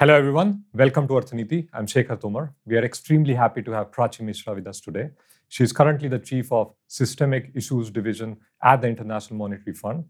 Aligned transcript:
Hello, 0.00 0.14
everyone. 0.14 0.62
Welcome 0.74 1.08
to 1.08 1.16
Arth 1.16 1.32
Niti. 1.32 1.68
I'm 1.72 1.84
Shekhar 1.84 2.20
Tomar. 2.20 2.54
We 2.64 2.76
are 2.76 2.84
extremely 2.84 3.34
happy 3.34 3.62
to 3.62 3.72
have 3.72 3.90
Prachi 3.90 4.20
Mishra 4.20 4.54
with 4.54 4.68
us 4.68 4.80
today. 4.80 5.10
She 5.48 5.64
is 5.64 5.72
currently 5.72 6.06
the 6.06 6.20
Chief 6.20 6.52
of 6.52 6.72
Systemic 6.86 7.50
Issues 7.52 7.90
Division 7.90 8.36
at 8.62 8.80
the 8.80 8.86
International 8.86 9.36
Monetary 9.36 9.74
Fund. 9.74 10.04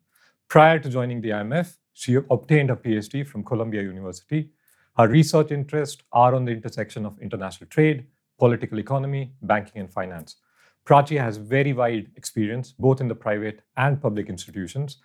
Prior 0.46 0.79
to 0.79 0.90
joining 0.90 1.22
the 1.22 1.30
IMF, 1.30 1.79
she 1.95 2.16
obtained 2.16 2.70
a 2.70 2.77
PhD 2.77 3.27
from 3.27 3.43
Columbia 3.43 3.80
University. 3.80 4.50
Her 4.98 5.09
research 5.09 5.52
interests 5.52 6.02
are 6.12 6.34
on 6.34 6.45
the 6.45 6.52
intersection 6.52 7.07
of 7.07 7.18
international 7.23 7.70
trade, 7.70 8.09
political 8.39 8.79
economy, 8.79 9.32
banking, 9.41 9.80
and 9.80 9.91
finance. 9.91 10.36
Prachi 10.84 11.18
has 11.18 11.39
very 11.39 11.73
wide 11.73 12.11
experience 12.14 12.75
both 12.79 13.00
in 13.00 13.09
the 13.09 13.14
private 13.14 13.62
and 13.79 14.02
public 14.02 14.29
institutions. 14.29 14.98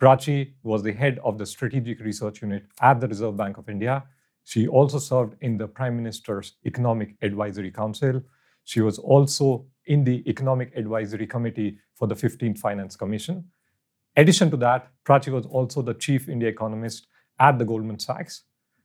Prachi 0.00 0.52
was 0.62 0.82
the 0.82 0.92
head 0.92 1.18
of 1.24 1.38
the 1.38 1.46
Strategic 1.46 2.00
Research 2.00 2.42
Unit 2.42 2.64
at 2.80 3.00
the 3.00 3.08
Reserve 3.08 3.36
Bank 3.36 3.58
of 3.58 3.68
India. 3.68 4.04
She 4.44 4.68
also 4.68 4.98
served 4.98 5.36
in 5.40 5.56
the 5.56 5.66
Prime 5.66 5.96
Minister's 5.96 6.54
Economic 6.66 7.16
Advisory 7.22 7.70
Council. 7.70 8.22
She 8.64 8.80
was 8.80 8.98
also 8.98 9.66
in 9.86 10.04
the 10.04 10.22
Economic 10.28 10.76
Advisory 10.76 11.26
Committee 11.26 11.78
for 11.94 12.06
the 12.06 12.14
15th 12.14 12.58
Finance 12.58 12.96
Commission. 12.96 13.44
Addition 14.16 14.50
to 14.50 14.56
that, 14.58 14.90
Prachi 15.04 15.32
was 15.32 15.46
also 15.46 15.82
the 15.82 15.94
chief 15.94 16.28
India 16.28 16.48
economist 16.48 17.08
at 17.40 17.58
the 17.58 17.64
Goldman 17.64 17.98
Sachs. 17.98 18.44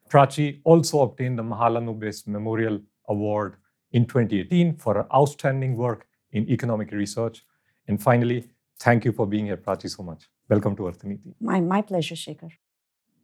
Prachi 0.09 0.59
also 0.64 1.02
obtained 1.02 1.38
the 1.38 1.44
Mahalanobis 1.44 2.28
Memorial 2.28 2.80
Award 3.08 3.58
in 3.91 4.05
2018 4.05 4.78
for 4.78 4.95
her 4.95 5.08
outstanding 5.14 5.76
work 5.76 6.08
in 6.31 6.50
economic 6.50 6.91
research. 6.91 7.45
And 7.88 8.02
finally, 8.02 8.50
thank 8.80 9.05
you 9.05 9.12
for 9.12 9.28
being 9.28 9.45
here, 9.45 9.58
Prachi, 9.58 9.89
so 9.89 10.03
much. 10.03 10.28
Welcome 10.50 10.76
to 10.78 10.88
Arth 10.88 11.03
Niti. 11.03 11.36
My, 11.39 11.59
my 11.59 11.81
pleasure, 11.81 12.16
Shekhar. 12.16 12.52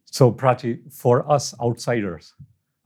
So, 0.06 0.32
Prachi, 0.32 0.92
for 0.92 1.30
us 1.30 1.54
outsiders, 1.60 2.34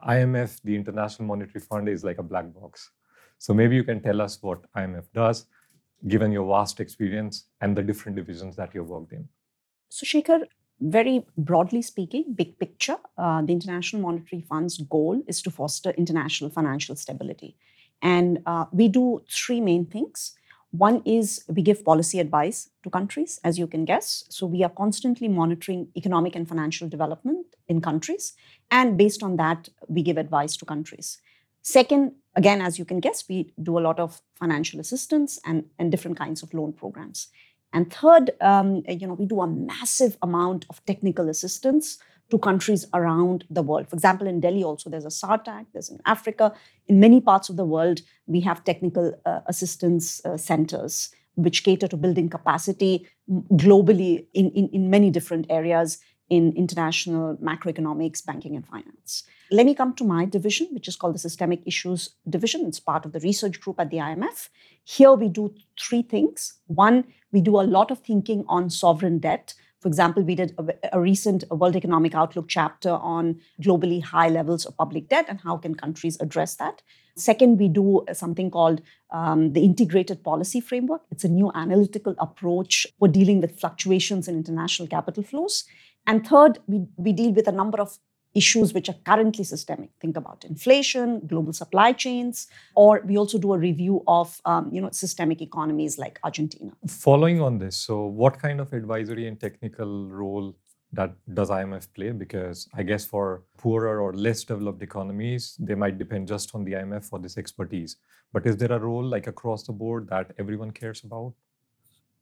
IMF, 0.07 0.61
the 0.65 0.75
International 0.75 1.29
Monetary 1.29 1.61
Fund, 1.61 1.89
is 1.89 2.03
like 2.03 2.19
a 2.19 2.23
black 2.23 2.53
box. 2.53 2.91
So 3.39 3.55
maybe 3.55 3.75
you 3.77 3.85
can 3.85 4.03
tell 4.03 4.21
us 4.21 4.39
what 4.43 4.71
IMF 4.75 5.05
does, 5.15 5.47
given 6.09 6.33
your 6.33 6.47
vast 6.47 6.81
experience 6.81 7.47
and 7.61 7.77
the 7.77 7.83
different 7.83 8.17
divisions 8.17 8.57
that 8.57 8.75
you've 8.75 8.89
worked 8.89 9.13
in. 9.13 9.29
So, 9.89 10.05
Shekhar, 10.05 10.45
very 10.81 11.25
broadly 11.37 11.83
speaking, 11.83 12.25
big 12.35 12.59
picture, 12.59 12.97
uh, 13.19 13.43
the 13.43 13.53
International 13.53 14.03
Monetary 14.03 14.43
Fund's 14.43 14.79
goal 14.79 15.23
is 15.27 15.43
to 15.43 15.51
foster 15.51 15.91
international 15.91 16.51
financial 16.51 16.97
stability. 16.97 17.57
And 18.03 18.41
uh, 18.47 18.65
we 18.73 18.89
do 18.89 19.23
three 19.31 19.61
main 19.61 19.85
things. 19.85 20.33
One 20.73 21.03
is 21.05 21.45
we 21.49 21.63
give 21.63 21.85
policy 21.85 22.21
advice 22.21 22.71
to 22.85 22.91
countries, 22.91 23.41
as 23.43 23.59
you 23.59 23.67
can 23.67 23.85
guess. 23.85 24.25
So 24.29 24.47
we 24.47 24.63
are 24.63 24.71
constantly 24.71 25.27
monitoring 25.27 25.89
economic 25.97 26.37
and 26.37 26.49
financial 26.49 26.89
development 26.89 27.47
in 27.69 27.81
countries. 27.81 28.35
And 28.71 28.97
based 28.97 29.23
on 29.23 29.37
that, 29.37 29.69
we 29.89 30.03
give 30.03 30.17
advice 30.17 30.57
to 30.59 30.65
countries. 30.65 31.19
Second, 31.63 32.13
again, 32.37 32.63
as 32.63 32.79
you 32.79 32.85
can 32.85 33.01
guess, 33.01 33.29
we 33.29 33.53
do 33.61 33.79
a 33.79 33.81
lot 33.81 33.99
of 33.99 34.23
financial 34.39 34.79
assistance 34.79 35.41
and, 35.45 35.65
and 35.79 35.91
different 35.91 36.17
kinds 36.17 36.43
of 36.43 36.55
loan 36.55 36.73
programs. 36.73 37.29
And 37.73 37.93
third, 37.93 38.31
um, 38.41 38.83
you 38.89 39.07
know, 39.07 39.15
we 39.15 39.27
do 39.27 39.41
a 39.41 39.47
massive 39.47 40.17
amount 40.23 40.67
of 40.71 40.85
technical 40.87 41.29
assistance 41.29 41.99
to 42.31 42.39
countries 42.39 42.87
around 42.95 43.45
the 43.51 43.63
world. 43.63 43.89
For 43.89 43.97
example, 43.97 44.27
in 44.27 44.41
Delhi 44.41 44.65
also 44.65 44.91
there's 44.91 45.05
a 45.05 45.09
SARTTAC, 45.09 45.67
there's 45.73 45.91
in 45.91 46.01
Africa. 46.07 46.53
In 46.89 47.01
many 47.01 47.21
parts 47.21 47.49
of 47.49 47.57
the 47.57 47.65
world, 47.65 48.01
we 48.27 48.41
have 48.41 48.65
technical 48.65 49.15
uh, 49.27 49.41
assistance 49.47 50.25
uh, 50.25 50.37
centers 50.37 51.11
which 51.35 51.65
cater 51.65 51.89
to 51.89 51.97
building 51.97 52.29
capacity 52.29 53.07
globally 53.53 54.27
in, 54.35 54.51
in, 54.51 54.69
in 54.73 54.91
many 54.91 55.11
different 55.11 55.47
areas 55.49 55.99
in 56.29 56.53
international 56.57 57.37
macroeconomics, 57.39 58.25
banking, 58.25 58.55
and 58.55 58.67
finance. 58.67 59.25
Let 59.51 59.67
me 59.67 59.75
come 59.75 59.95
to 59.95 60.05
my 60.05 60.25
division, 60.27 60.69
which 60.71 60.87
is 60.87 60.95
called 60.95 61.17
the 61.17 61.19
Systemic 61.19 61.61
Issues 61.67 62.11
Division. 62.29 62.67
It's 62.67 62.79
part 62.79 63.05
of 63.05 63.13
the 63.13 63.21
research 63.21 63.61
group 63.61 63.81
at 63.81 63.91
the 63.91 63.97
IMF. 63.97 64.49
Here 64.85 65.13
we 65.13 65.29
do 65.29 65.53
three 65.79 66.03
things. 66.03 66.55
One, 66.69 67.05
we 67.33 67.41
do 67.41 67.61
a 67.61 67.63
lot 67.63 67.91
of 67.91 67.99
thinking 67.99 68.45
on 68.49 68.71
sovereign 68.71 69.19
debt 69.19 69.55
for 69.81 69.89
example, 69.89 70.23
we 70.23 70.35
did 70.35 70.55
a, 70.59 70.97
a, 70.97 71.01
recent 71.01 71.45
World 71.51 71.75
Economic 71.75 72.15
Outlook 72.15 72.47
chapter 72.49 72.91
on 72.91 73.41
globally 73.63 74.03
high 74.03 74.29
levels 74.29 74.67
of 74.67 74.77
public 74.77 75.09
debt 75.09 75.25
and 75.29 75.41
how 75.41 75.57
can 75.57 75.75
countries 75.75 76.19
address 76.21 76.57
that. 76.57 76.83
Second, 77.17 77.59
we 77.59 77.69
do 77.69 78.05
something 78.13 78.51
called 78.51 78.83
um, 79.11 79.55
the 79.55 79.65
Integrated 79.65 80.23
Policy 80.23 80.61
Framework. 80.61 81.03
It's 81.11 81.25
a 81.25 81.29
new 81.29 81.51
analytical 81.55 82.15
approach 82.19 82.87
for 82.99 83.09
dealing 83.09 83.41
with 83.41 83.59
fluctuations 83.59 84.29
in 84.29 84.37
international 84.37 84.87
capital 84.87 85.23
flows. 85.23 85.65
And 86.07 86.27
third, 86.27 86.59
we, 86.67 86.87
we 86.97 87.13
deal 87.13 87.33
with 87.33 87.49
a 87.49 87.53
number 87.53 87.81
of 87.81 87.99
issues 88.35 88.73
which 88.73 88.89
are 88.89 88.97
currently 89.05 89.45
systemic. 89.45 89.91
Think 90.01 90.17
about 90.17 90.45
inflation, 90.45 91.21
global 91.27 91.53
supply 91.53 91.93
chains, 91.93 92.49
or 92.75 93.03
we 93.05 93.19
also 93.19 93.39
do 93.39 93.53
a 93.53 93.59
review 93.59 94.03
of 94.07 94.41
um, 94.45 94.71
you 94.73 94.81
know 94.81 94.91
systemic 94.91 95.43
economies 95.43 95.99
like 95.99 96.19
Argentina. 96.23 96.73
Following 96.87 97.41
on 97.41 97.59
this, 97.59 97.77
so 97.77 98.05
what 98.05 98.39
kind 98.39 98.61
of 98.61 98.73
advisory 98.73 99.27
and 99.27 99.41
technical 99.41 100.09
role 100.09 100.55
that 100.93 101.13
does 101.35 101.51
IMF 101.51 101.89
play? 101.95 102.11
Because 102.11 102.69
I 102.75 102.83
guess 102.83 103.05
for 103.05 103.43
poorer 103.57 104.01
or 104.01 104.13
less 104.13 104.45
developed 104.45 104.83
economies, 104.83 105.57
they 105.59 105.75
might 105.75 105.99
depend 105.99 106.29
just 106.29 106.55
on 106.55 106.65
the 106.65 106.73
IMF 106.73 107.05
for 107.05 107.19
this 107.19 107.37
expertise. 107.37 107.97
But 108.33 108.47
is 108.47 108.57
there 108.57 108.73
a 108.73 108.79
role 108.79 109.05
like 109.05 109.27
across 109.27 109.65
the 109.65 109.73
board 109.73 110.09
that 110.11 110.33
everyone 110.39 110.71
cares 110.71 111.03
about? 111.03 111.35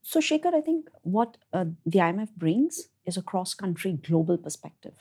So, 0.02 0.20
Shekhar, 0.20 0.54
I 0.54 0.60
think 0.62 0.88
what 1.02 1.36
uh, 1.52 1.66
the 1.84 1.98
IMF 1.98 2.30
brings 2.36 2.88
is 3.04 3.16
a 3.16 3.22
cross 3.22 3.52
country 3.52 3.92
global 3.92 4.38
perspective. 4.38 4.94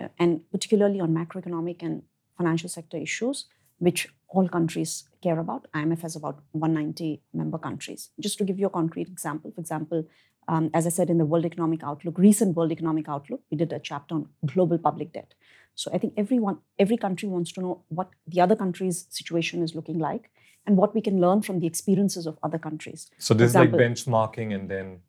Uh, 0.00 0.08
and 0.18 0.40
particularly 0.50 1.00
on 1.00 1.14
macroeconomic 1.14 1.82
and 1.82 2.02
financial 2.36 2.68
sector 2.68 2.96
issues, 2.96 3.46
which 3.78 4.08
all 4.28 4.48
countries 4.48 5.08
care 5.22 5.38
about. 5.38 5.66
IMF 5.74 6.02
has 6.02 6.16
about 6.16 6.40
190 6.52 7.22
member 7.34 7.58
countries. 7.58 8.10
Just 8.20 8.38
to 8.38 8.44
give 8.44 8.58
you 8.58 8.66
a 8.66 8.70
concrete 8.70 9.08
example, 9.08 9.50
for 9.54 9.60
example, 9.60 10.06
um, 10.48 10.70
as 10.72 10.86
I 10.86 10.90
said 10.90 11.10
in 11.10 11.18
the 11.18 11.24
World 11.24 11.44
Economic 11.44 11.82
Outlook, 11.82 12.18
recent 12.18 12.56
World 12.56 12.72
Economic 12.72 13.08
Outlook, 13.08 13.40
we 13.50 13.56
did 13.56 13.72
a 13.72 13.78
chapter 13.78 14.14
on 14.14 14.28
global 14.46 14.78
public 14.78 15.12
debt. 15.12 15.34
So 15.74 15.90
I 15.94 15.98
think 15.98 16.14
everyone, 16.16 16.58
every 16.78 16.96
country 16.96 17.28
wants 17.28 17.52
to 17.52 17.60
know 17.60 17.82
what 17.88 18.10
the 18.26 18.40
other 18.40 18.56
country's 18.56 19.06
situation 19.10 19.62
is 19.62 19.74
looking 19.74 19.98
like 19.98 20.30
and 20.66 20.76
what 20.76 20.94
we 20.94 21.00
can 21.00 21.20
learn 21.20 21.42
from 21.42 21.60
the 21.60 21.66
experiences 21.66 22.26
of 22.26 22.38
other 22.42 22.58
countries. 22.58 23.10
So 23.18 23.34
this 23.34 23.50
example, 23.50 23.80
is 23.80 23.80
like 23.80 23.96
benchmarking 23.96 24.54
and 24.54 24.68
then 24.68 25.00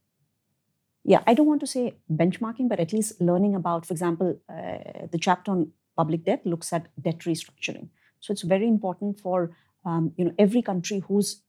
yeah, 1.04 1.22
I 1.26 1.34
don't 1.34 1.48
want 1.48 1.62
to 1.62 1.68
say 1.68 1.96
benchmarking, 2.12 2.70
but 2.70 2.80
at 2.80 2.94
least 2.94 3.20
learning 3.20 3.56
about, 3.56 3.86
for 3.86 3.94
example, 3.94 4.40
uh, 4.50 5.08
the 5.12 5.18
chapter 5.20 5.52
on 5.52 5.72
public 5.98 6.26
debt 6.26 6.46
looks 6.46 6.72
at 6.72 6.88
debt 7.02 7.20
restructuring. 7.20 7.90
So 8.20 8.32
it's 8.32 8.44
very 8.44 8.68
important 8.68 9.20
for 9.20 9.52
um, 9.84 10.14
you 10.16 10.26
know 10.26 10.34
every 10.38 10.62
country 10.62 11.00
who's 11.08 11.42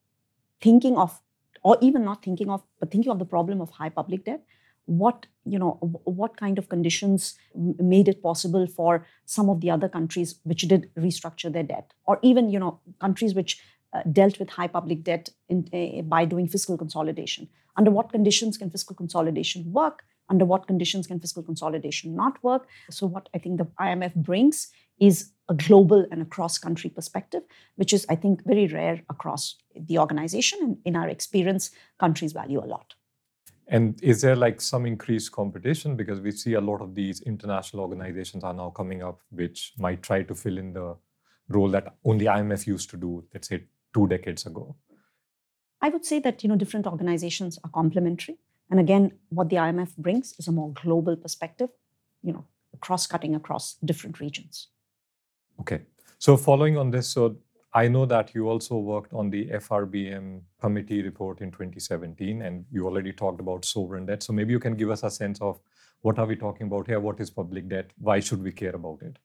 thinking 0.61 0.97
of, 0.97 1.21
or 1.63 1.77
even 1.81 2.05
not 2.05 2.25
thinking 2.25 2.49
of, 2.49 2.63
but 2.81 2.91
thinking 2.91 3.13
of 3.13 3.19
the 3.19 3.27
problem 3.27 3.61
of 3.61 3.71
high 3.71 3.91
public 3.91 4.25
debt. 4.25 4.43
What 4.87 5.27
you 5.45 5.59
know, 5.59 5.73
what 6.05 6.37
kind 6.37 6.59
of 6.59 6.69
conditions 6.69 7.35
made 7.55 8.09
it 8.09 8.23
possible 8.23 8.67
for 8.67 9.07
some 9.27 9.51
of 9.51 9.61
the 9.61 9.71
other 9.71 9.89
countries 9.89 10.37
which 10.45 10.63
did 10.63 10.91
restructure 10.97 11.53
their 11.53 11.63
debt, 11.63 11.93
or 12.07 12.19
even 12.23 12.49
you 12.49 12.59
know 12.59 12.81
countries 13.01 13.35
which 13.35 13.61
uh, 13.93 14.03
dealt 14.11 14.39
with 14.39 14.51
high 14.51 14.69
public 14.69 15.03
debt 15.05 15.31
in, 15.49 15.69
uh, 15.73 16.03
by 16.03 16.25
doing 16.25 16.49
fiscal 16.49 16.79
consolidation. 16.79 17.49
Under 17.77 17.91
what 17.91 18.13
conditions 18.13 18.57
can 18.57 18.71
fiscal 18.71 18.97
consolidation 18.97 19.73
work? 19.73 20.05
Under 20.29 20.45
what 20.45 20.67
conditions 20.67 21.07
can 21.07 21.21
fiscal 21.21 21.43
consolidation 21.43 22.15
not 22.15 22.43
work? 22.43 22.67
So, 22.91 23.07
what 23.07 23.29
I 23.35 23.39
think 23.39 23.59
the 23.59 23.67
IMF 23.81 24.15
brings 24.15 24.69
is 24.99 25.33
a 25.49 25.55
global 25.55 26.07
and 26.11 26.23
a 26.23 26.25
cross 26.25 26.59
country 26.59 26.89
perspective, 26.89 27.43
which 27.77 27.93
is, 27.93 28.07
I 28.09 28.15
think, 28.15 28.45
very 28.45 28.67
rare 28.67 29.03
across 29.11 29.57
the 29.75 29.99
organization. 29.99 30.59
And 30.63 30.79
in 30.85 30.97
our 30.97 31.09
experience, 31.09 31.71
countries 31.99 32.33
value 32.33 32.61
a 32.61 32.67
lot. 32.67 32.95
And 33.69 34.03
is 34.03 34.21
there 34.21 34.37
like 34.37 34.61
some 34.61 34.87
increased 34.87 35.33
competition? 35.33 35.97
Because 35.97 36.21
we 36.21 36.31
see 36.31 36.55
a 36.55 36.61
lot 36.61 36.81
of 36.81 36.95
these 36.95 37.21
international 37.23 37.83
organizations 37.83 38.45
are 38.45 38.55
now 38.55 38.71
coming 38.71 39.03
up, 39.03 39.21
which 39.31 39.73
might 39.79 40.03
try 40.03 40.23
to 40.23 40.35
fill 40.35 40.59
in 40.59 40.73
the 40.73 40.97
role 41.49 41.69
that 41.71 41.95
only 42.05 42.27
IMF 42.27 42.67
used 42.67 42.91
to 42.91 42.97
do, 42.97 43.25
let's 43.33 43.49
say 43.49 43.65
two 43.95 44.07
decades 44.07 44.47
ago? 44.47 44.77
I 45.81 45.89
would 45.89 46.05
say 46.05 46.21
that 46.21 46.43
you 46.43 46.49
know 46.49 46.57
different 46.57 46.87
organizations 46.87 47.59
are 47.65 47.71
complementary, 47.71 48.39
and 48.71 48.81
again, 48.81 49.13
what 49.31 49.49
the 49.49 49.57
IMF 49.57 49.97
brings 49.97 50.35
is 50.39 50.49
a 50.49 50.53
more 50.53 50.73
global 50.73 51.17
perspective, 51.17 51.71
you 52.23 52.33
know, 52.33 52.45
cross-cutting 52.81 53.35
across 53.35 53.77
different 53.85 54.21
regions. 54.21 54.69
Okay, 55.61 55.83
so 56.19 56.37
following 56.37 56.79
on 56.79 56.91
this, 56.91 57.09
so 57.09 57.37
I 57.75 57.89
know 57.89 58.07
that 58.07 58.35
you 58.35 58.49
also 58.49 58.77
worked 58.77 59.13
on 59.15 59.31
the 59.31 59.47
FRBM 59.47 60.43
committee 60.61 61.03
report 61.03 61.41
in 61.41 61.51
2017, 61.51 62.43
and 62.43 62.65
you 62.71 62.87
already 62.87 63.13
talked 63.13 63.41
about 63.41 63.65
sovereign 63.65 64.07
debt. 64.07 64.23
So 64.23 64.33
maybe 64.33 64.53
you 64.53 64.61
can 64.61 64.77
give 64.77 64.91
us 64.91 65.03
a 65.03 65.11
sense 65.11 65.41
of 65.41 65.59
what 66.03 66.19
are 66.19 66.27
we 66.27 66.37
talking 66.37 66.67
about 66.67 66.87
here? 66.87 67.01
What 67.01 67.21
is 67.21 67.31
public 67.31 67.69
debt? 67.69 67.91
Why 67.99 68.21
should 68.21 68.43
we 68.43 68.53
care 68.53 68.75
about 68.75 69.03
it? 69.03 69.19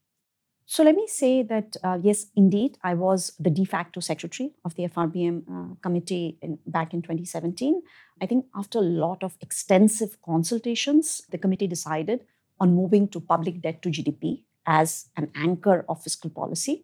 So 0.69 0.83
let 0.83 0.95
me 0.95 1.07
say 1.07 1.43
that 1.43 1.77
uh, 1.81 1.97
yes, 2.01 2.25
indeed, 2.35 2.77
I 2.83 2.93
was 2.93 3.31
the 3.39 3.49
de 3.49 3.63
facto 3.63 4.01
secretary 4.01 4.51
of 4.65 4.75
the 4.75 4.83
FRBM 4.89 5.43
uh, 5.49 5.75
committee 5.81 6.37
in, 6.41 6.59
back 6.67 6.93
in 6.93 7.01
2017. 7.01 7.81
I 8.21 8.25
think 8.25 8.45
after 8.53 8.79
a 8.79 8.81
lot 8.81 9.23
of 9.23 9.37
extensive 9.39 10.21
consultations, 10.21 11.21
the 11.31 11.37
committee 11.37 11.67
decided 11.67 12.25
on 12.59 12.75
moving 12.75 13.07
to 13.09 13.21
public 13.21 13.61
debt 13.61 13.81
to 13.83 13.89
GDP 13.89 14.43
as 14.65 15.05
an 15.15 15.31
anchor 15.35 15.85
of 15.87 16.03
fiscal 16.03 16.29
policy. 16.29 16.83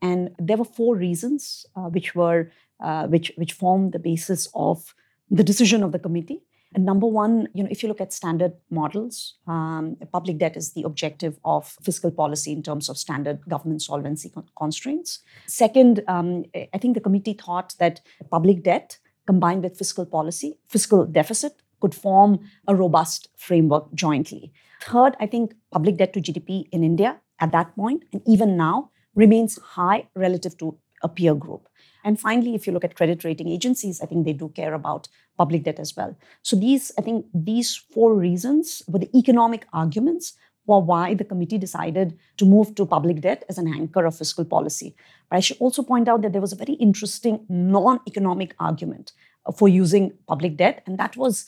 And 0.00 0.30
there 0.38 0.56
were 0.56 0.64
four 0.64 0.94
reasons 0.94 1.66
uh, 1.74 1.88
which 1.88 2.14
were 2.14 2.52
uh, 2.78 3.08
which 3.08 3.32
which 3.34 3.52
formed 3.52 3.92
the 3.92 3.98
basis 3.98 4.48
of 4.54 4.94
the 5.28 5.42
decision 5.42 5.82
of 5.82 5.90
the 5.90 5.98
committee. 5.98 6.42
And 6.74 6.84
number 6.84 7.06
one, 7.06 7.48
you 7.54 7.62
know, 7.62 7.68
if 7.70 7.82
you 7.82 7.88
look 7.88 8.00
at 8.00 8.12
standard 8.12 8.52
models, 8.68 9.36
um, 9.46 9.96
public 10.12 10.38
debt 10.38 10.56
is 10.56 10.72
the 10.72 10.82
objective 10.82 11.38
of 11.44 11.76
fiscal 11.82 12.10
policy 12.10 12.52
in 12.52 12.62
terms 12.62 12.88
of 12.88 12.98
standard 12.98 13.40
government 13.48 13.82
solvency 13.82 14.28
con- 14.28 14.48
constraints. 14.58 15.20
Second, 15.46 16.02
um, 16.08 16.44
I 16.54 16.78
think 16.78 16.94
the 16.94 17.00
committee 17.00 17.34
thought 17.34 17.74
that 17.78 18.00
public 18.30 18.64
debt 18.64 18.98
combined 19.26 19.62
with 19.62 19.78
fiscal 19.78 20.04
policy, 20.04 20.58
fiscal 20.68 21.06
deficit, 21.06 21.62
could 21.80 21.94
form 21.94 22.40
a 22.66 22.74
robust 22.74 23.28
framework 23.36 23.92
jointly. 23.94 24.52
Third, 24.82 25.16
I 25.20 25.26
think 25.26 25.54
public 25.70 25.96
debt 25.96 26.12
to 26.14 26.20
GDP 26.20 26.66
in 26.72 26.82
India 26.82 27.20
at 27.40 27.52
that 27.52 27.74
point 27.76 28.04
and 28.12 28.20
even 28.26 28.56
now 28.56 28.90
remains 29.14 29.58
high 29.58 30.08
relative 30.14 30.56
to 30.58 30.76
a 31.02 31.08
peer 31.08 31.34
group. 31.34 31.68
And 32.04 32.20
finally, 32.20 32.54
if 32.54 32.66
you 32.66 32.72
look 32.72 32.84
at 32.84 32.94
credit 32.94 33.24
rating 33.24 33.48
agencies, 33.48 34.00
I 34.00 34.06
think 34.06 34.24
they 34.24 34.34
do 34.34 34.50
care 34.50 34.74
about 34.74 35.08
public 35.38 35.64
debt 35.64 35.80
as 35.80 35.96
well. 35.96 36.16
So 36.42 36.54
these, 36.54 36.92
I 36.98 37.02
think, 37.02 37.26
these 37.34 37.74
four 37.74 38.14
reasons 38.14 38.82
were 38.86 38.98
the 38.98 39.18
economic 39.18 39.66
arguments 39.72 40.34
for 40.66 40.82
why 40.82 41.14
the 41.14 41.24
committee 41.24 41.58
decided 41.58 42.18
to 42.36 42.44
move 42.44 42.74
to 42.74 42.86
public 42.86 43.20
debt 43.20 43.44
as 43.48 43.58
an 43.58 43.72
anchor 43.72 44.04
of 44.04 44.16
fiscal 44.16 44.44
policy. 44.44 44.94
But 45.30 45.36
I 45.36 45.40
should 45.40 45.58
also 45.58 45.82
point 45.82 46.08
out 46.08 46.22
that 46.22 46.32
there 46.32 46.40
was 46.40 46.52
a 46.52 46.56
very 46.56 46.74
interesting 46.74 47.44
non-economic 47.48 48.54
argument 48.58 49.12
for 49.56 49.68
using 49.68 50.12
public 50.26 50.56
debt, 50.56 50.82
and 50.86 50.98
that 50.98 51.16
was 51.16 51.46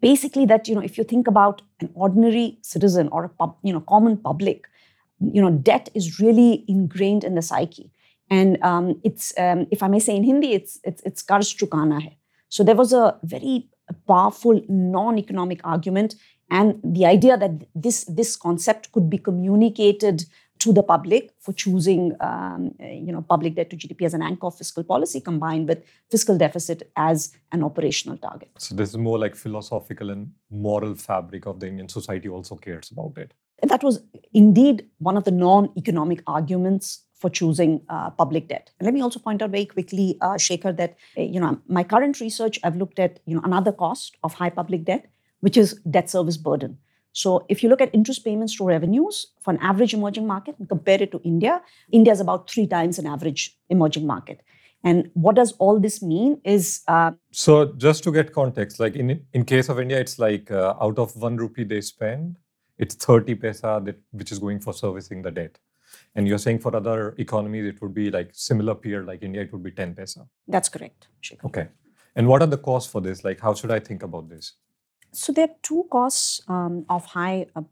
basically 0.00 0.46
that 0.46 0.68
you 0.68 0.74
know 0.74 0.80
if 0.80 0.96
you 0.98 1.04
think 1.04 1.26
about 1.26 1.62
an 1.80 1.90
ordinary 1.94 2.58
citizen 2.62 3.08
or 3.08 3.24
a 3.24 3.28
pub, 3.28 3.56
you 3.62 3.72
know 3.72 3.80
common 3.80 4.16
public, 4.16 4.68
you 5.20 5.42
know 5.42 5.50
debt 5.50 5.88
is 5.94 6.20
really 6.20 6.64
ingrained 6.68 7.24
in 7.24 7.34
the 7.34 7.42
psyche 7.42 7.90
and 8.32 8.62
um, 8.62 9.00
it's 9.04 9.32
um, 9.38 9.66
if 9.70 9.82
I 9.82 9.88
may 9.88 10.00
say 10.00 10.16
in 10.16 10.24
Hindi, 10.24 10.52
it's 10.58 10.78
it's 10.90 11.02
it's 11.08 11.22
karz 11.22 11.54
chukana 11.62 12.02
hai. 12.02 12.16
So 12.48 12.64
there 12.68 12.78
was 12.82 12.92
a 12.92 13.18
very 13.22 13.68
powerful 14.12 14.62
non-economic 14.68 15.60
argument, 15.64 16.14
and 16.50 16.80
the 17.00 17.04
idea 17.16 17.36
that 17.42 17.66
this 17.74 18.04
this 18.20 18.36
concept 18.46 18.90
could 18.92 19.10
be 19.10 19.18
communicated 19.18 20.24
to 20.64 20.72
the 20.72 20.82
public 20.82 21.30
for 21.40 21.52
choosing, 21.52 22.02
um, 22.20 22.66
you 22.78 23.12
know, 23.12 23.22
public 23.34 23.56
debt 23.56 23.68
to 23.70 23.76
GDP 23.76 24.02
as 24.08 24.14
an 24.14 24.22
anchor 24.22 24.46
of 24.46 24.56
fiscal 24.56 24.84
policy 24.84 25.20
combined 25.20 25.68
with 25.68 25.84
fiscal 26.08 26.38
deficit 26.38 26.84
as 26.96 27.32
an 27.50 27.64
operational 27.68 28.16
target. 28.16 28.50
So 28.58 28.76
this 28.76 28.90
is 28.90 28.96
more 28.96 29.18
like 29.18 29.34
philosophical 29.34 30.10
and 30.10 30.30
moral 30.66 30.94
fabric 30.94 31.46
of 31.46 31.58
the 31.58 31.66
Indian 31.66 31.88
society 31.88 32.28
also 32.28 32.56
cares 32.66 32.92
about 32.92 33.18
it. 33.24 33.34
that 33.70 33.82
was 33.82 34.02
indeed 34.32 34.86
one 34.98 35.16
of 35.16 35.24
the 35.24 35.30
non-economic 35.30 36.22
arguments 36.26 37.04
for 37.22 37.30
choosing 37.30 37.80
uh, 37.88 38.10
public 38.10 38.48
debt. 38.48 38.70
And 38.78 38.86
let 38.86 38.94
me 38.94 39.00
also 39.00 39.20
point 39.20 39.42
out 39.42 39.50
very 39.50 39.64
quickly, 39.64 40.18
uh, 40.20 40.36
Shekhar, 40.46 40.76
that 40.76 40.96
uh, 41.16 41.22
you 41.22 41.40
know 41.40 41.58
my 41.78 41.84
current 41.84 42.20
research, 42.20 42.58
I've 42.64 42.76
looked 42.76 42.98
at 42.98 43.20
you 43.24 43.36
know 43.36 43.42
another 43.44 43.72
cost 43.72 44.16
of 44.22 44.34
high 44.34 44.50
public 44.60 44.84
debt, 44.84 45.06
which 45.40 45.56
is 45.56 45.74
debt 45.98 46.10
service 46.10 46.36
burden. 46.48 46.78
So 47.12 47.44
if 47.48 47.62
you 47.62 47.68
look 47.68 47.80
at 47.80 47.94
interest 47.94 48.24
payments 48.24 48.56
to 48.56 48.66
revenues 48.66 49.26
for 49.40 49.52
an 49.54 49.58
average 49.70 49.94
emerging 49.94 50.26
market 50.26 50.56
and 50.58 50.68
compare 50.68 51.02
it 51.02 51.12
to 51.12 51.20
India, 51.24 51.60
India 51.90 52.12
is 52.12 52.20
about 52.20 52.50
three 52.50 52.66
times 52.66 52.98
an 52.98 53.06
average 53.06 53.56
emerging 53.68 54.06
market. 54.06 54.40
And 54.84 55.10
what 55.14 55.36
does 55.36 55.52
all 55.64 55.78
this 55.78 56.02
mean 56.02 56.40
is 56.44 56.80
uh, 56.88 57.12
so 57.30 57.72
just 57.88 58.02
to 58.04 58.12
get 58.12 58.32
context, 58.32 58.80
like 58.80 58.96
in 58.96 59.10
in 59.32 59.44
case 59.56 59.68
of 59.74 59.82
India, 59.88 60.00
it's 60.06 60.18
like 60.28 60.50
uh, 60.50 60.74
out 60.86 60.98
of 60.98 61.16
one 61.26 61.36
rupee 61.36 61.64
they 61.74 61.82
spend, 61.90 62.38
it's 62.78 62.94
30 62.94 63.36
paisa 63.36 63.84
that 63.84 64.00
which 64.22 64.32
is 64.32 64.40
going 64.46 64.58
for 64.58 64.74
servicing 64.80 65.22
the 65.22 65.30
debt. 65.30 65.58
And 66.14 66.28
you're 66.28 66.38
saying 66.38 66.58
for 66.58 66.74
other 66.76 67.14
economies, 67.18 67.66
it 67.66 67.80
would 67.80 67.94
be 67.94 68.10
like 68.10 68.30
similar 68.32 68.74
peer 68.74 69.02
like 69.04 69.22
India, 69.22 69.42
it 69.42 69.52
would 69.52 69.62
be 69.62 69.70
10 69.70 69.94
paisa. 69.94 70.26
That's 70.46 70.68
correct. 70.68 71.08
Okay. 71.44 71.68
And 72.14 72.28
what 72.28 72.42
are 72.42 72.46
the 72.46 72.58
costs 72.58 72.90
for 72.90 73.00
this? 73.00 73.24
Like, 73.24 73.40
how 73.40 73.54
should 73.54 73.70
I 73.70 73.80
think 73.80 74.02
about 74.02 74.28
this? 74.28 74.52
So 75.12 75.32
there 75.32 75.44
are 75.44 75.54
two 75.62 75.86
costs 75.90 76.42
um, 76.48 76.84
of 76.88 77.04
high 77.06 77.46
uh, 77.56 77.62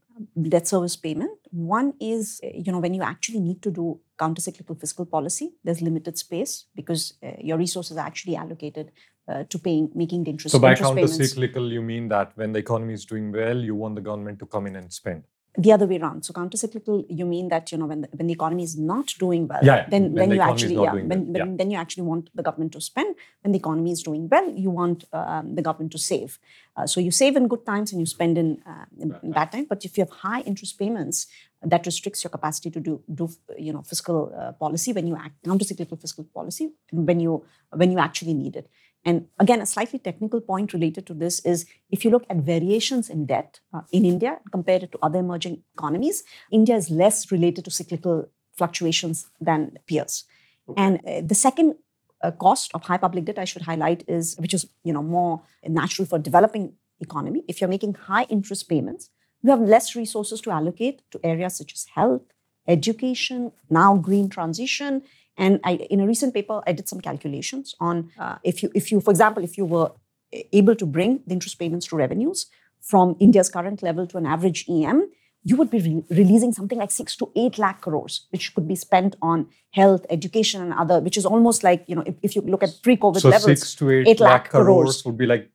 debt 0.41 0.67
service 0.67 0.97
payment. 0.97 1.39
One 1.51 1.95
is, 2.01 2.41
you 2.43 2.71
know, 2.73 2.79
when 2.79 2.95
you 2.95 3.03
actually 3.03 3.41
need 3.41 3.63
to 3.63 3.71
do 3.71 4.01
countercyclical 4.19 4.79
fiscal 4.79 5.07
policy, 5.07 5.55
there's 5.65 5.81
limited 5.81 6.19
space 6.19 6.67
because 6.75 7.15
uh, 7.23 7.33
your 7.39 7.57
resources 7.59 7.97
are 7.97 8.07
actually 8.07 8.37
allocated 8.37 8.93
uh, 9.29 9.45
to 9.45 9.59
paying, 9.59 9.91
making 9.95 10.25
the 10.25 10.31
interest. 10.31 10.53
So 10.53 10.59
by 10.59 10.73
interest 10.73 10.93
countercyclical, 10.93 11.55
payments. 11.55 11.73
you 11.73 11.83
mean 11.83 12.09
that 12.09 12.33
when 12.37 12.53
the 12.53 12.59
economy 12.59 12.95
is 12.95 13.05
doing 13.05 13.33
well, 13.33 13.57
you 13.57 13.75
want 13.75 13.95
the 13.95 14.03
government 14.03 14.39
to 14.41 14.47
come 14.47 14.67
in 14.67 14.77
and 14.77 14.93
spend 14.93 15.25
the 15.56 15.73
other 15.73 15.87
way 15.87 15.99
around. 15.99 16.25
So 16.25 16.32
countercyclical, 16.32 17.06
you 17.08 17.26
mean 17.26 17.49
that 17.49 17.73
you 17.73 17.79
know 17.79 17.87
when 17.87 18.02
the, 18.02 18.08
when 18.12 18.26
the 18.29 18.32
economy 18.32 18.62
is 18.62 18.79
not 18.79 19.14
doing 19.19 19.49
well, 19.49 19.61
yeah, 19.62 19.87
then 19.88 20.02
then 20.02 20.14
then 20.14 20.29
the 20.29 20.35
you 20.37 20.41
actually 20.41 20.75
yeah, 20.75 20.93
when, 20.93 21.08
well, 21.08 21.47
when, 21.47 21.56
then 21.56 21.70
you 21.70 21.79
actually 21.79 22.05
want 22.05 22.31
the 22.35 22.43
government 22.43 22.73
to 22.73 22.81
spend. 22.81 23.17
When 23.43 23.52
the 23.52 23.58
economy 23.58 23.91
is 23.91 24.02
doing 24.02 24.29
well, 24.29 24.49
you 24.50 24.70
want 24.70 25.05
um, 25.12 25.55
the 25.55 25.62
government 25.62 25.93
to 25.93 25.99
save. 25.99 26.38
Uh, 26.76 26.87
so 26.87 27.00
you 27.00 27.11
save 27.11 27.37
in 27.37 27.49
good 27.49 27.67
times 27.67 27.91
and 27.93 28.00
you 28.00 28.06
spend 28.06 28.38
in, 28.38 28.62
uh, 28.67 28.85
in 28.99 29.14
in 29.23 29.32
bad 29.32 29.50
times. 29.50 29.67
But 29.69 29.85
if 29.85 29.99
you 29.99 30.05
have 30.05 30.11
high 30.11 30.43
interest 30.43 30.79
payments, 30.79 31.26
that 31.62 31.85
restricts 31.87 32.25
your 32.25 32.31
capacity 32.31 32.71
to 32.71 32.81
do 32.81 33.03
do 33.12 33.29
you 33.59 33.73
know 33.73 33.83
fiscal 33.83 34.33
uh, 34.37 34.53
policy 34.53 34.93
when 34.93 35.07
you 35.07 35.17
act 35.17 35.43
countercyclical 35.45 36.01
fiscal 36.01 36.25
policy 36.35 36.73
when 36.93 37.21
you 37.21 37.45
when 37.75 37.91
you 37.93 37.99
actually 37.99 38.35
need 38.35 38.57
it. 38.57 38.71
And 39.05 39.29
again, 39.39 39.62
a 39.62 39.67
slightly 39.67 39.99
technical 39.99 40.41
point 40.43 40.75
related 40.75 41.07
to 41.07 41.15
this 41.15 41.41
is 41.41 41.67
if 41.91 42.05
you 42.05 42.11
look 42.11 42.27
at 42.29 42.37
variations 42.39 43.09
in 43.09 43.25
debt 43.27 43.61
uh, 43.73 43.83
in 43.93 44.05
India 44.05 44.39
compared 44.53 44.93
to 44.93 44.99
other 45.03 45.21
emerging 45.21 45.62
economies, 45.75 46.23
India 46.51 46.77
is 46.77 46.91
less 46.91 47.33
related 47.33 47.65
to 47.65 47.71
cyclical 47.71 48.29
fluctuations 48.59 49.31
than 49.41 49.79
peers. 49.87 50.25
And 50.77 51.01
uh, 51.07 51.23
the 51.25 51.35
second 51.35 51.77
uh, 52.23 52.31
cost 52.33 52.71
of 52.75 52.83
high 52.85 52.99
public 52.99 53.25
debt 53.25 53.39
I 53.39 53.47
should 53.47 53.62
highlight 53.62 54.05
is, 54.07 54.37
which 54.39 54.53
is 54.53 54.67
you 54.85 54.93
know 54.93 55.03
more 55.03 55.43
natural 55.67 56.07
for 56.07 56.19
developing 56.19 56.75
economy. 57.01 57.43
If 57.49 57.61
you're 57.61 57.69
making 57.69 57.95
high 57.95 58.25
interest 58.25 58.69
payments, 58.69 59.11
you 59.43 59.51
have 59.51 59.61
less 59.61 59.95
resources 59.97 60.41
to 60.43 60.51
allocate 60.51 61.03
to 61.11 61.21
areas 61.25 61.57
such 61.57 61.73
as 61.73 61.87
health, 61.95 62.23
education, 62.67 63.53
now 63.69 63.97
green 63.97 64.29
transition, 64.29 65.03
and 65.37 65.59
I, 65.65 65.73
in 65.91 66.01
a 66.01 66.07
recent 66.07 66.35
paper, 66.35 66.63
I 66.67 66.73
did 66.73 66.89
some 66.89 67.01
calculations 67.01 67.75
on 67.81 68.11
uh, 68.19 68.37
if 68.45 68.63
you, 68.63 68.71
if 68.75 68.93
you, 68.93 69.01
for 69.01 69.11
example, 69.11 69.43
if 69.43 69.57
you 69.57 69.65
were 69.65 69.91
able 70.53 70.77
to 70.77 70.87
bring 70.87 71.23
the 71.27 71.33
interest 71.33 71.59
payments 71.59 71.87
to 71.87 71.97
revenues 71.97 72.47
from 72.81 73.17
India's 73.21 73.49
current 73.49 73.83
level 73.83 74.07
to 74.09 74.19
an 74.19 74.26
average 74.26 74.67
EM, 74.69 75.11
you 75.43 75.57
would 75.57 75.71
be 75.71 75.81
re- 75.81 76.05
releasing 76.11 76.53
something 76.53 76.79
like 76.79 76.91
six 76.91 77.17
to 77.17 77.31
eight 77.35 77.59
lakh 77.59 77.81
crores, 77.81 78.26
which 78.31 78.55
could 78.55 78.69
be 78.69 78.76
spent 78.76 79.17
on 79.23 79.47
health, 79.71 80.05
education, 80.11 80.61
and 80.61 80.75
other, 80.75 81.00
which 81.00 81.17
is 81.17 81.25
almost 81.25 81.64
like 81.64 81.85
you 81.87 81.97
know, 81.97 82.03
if, 82.05 82.14
if 82.23 82.37
you 82.37 82.43
look 82.43 82.62
at 82.62 82.71
pre-COVID 82.83 83.21
so 83.21 83.29
levels, 83.29 83.45
six 83.45 83.75
to 83.76 83.91
eight, 83.91 84.09
eight 84.09 84.21
lakh 84.21 84.43
lakh 84.43 84.50
crores, 84.50 84.67
crores. 84.67 85.05
would 85.07 85.17
be 85.17 85.26
like 85.26 85.50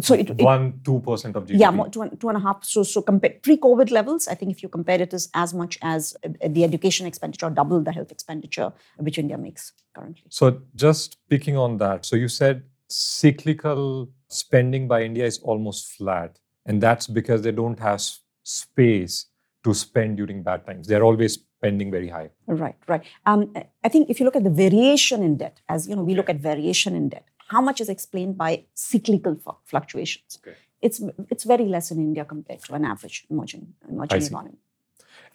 so 0.00 0.14
it, 0.14 0.30
one 0.40 0.80
two 0.84 1.00
percent 1.00 1.36
of 1.36 1.46
GDP. 1.46 1.60
yeah, 1.60 1.70
more, 1.70 1.88
two, 1.88 2.02
and- 2.02 2.20
two 2.20 2.28
and 2.28 2.38
a 2.38 2.40
half. 2.40 2.64
So, 2.64 2.82
so 2.82 3.02
compare 3.02 3.34
pre-COVID 3.42 3.90
levels. 3.90 4.26
I 4.28 4.34
think 4.34 4.50
if 4.50 4.62
you 4.62 4.68
compare 4.68 5.00
it 5.00 5.14
is 5.14 5.28
as 5.34 5.54
much 5.54 5.78
as 5.82 6.16
uh, 6.24 6.30
the 6.48 6.64
education 6.64 7.06
expenditure, 7.06 7.46
or 7.46 7.50
double 7.50 7.80
the 7.80 7.92
health 7.92 8.10
expenditure 8.10 8.72
which 8.96 9.18
India 9.18 9.38
makes 9.38 9.72
currently. 9.94 10.24
So 10.30 10.62
just 10.74 11.18
picking 11.28 11.56
on 11.56 11.78
that, 11.78 12.04
so 12.04 12.16
you 12.16 12.28
said 12.28 12.64
cyclical 12.88 14.10
spending 14.28 14.88
by 14.88 15.02
India 15.02 15.24
is 15.24 15.38
almost 15.38 15.92
flat, 15.92 16.38
and 16.66 16.82
that's 16.82 17.06
because 17.06 17.42
they 17.42 17.52
don't 17.52 17.78
have 17.78 18.02
space 18.42 19.26
to 19.64 19.72
spend 19.72 20.16
during 20.16 20.42
bad 20.42 20.66
times. 20.66 20.86
They're 20.88 21.04
always 21.04 21.38
spending 21.58 21.90
very 21.90 22.08
high. 22.08 22.30
Right, 22.46 22.76
right. 22.88 23.02
Um, 23.24 23.54
I 23.82 23.88
think 23.88 24.10
if 24.10 24.20
you 24.20 24.26
look 24.26 24.36
at 24.36 24.44
the 24.44 24.50
variation 24.50 25.22
in 25.22 25.36
debt, 25.38 25.60
as 25.68 25.88
you 25.88 25.96
know, 25.96 26.02
we 26.02 26.14
look 26.14 26.28
at 26.28 26.36
variation 26.36 26.94
in 26.94 27.08
debt. 27.08 27.26
How 27.54 27.60
much 27.60 27.80
is 27.80 27.88
explained 27.88 28.36
by 28.36 28.64
cyclical 28.74 29.34
fluctuations? 29.64 30.38
Okay. 30.42 30.56
It's 30.86 31.00
it's 31.30 31.44
very 31.44 31.66
less 31.74 31.90
in 31.92 31.98
India 31.98 32.24
compared 32.24 32.62
to 32.64 32.74
an 32.74 32.84
average 32.84 33.26
emerging 33.30 33.66
emerging 33.88 34.22
economy. 34.22 34.58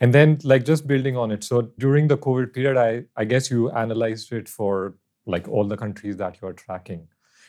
And 0.01 0.13
then, 0.13 0.37
like, 0.43 0.65
just 0.65 0.87
building 0.87 1.17
on 1.17 1.31
it. 1.31 1.43
So 1.43 1.61
during 1.77 2.07
the 2.07 2.17
COVID 2.17 2.53
period, 2.53 2.77
I, 2.77 3.03
I 3.21 3.25
guess 3.25 3.49
you 3.51 3.69
analyzed 3.71 4.31
it 4.33 4.47
for 4.47 4.95
like 5.25 5.47
all 5.47 5.65
the 5.73 5.77
countries 5.77 6.17
that 6.17 6.37
you're 6.41 6.53
tracking. 6.53 7.07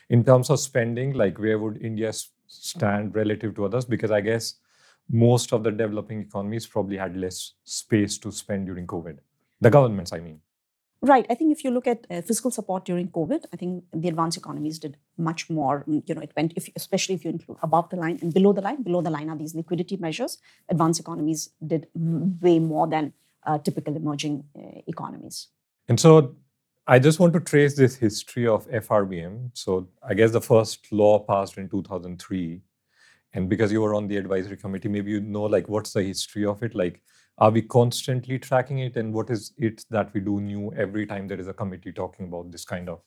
In 0.09 0.25
terms 0.25 0.51
of 0.51 0.61
spending, 0.61 1.15
like, 1.15 1.39
where 1.39 1.59
would 1.59 1.81
India 1.91 2.13
stand 2.47 3.15
relative 3.15 3.55
to 3.57 3.65
others? 3.67 3.85
Because 3.85 4.11
I 4.11 4.21
guess 4.21 4.55
most 5.09 5.53
of 5.53 5.65
the 5.65 5.71
developing 5.71 6.21
economies 6.23 6.67
probably 6.67 6.97
had 6.97 7.17
less 7.17 7.55
space 7.65 8.19
to 8.19 8.33
spend 8.33 8.67
during 8.67 8.87
COVID. 8.87 9.19
The 9.61 9.71
governments, 9.71 10.13
I 10.13 10.21
mean. 10.21 10.41
Right. 11.03 11.25
I 11.31 11.35
think 11.35 11.51
if 11.53 11.65
you 11.65 11.71
look 11.71 11.87
at 11.87 12.07
uh, 12.11 12.21
fiscal 12.21 12.51
support 12.51 12.85
during 12.85 13.09
COVID, 13.09 13.45
I 13.53 13.57
think 13.57 13.85
the 13.93 14.09
advanced 14.09 14.37
economies 14.37 14.79
did 14.79 14.99
much 15.17 15.49
more. 15.49 15.85
Mm, 15.89 16.03
You 16.07 16.15
know, 16.15 16.21
it 16.21 16.33
went, 16.37 16.53
if, 16.57 16.69
especially 16.77 17.15
if 17.15 17.25
you 17.25 17.31
include 17.31 17.57
above 17.63 17.89
the 17.89 17.97
line 17.97 18.19
and 18.21 18.35
below 18.35 18.53
the 18.53 18.61
line. 18.61 18.83
Below 18.83 19.01
the 19.01 19.11
line 19.11 19.31
are 19.31 19.37
these 19.37 19.55
liquidity 19.55 19.97
measures. 19.97 20.39
Advanced 20.69 21.01
economies 21.01 21.51
did 21.67 21.87
way 21.95 22.59
more 22.59 22.87
than 22.87 23.15
uh, 23.47 23.57
typical 23.59 23.97
emerging 23.97 24.45
uh, 24.55 24.81
economies. 24.87 25.49
And 25.89 25.99
so 25.99 26.37
I 26.87 26.99
just 26.99 27.19
want 27.19 27.33
to 27.33 27.41
trace 27.41 27.77
this 27.77 27.97
history 27.97 28.47
of 28.47 28.69
FRBM. 28.69 29.51
So 29.55 29.89
I 30.03 30.13
guess 30.13 30.33
the 30.33 30.41
first 30.43 30.93
law 30.93 31.21
passed 31.21 31.57
in 31.57 31.71
2003. 31.71 32.61
And 33.33 33.49
because 33.49 33.73
you 33.73 33.81
were 33.81 33.95
on 33.95 34.09
the 34.09 34.19
advisory 34.19 34.57
committee, 34.59 34.89
maybe 34.89 35.13
you 35.13 35.21
know 35.21 35.45
like 35.45 35.69
what's 35.69 35.93
the 35.93 36.03
history 36.03 36.45
of 36.45 36.63
it? 36.63 36.75
Like 36.75 37.01
Are 37.41 37.51
we 37.51 37.63
constantly 37.63 38.39
tracking 38.39 38.81
it? 38.81 38.97
And 38.97 39.15
what 39.15 39.31
is 39.31 39.53
it 39.57 39.85
that 39.91 40.13
we 40.13 40.21
do 40.21 40.41
new 40.41 40.73
every 40.75 41.07
time 41.07 41.27
there 41.27 41.41
is 41.41 41.49
a 41.49 41.55
committee 41.55 41.91
talking 41.91 42.27
about 42.27 42.53
this 42.53 42.65
kind 42.65 42.89
of 42.89 43.01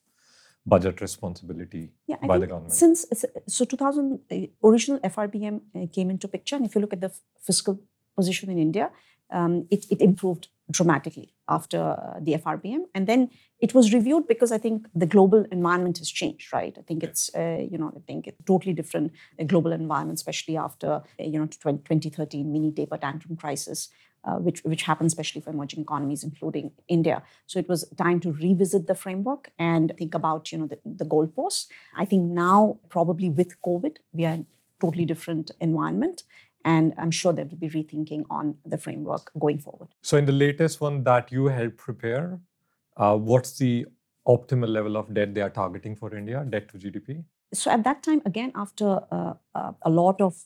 budget 0.65 1.01
responsibility 1.01 1.91
yeah, 2.07 2.15
by 2.25 2.39
the 2.39 2.47
government? 2.47 2.73
Since 2.73 3.05
so 3.47 3.65
2000, 3.65 4.19
uh, 4.31 4.67
original 4.67 4.99
FRBM 5.01 5.61
uh, 5.75 5.85
came 5.93 6.09
into 6.09 6.27
picture, 6.27 6.55
and 6.55 6.65
if 6.65 6.73
you 6.73 6.81
look 6.81 6.93
at 6.93 7.01
the 7.01 7.11
fiscal 7.39 7.79
position 8.15 8.49
in 8.49 8.57
India, 8.57 8.89
um, 9.29 9.67
it, 9.69 9.85
it 9.89 10.01
improved 10.01 10.47
dramatically 10.71 11.33
after 11.47 11.79
uh, 11.79 12.19
the 12.21 12.33
FRBM, 12.35 12.85
and 12.95 13.05
then 13.05 13.29
it 13.59 13.73
was 13.73 13.93
reviewed 13.93 14.27
because 14.27 14.51
I 14.51 14.57
think 14.57 14.87
the 14.95 15.05
global 15.05 15.45
environment 15.51 15.97
has 15.97 16.09
changed, 16.09 16.53
right? 16.53 16.75
I 16.77 16.81
think 16.81 17.03
it's 17.03 17.29
uh, 17.35 17.59
you 17.69 17.77
know 17.77 17.91
I 17.95 17.99
think 18.07 18.27
it's 18.27 18.43
totally 18.45 18.73
different 18.73 19.11
uh, 19.39 19.43
global 19.43 19.73
environment, 19.73 20.17
especially 20.17 20.57
after 20.57 20.87
uh, 20.87 21.01
you 21.19 21.39
know 21.39 21.47
20, 21.47 21.83
2013 21.83 22.51
mini 22.51 22.71
taper 22.71 22.97
tantrum 22.97 23.35
crisis. 23.35 23.89
Uh, 24.25 24.35
which 24.35 24.63
which 24.63 24.83
happened 24.83 25.07
especially 25.07 25.41
for 25.41 25.49
emerging 25.49 25.81
economies, 25.81 26.23
including 26.23 26.71
India. 26.87 27.21
So 27.45 27.59
it 27.59 27.67
was 27.67 27.83
time 27.97 28.21
to 28.21 28.31
revisit 28.31 28.87
the 28.87 28.95
framework 28.95 29.51
and 29.59 29.93
think 29.97 30.15
about 30.15 30.49
you 30.49 30.59
know 30.59 30.67
the, 30.67 30.79
the 30.85 31.03
goalposts. 31.03 31.67
I 31.97 32.05
think 32.05 32.31
now 32.31 32.77
probably 32.87 33.29
with 33.29 33.61
COVID 33.61 33.97
we 34.13 34.23
are 34.23 34.35
in 34.35 34.45
totally 34.79 35.03
different 35.03 35.51
environment, 35.59 36.23
and 36.63 36.93
I'm 36.97 37.11
sure 37.11 37.33
they 37.33 37.43
will 37.43 37.57
be 37.57 37.69
rethinking 37.69 38.23
on 38.29 38.55
the 38.65 38.77
framework 38.77 39.29
going 39.37 39.59
forward. 39.59 39.89
So, 40.01 40.15
in 40.15 40.25
the 40.25 40.31
latest 40.31 40.79
one 40.79 41.03
that 41.03 41.29
you 41.33 41.47
helped 41.47 41.75
prepare, 41.75 42.39
uh, 42.95 43.17
what's 43.17 43.57
the 43.57 43.87
optimal 44.25 44.69
level 44.69 44.95
of 44.95 45.13
debt 45.13 45.33
they 45.33 45.41
are 45.41 45.49
targeting 45.49 45.97
for 45.97 46.15
India, 46.15 46.45
debt 46.49 46.69
to 46.69 46.77
GDP? 46.77 47.23
So 47.53 47.69
at 47.69 47.83
that 47.83 48.01
time, 48.03 48.21
again, 48.25 48.51
after 48.55 49.01
uh, 49.11 49.33
uh, 49.53 49.73
a 49.83 49.89
lot 49.89 50.21
of 50.21 50.43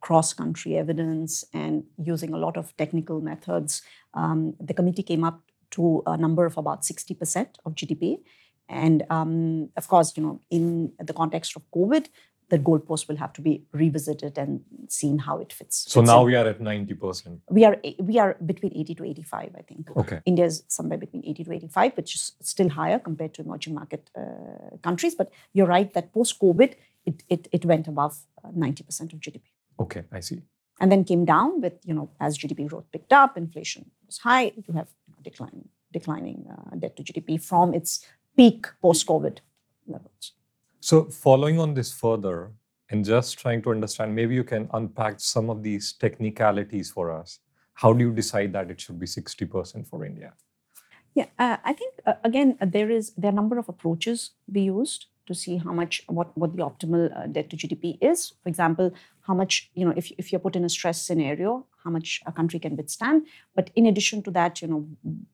cross 0.00 0.32
country 0.32 0.76
evidence 0.76 1.44
and 1.52 1.84
using 2.02 2.32
a 2.32 2.38
lot 2.38 2.56
of 2.56 2.76
technical 2.76 3.20
methods, 3.20 3.82
um, 4.14 4.54
the 4.60 4.74
committee 4.74 5.02
came 5.02 5.24
up 5.24 5.40
to 5.72 6.02
a 6.06 6.16
number 6.16 6.46
of 6.46 6.56
about 6.56 6.82
60% 6.82 7.46
of 7.64 7.74
GDP. 7.74 8.20
And 8.68 9.04
um, 9.10 9.70
of 9.76 9.88
course, 9.88 10.16
you 10.16 10.22
know, 10.22 10.40
in 10.50 10.92
the 10.98 11.12
context 11.12 11.56
of 11.56 11.62
COVID, 11.74 12.06
the 12.50 12.58
goalpost 12.58 13.08
will 13.08 13.16
have 13.16 13.32
to 13.32 13.40
be 13.40 13.64
revisited 13.72 14.36
and 14.36 14.60
seen 14.88 15.18
how 15.18 15.38
it 15.38 15.52
fits. 15.52 15.84
So 15.88 16.00
fits 16.00 16.10
now 16.10 16.20
in. 16.20 16.26
we 16.26 16.34
are 16.34 16.46
at 16.46 16.60
90%. 16.60 17.38
we 17.48 17.64
are 17.64 17.76
we 18.00 18.18
are 18.18 18.36
between 18.44 18.72
80 18.76 18.94
to 18.96 19.04
85, 19.04 19.54
I 19.56 19.62
think. 19.62 19.96
Okay. 19.96 20.20
India 20.26 20.46
is 20.46 20.64
somewhere 20.66 20.98
between 20.98 21.24
80 21.24 21.44
to 21.44 21.52
85, 21.52 21.96
which 21.96 22.14
is 22.16 22.32
still 22.40 22.68
higher 22.68 22.98
compared 22.98 23.34
to 23.34 23.42
emerging 23.42 23.74
market 23.74 24.10
uh, 24.16 24.76
countries. 24.82 25.14
But 25.14 25.30
you're 25.52 25.68
right 25.68 25.92
that 25.94 26.12
post 26.12 26.40
COVID, 26.40 26.74
it, 27.06 27.22
it, 27.28 27.48
it 27.52 27.64
went 27.64 27.86
above 27.86 28.18
uh, 28.44 28.48
90% 28.48 29.12
of 29.12 29.20
GDP. 29.20 29.42
Okay, 29.80 30.04
I 30.12 30.20
see. 30.20 30.42
And 30.80 30.92
then 30.92 31.04
came 31.04 31.24
down 31.24 31.60
with, 31.60 31.74
you 31.84 31.94
know, 31.94 32.10
as 32.20 32.38
GDP 32.38 32.68
growth 32.68 32.84
picked 32.92 33.12
up, 33.12 33.36
inflation 33.36 33.90
was 34.06 34.18
high, 34.18 34.52
you 34.56 34.74
have 34.74 34.88
declining, 35.22 35.68
declining 35.92 36.46
uh, 36.50 36.76
debt 36.76 36.96
to 36.96 37.02
GDP 37.02 37.42
from 37.42 37.74
its 37.74 38.06
peak 38.36 38.66
post 38.80 39.06
COVID 39.06 39.38
levels. 39.86 40.32
So, 40.80 41.04
following 41.04 41.58
on 41.58 41.74
this 41.74 41.92
further, 41.92 42.52
and 42.90 43.04
just 43.04 43.38
trying 43.38 43.62
to 43.62 43.70
understand, 43.70 44.14
maybe 44.14 44.34
you 44.34 44.44
can 44.44 44.68
unpack 44.72 45.20
some 45.20 45.48
of 45.48 45.62
these 45.62 45.92
technicalities 45.92 46.90
for 46.90 47.10
us. 47.12 47.38
How 47.74 47.92
do 47.92 48.04
you 48.04 48.12
decide 48.12 48.52
that 48.54 48.70
it 48.70 48.80
should 48.80 48.98
be 48.98 49.06
60% 49.06 49.86
for 49.86 50.04
India? 50.04 50.32
Yeah, 51.14 51.26
uh, 51.38 51.56
I 51.64 51.72
think 51.72 51.94
uh, 52.06 52.14
again 52.24 52.56
uh, 52.60 52.66
there 52.66 52.90
is 52.90 53.12
there 53.16 53.30
are 53.30 53.32
a 53.32 53.36
number 53.36 53.58
of 53.58 53.68
approaches 53.68 54.30
we 54.52 54.62
used 54.62 55.06
to 55.26 55.34
see 55.34 55.58
how 55.58 55.72
much 55.72 56.02
what 56.06 56.36
what 56.36 56.56
the 56.56 56.62
optimal 56.62 57.16
uh, 57.16 57.26
debt 57.26 57.50
to 57.50 57.56
GDP 57.56 57.98
is. 58.00 58.32
For 58.42 58.48
example, 58.48 58.92
how 59.22 59.34
much 59.34 59.70
you 59.74 59.84
know 59.84 59.94
if 59.96 60.10
if 60.18 60.32
you're 60.32 60.40
put 60.40 60.56
in 60.56 60.64
a 60.64 60.68
stress 60.68 61.02
scenario, 61.02 61.66
how 61.84 61.90
much 61.90 62.20
a 62.26 62.32
country 62.32 62.58
can 62.58 62.76
withstand. 62.76 63.26
But 63.54 63.70
in 63.74 63.86
addition 63.86 64.22
to 64.24 64.30
that, 64.32 64.62
you 64.62 64.68
know 64.68 64.86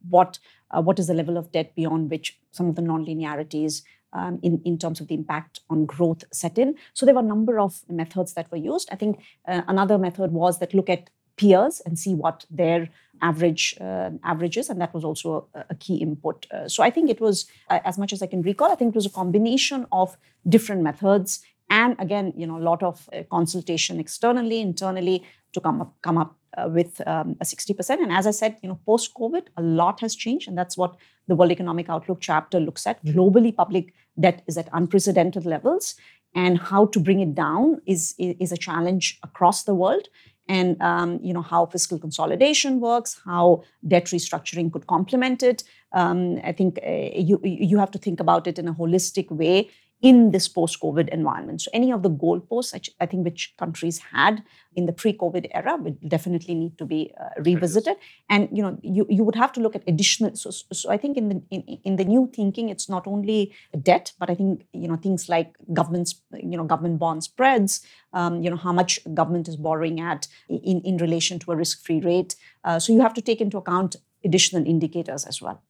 what 0.08 0.38
uh, 0.70 0.82
what 0.82 0.98
is 0.98 1.06
the 1.06 1.14
level 1.14 1.36
of 1.36 1.52
debt 1.52 1.74
beyond 1.74 2.10
which 2.10 2.38
some 2.50 2.68
of 2.68 2.74
the 2.74 2.82
non-linearities 2.82 3.82
um, 4.12 4.38
in, 4.42 4.60
in 4.64 4.78
terms 4.78 5.00
of 5.00 5.08
the 5.08 5.14
impact 5.14 5.60
on 5.68 5.84
growth 5.84 6.24
set 6.32 6.58
in. 6.58 6.74
So 6.94 7.04
there 7.04 7.14
were 7.14 7.20
a 7.20 7.24
number 7.24 7.58
of 7.58 7.82
methods 7.88 8.34
that 8.34 8.50
were 8.50 8.58
used. 8.58 8.88
I 8.90 8.96
think 8.96 9.20
uh, 9.46 9.62
another 9.68 9.98
method 9.98 10.32
was 10.32 10.58
that 10.58 10.74
look 10.74 10.88
at 10.88 11.10
peers 11.36 11.80
and 11.84 11.98
see 11.98 12.14
what 12.14 12.46
their 12.50 12.88
average 13.22 13.76
uh, 13.80 14.10
averages, 14.24 14.68
and 14.68 14.80
that 14.80 14.92
was 14.92 15.04
also 15.04 15.48
a, 15.54 15.64
a 15.70 15.74
key 15.74 15.96
input. 15.96 16.46
Uh, 16.50 16.68
so 16.68 16.82
I 16.82 16.90
think 16.90 17.10
it 17.10 17.20
was, 17.20 17.46
uh, 17.70 17.80
as 17.84 17.98
much 17.98 18.12
as 18.12 18.22
I 18.22 18.26
can 18.26 18.42
recall, 18.42 18.70
I 18.70 18.74
think 18.74 18.94
it 18.94 18.94
was 18.94 19.06
a 19.06 19.10
combination 19.10 19.86
of 19.92 20.16
different 20.48 20.82
methods, 20.82 21.40
and 21.70 21.96
again, 21.98 22.32
you 22.36 22.46
know, 22.46 22.58
a 22.58 22.62
lot 22.62 22.82
of 22.82 23.08
uh, 23.12 23.22
consultation 23.30 23.98
externally, 23.98 24.60
internally 24.60 25.24
to 25.52 25.60
come 25.60 25.80
up 25.80 25.94
come 26.02 26.18
up 26.18 26.36
uh, 26.56 26.68
with 26.68 27.06
um, 27.06 27.36
a 27.40 27.44
60%. 27.44 27.90
And 27.90 28.12
as 28.12 28.26
I 28.26 28.30
said, 28.30 28.56
you 28.62 28.68
know, 28.68 28.78
post 28.86 29.14
COVID, 29.14 29.48
a 29.56 29.62
lot 29.62 30.00
has 30.00 30.14
changed, 30.14 30.48
and 30.48 30.56
that's 30.56 30.76
what 30.76 30.96
the 31.28 31.34
World 31.34 31.50
Economic 31.50 31.88
Outlook 31.88 32.18
chapter 32.20 32.60
looks 32.60 32.86
at. 32.86 33.04
Globally, 33.04 33.54
public 33.54 33.92
debt 34.18 34.42
is 34.46 34.56
at 34.56 34.68
unprecedented 34.72 35.44
levels, 35.44 35.96
and 36.34 36.58
how 36.58 36.86
to 36.86 37.00
bring 37.00 37.20
it 37.20 37.34
down 37.34 37.80
is 37.86 38.14
is 38.18 38.52
a 38.52 38.56
challenge 38.56 39.18
across 39.22 39.64
the 39.64 39.74
world 39.74 40.08
and 40.48 40.80
um, 40.80 41.18
you 41.22 41.32
know 41.32 41.42
how 41.42 41.66
fiscal 41.66 41.98
consolidation 41.98 42.80
works, 42.80 43.20
how 43.24 43.62
debt 43.86 44.06
restructuring 44.06 44.72
could 44.72 44.86
complement 44.86 45.42
it. 45.42 45.64
Um, 45.92 46.40
I 46.44 46.52
think 46.52 46.78
uh, 46.86 46.90
you 46.90 47.40
you 47.42 47.78
have 47.78 47.90
to 47.92 47.98
think 47.98 48.20
about 48.20 48.46
it 48.46 48.58
in 48.58 48.68
a 48.68 48.74
holistic 48.74 49.30
way 49.30 49.70
in 50.02 50.30
this 50.30 50.46
post-COVID 50.46 51.08
environment. 51.08 51.62
So 51.62 51.70
any 51.72 51.90
of 51.90 52.02
the 52.02 52.10
goalposts, 52.10 52.74
I, 52.74 52.80
I 53.02 53.06
think, 53.06 53.24
which 53.24 53.54
countries 53.58 53.98
had 54.12 54.42
in 54.74 54.84
the 54.84 54.92
pre-COVID 54.92 55.48
era, 55.54 55.76
would 55.76 55.96
definitely 56.08 56.54
need 56.54 56.76
to 56.78 56.84
be 56.84 57.12
uh, 57.18 57.40
revisited. 57.42 57.96
And 58.28 58.48
you 58.52 58.62
know, 58.62 58.78
you, 58.82 59.06
you 59.08 59.24
would 59.24 59.34
have 59.34 59.52
to 59.54 59.60
look 59.60 59.74
at 59.74 59.82
additional. 59.86 60.36
So, 60.36 60.50
so 60.50 60.90
I 60.90 60.98
think 60.98 61.16
in 61.16 61.28
the 61.28 61.42
in, 61.50 61.62
in 61.84 61.96
the 61.96 62.04
new 62.04 62.30
thinking, 62.34 62.68
it's 62.68 62.88
not 62.88 63.06
only 63.06 63.54
debt, 63.82 64.12
but 64.18 64.28
I 64.28 64.34
think 64.34 64.66
you 64.72 64.86
know 64.86 64.96
things 64.96 65.28
like 65.28 65.56
governments, 65.72 66.20
you 66.34 66.56
know, 66.56 66.64
government 66.64 66.98
bond 66.98 67.24
spreads. 67.24 67.84
Um, 68.12 68.42
you 68.42 68.50
know 68.50 68.56
how 68.56 68.72
much 68.72 69.00
government 69.14 69.48
is 69.48 69.56
borrowing 69.56 70.00
at 70.00 70.28
in 70.48 70.82
in 70.82 70.98
relation 70.98 71.38
to 71.40 71.52
a 71.52 71.56
risk-free 71.56 72.00
rate. 72.00 72.36
Uh, 72.64 72.78
so 72.78 72.92
you 72.92 73.00
have 73.00 73.14
to 73.14 73.22
take 73.22 73.40
into 73.40 73.56
account 73.56 73.96
additional 74.24 74.66
indicators 74.66 75.24
as 75.24 75.40
well. 75.40 75.62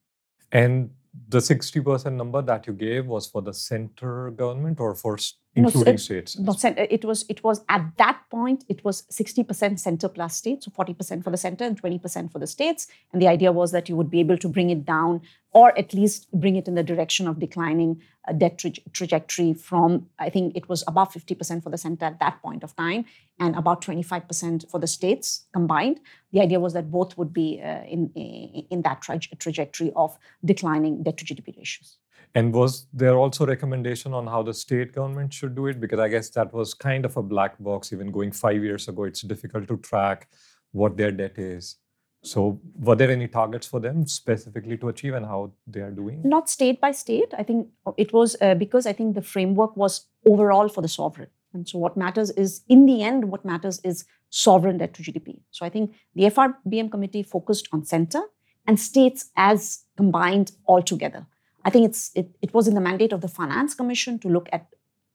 And 0.51 0.91
the 1.29 1.39
60% 1.39 2.13
number 2.13 2.43
that 2.43 2.67
you 2.67 2.73
gave 2.73 3.07
was 3.07 3.27
for 3.27 3.43
the 3.43 3.53
center 3.53 4.31
government 4.31 4.81
or 4.81 4.95
for 4.95 5.19
s- 5.57 5.63
No, 5.63 5.69
so 5.69 5.79
including 5.79 5.95
it- 5.95 5.99
states? 6.01 6.39
No, 6.39 6.53
cent- 6.53 6.79
it 6.79 7.05
was 7.05 7.25
it 7.29 7.43
was 7.45 7.65
at 7.69 7.85
that 7.97 8.19
point 8.31 8.65
it 8.69 8.85
was 8.85 9.03
60% 9.11 9.79
center 9.81 10.09
plus 10.09 10.37
state, 10.37 10.63
so 10.65 10.71
40% 10.71 11.25
for 11.25 11.31
the 11.31 11.37
center 11.37 11.65
and 11.65 11.77
20% 11.81 12.31
for 12.33 12.39
the 12.39 12.47
states. 12.47 12.87
And 13.13 13.21
the 13.23 13.29
idea 13.29 13.53
was 13.53 13.73
that 13.73 13.89
you 13.89 13.97
would 13.97 14.11
be 14.11 14.21
able 14.21 14.39
to 14.39 14.49
bring 14.49 14.71
it 14.71 14.85
down 14.85 15.23
or 15.53 15.77
at 15.79 15.95
least 15.95 16.31
bring 16.33 16.57
it 16.57 16.69
in 16.69 16.75
the 16.75 16.83
direction 16.83 17.27
of 17.27 17.39
declining 17.41 18.03
uh, 18.29 18.33
debt 18.33 18.59
tra- 18.59 18.71
trajectory 18.93 19.55
from 19.55 20.07
I 20.19 20.29
think 20.31 20.57
it 20.57 20.69
was 20.69 20.85
above 20.87 21.13
50% 21.13 21.63
for 21.63 21.71
the 21.71 21.79
center 21.79 22.05
at 22.05 22.21
that 22.21 22.43
point 22.43 22.63
of 22.63 22.75
time 22.77 23.05
and 23.39 23.55
about 23.57 23.81
25% 23.83 24.71
for 24.71 24.79
the 24.81 24.87
states 24.87 25.47
combined. 25.53 26.01
The 26.33 26.41
idea 26.41 26.61
was 26.61 26.73
that 26.75 26.91
both 26.91 27.17
would 27.17 27.33
be 27.33 27.61
uh, 27.63 27.83
in, 27.85 28.11
in 28.71 28.83
that 28.83 29.01
traj- 29.03 29.39
trajectory 29.39 29.93
of 29.97 30.19
declining 30.45 31.03
debt 31.03 31.17
to 31.19 31.25
GDP 31.25 31.57
ratios. 31.57 31.99
And 32.37 32.53
was 32.53 32.87
there 32.93 33.17
also 33.17 33.47
recommendation 33.47 34.13
on 34.13 34.27
how 34.27 34.43
the 34.43 34.53
state 34.53 34.93
government 34.93 35.33
should 35.33 35.55
do 35.57 35.69
it? 35.69 35.81
Because 35.81 35.99
I 35.99 36.09
guess 36.09 36.29
that 36.31 36.53
was 36.53 36.75
kind 36.75 37.07
of 37.07 37.17
a 37.17 37.23
black 37.23 37.59
box 37.59 37.95
even 37.95 38.11
going 38.13 38.31
five 38.31 38.63
years 38.63 38.89
ago. 38.89 39.05
It's 39.05 39.23
difficult 39.23 39.67
to 39.69 39.79
track 39.79 40.29
what 40.73 40.99
their 40.99 41.11
debt 41.11 41.39
is. 41.39 41.77
So, 42.23 42.61
were 42.79 42.95
there 42.95 43.11
any 43.11 43.27
targets 43.27 43.67
for 43.67 43.81
them 43.81 44.07
specifically 44.07 44.77
to 44.79 44.89
achieve 44.89 45.15
and 45.15 45.25
how 45.25 45.53
they 45.67 45.81
are 45.81 45.91
doing? 45.91 46.21
not 46.25 46.51
state 46.51 46.79
by 46.79 46.91
state. 46.91 47.33
I 47.39 47.43
think 47.43 47.69
it 47.97 48.13
was 48.13 48.37
uh, 48.43 48.55
because 48.55 48.87
I 48.87 48.93
think 48.93 49.15
the 49.15 49.23
framework 49.23 49.75
was 49.75 50.05
overall 50.27 50.69
for 50.69 50.83
the 50.83 50.89
sovereign. 50.89 51.29
And 51.55 51.67
so, 51.67 51.79
what 51.79 51.97
matters 51.97 52.33
is, 52.33 52.61
in 52.69 52.85
the 52.85 53.03
end, 53.03 53.31
what 53.31 53.47
matters 53.47 53.81
is 53.83 54.05
sovereign 54.29 54.77
debt 54.77 54.93
to 54.95 55.03
GDP. 55.03 55.41
So, 55.53 55.65
I 55.65 55.71
think 55.71 55.95
the 56.15 56.25
FRBM 56.25 56.91
committee 56.91 57.23
focused 57.23 57.69
on 57.73 57.87
center 57.87 58.21
and 58.67 58.79
states 58.79 59.31
as 59.37 59.85
combined 59.97 60.53
all 60.67 60.83
together. 60.83 61.27
I 61.67 61.71
think 61.71 61.85
it's 61.85 62.13
it, 62.15 62.29
it 62.41 62.55
was 62.55 62.69
in 62.69 62.75
the 62.75 62.81
mandate 62.81 63.13
of 63.13 63.21
the 63.21 63.29
Finance 63.29 63.75
Commission 63.75 64.21
to 64.21 64.29
look 64.29 64.49
at 64.53 64.69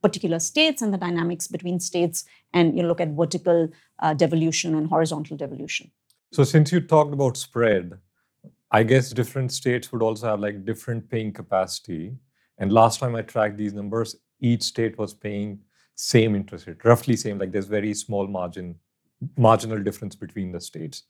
particular 0.03 0.39
states 0.39 0.81
and 0.81 0.93
the 0.93 0.98
dynamics 0.98 1.48
between 1.48 1.79
states 1.79 2.25
and 2.53 2.75
you 2.75 2.84
know, 2.84 2.89
look 2.89 3.00
at 3.00 3.10
vertical 3.10 3.70
uh, 4.00 4.13
devolution 4.13 4.75
and 4.75 4.88
horizontal 4.89 5.38
devolution. 5.38 5.91
So, 6.34 6.43
since 6.43 6.72
you 6.74 6.81
talked 6.81 7.13
about 7.13 7.38
spread, 7.38 7.93
I 8.70 8.84
guess 8.84 9.12
different 9.12 9.53
states 9.53 9.91
would 9.91 10.01
also 10.01 10.27
have 10.27 10.41
like 10.41 10.65
different 10.65 11.10
paying 11.10 11.31
capacity. 11.31 12.13
And 12.58 12.72
last 12.72 13.00
time 13.00 13.15
I 13.15 13.22
tracked 13.22 13.58
these 13.58 13.74
numbers, 13.74 14.17
each 14.41 14.63
state 14.63 14.98
was 14.98 15.13
paying 15.13 15.60
same 15.96 16.36
interest 16.36 16.67
rate, 16.67 16.84
roughly 16.84 17.15
same. 17.15 17.38
Like 17.38 17.53
there's 17.53 17.67
very 17.67 17.93
small 17.93 18.27
margin, 18.27 18.75
marginal 19.38 19.81
difference 19.81 20.15
between 20.15 20.51
the 20.51 20.60
states. 20.60 21.03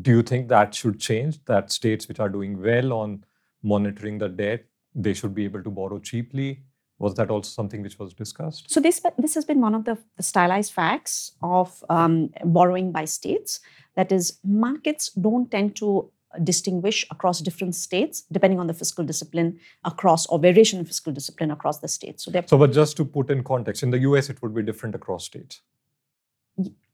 Do 0.00 0.10
you 0.10 0.22
think 0.22 0.48
that 0.48 0.74
should 0.74 1.00
change? 1.00 1.44
That 1.44 1.70
states 1.70 2.08
which 2.08 2.20
are 2.20 2.28
doing 2.30 2.62
well 2.62 2.92
on 2.94 3.24
monitoring 3.62 4.18
the 4.18 4.28
debt, 4.28 4.64
they 4.94 5.14
should 5.14 5.34
be 5.34 5.44
able 5.44 5.62
to 5.62 5.70
borrow 5.70 5.98
cheaply. 5.98 6.62
Was 6.98 7.14
that 7.14 7.30
also 7.30 7.48
something 7.48 7.82
which 7.82 7.98
was 7.98 8.12
discussed? 8.12 8.70
So 8.70 8.80
this 8.80 9.00
this 9.18 9.34
has 9.34 9.44
been 9.44 9.60
one 9.60 9.74
of 9.74 9.84
the, 9.84 9.96
stylized 10.20 10.72
facts 10.72 11.32
of 11.42 11.84
um, 11.88 12.30
borrowing 12.44 12.90
by 12.90 13.04
states. 13.04 13.60
That 13.94 14.10
is, 14.10 14.38
markets 14.44 15.10
don't 15.10 15.50
tend 15.50 15.76
to 15.76 16.10
distinguish 16.44 17.06
across 17.10 17.40
different 17.40 17.74
states 17.74 18.22
depending 18.30 18.60
on 18.60 18.66
the 18.66 18.74
fiscal 18.74 19.04
discipline 19.04 19.58
across 19.84 20.26
or 20.26 20.38
variation 20.38 20.78
in 20.78 20.84
fiscal 20.84 21.12
discipline 21.12 21.50
across 21.50 21.78
the 21.78 21.88
states. 21.88 22.24
So, 22.24 22.32
so 22.46 22.58
but 22.58 22.72
just 22.72 22.96
to 22.98 23.04
put 23.04 23.30
in 23.30 23.42
context, 23.42 23.82
in 23.82 23.90
the 23.90 23.98
US, 24.00 24.28
it 24.28 24.42
would 24.42 24.54
be 24.54 24.62
different 24.62 24.94
across 24.94 25.24
states. 25.24 25.62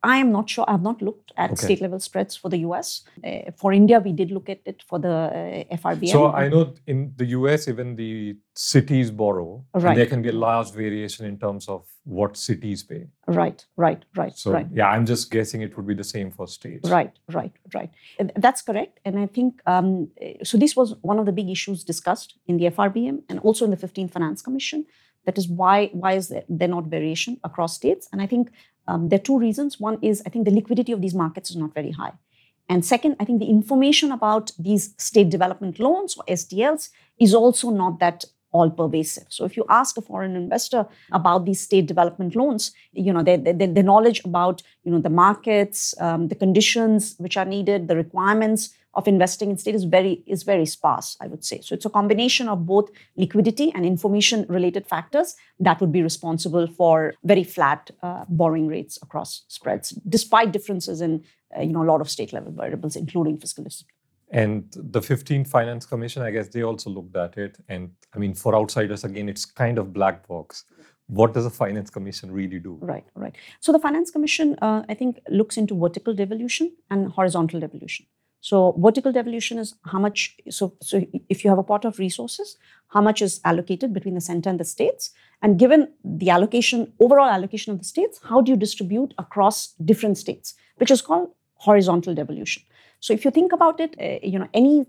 I 0.05 0.19
am 0.19 0.31
not 0.31 0.51
sure. 0.51 0.65
I 0.69 0.73
have 0.73 0.83
not 0.83 1.01
looked 1.01 1.33
at 1.37 1.53
okay. 1.53 1.65
state 1.65 1.81
level 1.81 1.99
spreads 1.99 2.37
for 2.37 2.49
the 2.49 2.59
US. 2.59 3.03
Uh, 3.27 3.51
for 3.57 3.73
India, 3.73 3.99
we 3.99 4.13
did 4.13 4.31
look 4.31 4.49
at 4.49 4.61
it 4.65 4.85
for 4.87 4.99
the 4.99 5.65
uh, 5.71 5.77
FRBM. 5.77 6.11
So 6.11 6.33
I 6.33 6.49
know 6.49 6.75
in 6.87 7.13
the 7.17 7.27
US, 7.39 7.69
even 7.69 7.97
the 7.97 8.37
cities 8.55 9.11
borrow, 9.11 9.65
right. 9.75 9.97
there 9.97 10.07
can 10.07 10.23
be 10.23 10.29
a 10.29 10.39
large 10.49 10.71
variation 10.73 11.27
in 11.27 11.39
terms 11.39 11.69
of 11.69 11.87
what 12.05 12.37
cities 12.37 12.83
pay. 12.83 13.07
Right, 13.27 13.65
right, 13.77 14.05
right. 14.15 14.37
So 14.37 14.53
right. 14.53 14.67
yeah, 14.71 14.89
I'm 14.89 15.07
just 15.07 15.31
guessing 15.31 15.63
it 15.63 15.77
would 15.77 15.87
be 15.87 15.95
the 15.95 16.05
same 16.05 16.31
for 16.31 16.47
states. 16.47 16.89
Right, 16.89 17.13
right, 17.33 17.53
right. 17.75 17.91
That's 18.37 18.63
correct. 18.63 19.01
And 19.05 19.19
I 19.19 19.27
think 19.27 19.61
um, 19.67 20.09
so. 20.43 20.59
This 20.59 20.77
was 20.77 20.95
one 21.03 21.19
of 21.19 21.27
the 21.27 21.33
big 21.33 21.49
issues 21.49 21.83
discussed 21.85 22.39
in 22.47 22.59
the 22.59 22.67
FRBM 22.71 23.23
and 23.29 23.39
also 23.41 23.65
in 23.65 23.71
the 23.71 23.77
15th 23.77 24.13
Finance 24.13 24.43
Commission. 24.43 24.87
That 25.27 25.39
is 25.39 25.49
why 25.49 25.87
why 25.93 26.13
is 26.13 26.29
there, 26.29 26.45
there 26.49 26.69
not 26.69 26.85
variation 26.85 27.41
across 27.45 27.75
states? 27.75 28.09
And 28.13 28.21
I 28.21 28.27
think 28.27 28.51
um, 28.87 29.09
there 29.09 29.19
are 29.19 29.23
two 29.23 29.39
reasons. 29.39 29.81
One 29.81 29.99
is 30.03 30.23
I 30.27 30.31
think 30.31 30.45
the 30.45 30.51
liquidity 30.51 30.93
of 30.93 31.01
these 31.01 31.15
markets 31.15 31.51
is 31.51 31.57
not 31.57 31.75
very 31.75 31.93
high. 31.93 32.13
And 32.69 32.85
second, 32.85 33.17
I 33.21 33.25
think 33.25 33.41
the 33.41 33.49
information 33.49 34.11
about 34.11 34.53
these 34.59 34.95
state 34.99 35.31
development 35.31 35.79
loans 35.79 36.17
or 36.17 36.25
SDLs 36.25 36.91
is 37.19 37.35
also 37.35 37.71
not 37.71 37.99
that 38.01 38.25
all 38.53 38.71
pervasive. 38.71 39.27
So 39.29 39.45
if 39.45 39.57
you 39.57 39.65
ask 39.69 39.99
a 39.99 40.01
foreign 40.01 40.37
investor 40.37 40.87
about 41.11 41.45
these 41.45 41.61
state 41.61 41.87
development 41.87 42.37
loans, 42.37 42.73
you 42.93 43.13
know, 43.13 43.23
the, 43.23 43.37
the, 43.37 43.83
knowledge 43.83 44.25
about, 44.25 44.63
you 44.85 44.93
know, 44.93 45.01
the 45.01 45.11
markets, 45.11 45.93
um, 46.01 46.29
the 46.29 46.37
conditions 46.37 47.17
which 47.19 47.37
are 47.37 47.45
needed, 47.45 47.89
the 47.89 47.97
requirements 47.97 48.71
of 48.97 49.09
investing 49.09 49.51
in 49.51 49.59
state 49.59 49.75
is 49.75 49.85
very 49.85 50.23
is 50.27 50.43
very 50.43 50.67
sparse 50.67 51.17
i 51.21 51.27
would 51.27 51.45
say. 51.45 51.61
So 51.61 51.75
it's 51.75 51.85
a 51.85 51.91
combination 51.91 52.49
of 52.49 52.67
both 52.67 52.91
liquidity 53.17 53.73
and 53.75 53.85
information 53.87 54.47
related 54.49 54.87
factors 54.87 55.35
that 55.61 55.81
would 55.81 55.93
be 55.93 56.03
responsible 56.03 56.67
for 56.67 57.15
very 57.25 57.45
flat 57.45 57.91
uh, 58.03 58.25
borrowing 58.29 58.67
rates 58.67 58.99
across 59.03 59.43
spreads 59.49 59.91
despite 60.17 60.53
differences 60.53 61.01
in 61.01 61.25
uh, 61.57 61.63
you 61.63 61.73
know 61.73 61.83
a 61.83 61.91
lot 61.93 62.01
of 62.01 62.11
state 62.11 62.33
level 62.33 62.53
variables 62.53 62.97
including 62.97 63.39
fiscal 63.39 63.65
discipline. 63.65 63.93
And 64.31 64.65
the 64.75 65.01
15th 65.01 65.49
finance 65.49 65.87
commission 65.87 66.23
i 66.23 66.31
guess 66.31 66.49
they 66.49 66.63
also 66.63 66.91
looked 66.91 67.17
at 67.17 67.37
it. 67.39 67.59
And 67.69 67.91
i 68.15 68.19
mean 68.19 68.35
for 68.35 68.55
outsiders 68.55 69.05
again 69.05 69.29
it's 69.29 69.45
kind 69.45 69.79
of 69.79 69.93
black 69.93 70.27
box. 70.29 70.65
What 71.07 71.35
does 71.35 71.45
a 71.45 71.51
finance 71.51 71.91
commission 71.91 72.31
really 72.33 72.59
do? 72.59 72.79
Right 72.81 73.05
right. 73.15 73.37
So 73.61 73.73
the 73.73 73.79
finance 73.79 74.11
commission 74.11 74.57
uh, 74.63 74.83
i 74.89 74.95
think 74.95 75.21
looks 75.29 75.57
into 75.57 75.79
vertical 75.79 76.15
devolution 76.15 76.73
and 76.91 77.13
horizontal 77.13 77.61
devolution 77.61 78.07
so 78.45 78.75
vertical 78.79 79.11
devolution 79.11 79.59
is 79.59 79.75
how 79.87 79.99
much. 79.99 80.37
So, 80.51 80.75
so 80.83 81.03
if 81.31 81.43
you 81.43 81.49
have 81.49 81.59
a 81.59 81.63
pot 81.63 81.87
of 81.87 81.99
resources, 81.99 82.59
how 82.89 83.01
much 83.01 83.23
is 83.23 83.41
allocated 83.43 83.95
between 83.95 84.15
the 84.15 84.21
center 84.21 84.51
and 84.51 84.61
the 84.61 84.67
states, 84.67 85.13
and 85.41 85.59
given 85.59 85.89
the 86.05 86.29
allocation, 86.29 86.93
overall 87.01 87.31
allocation 87.31 87.73
of 87.73 87.79
the 87.79 87.87
states, 87.87 88.21
how 88.23 88.43
do 88.43 88.53
you 88.53 88.59
distribute 88.59 89.15
across 89.17 89.69
different 89.93 90.19
states, 90.19 90.53
which 90.77 90.91
is 90.91 91.01
called 91.01 91.31
horizontal 91.55 92.15
devolution. 92.15 92.63
So 93.01 93.15
if 93.15 93.25
you 93.25 93.31
think 93.31 93.55
about 93.55 93.81
it, 93.81 93.97
uh, 93.99 94.19
you 94.23 94.39
know 94.39 94.49
any 94.53 94.85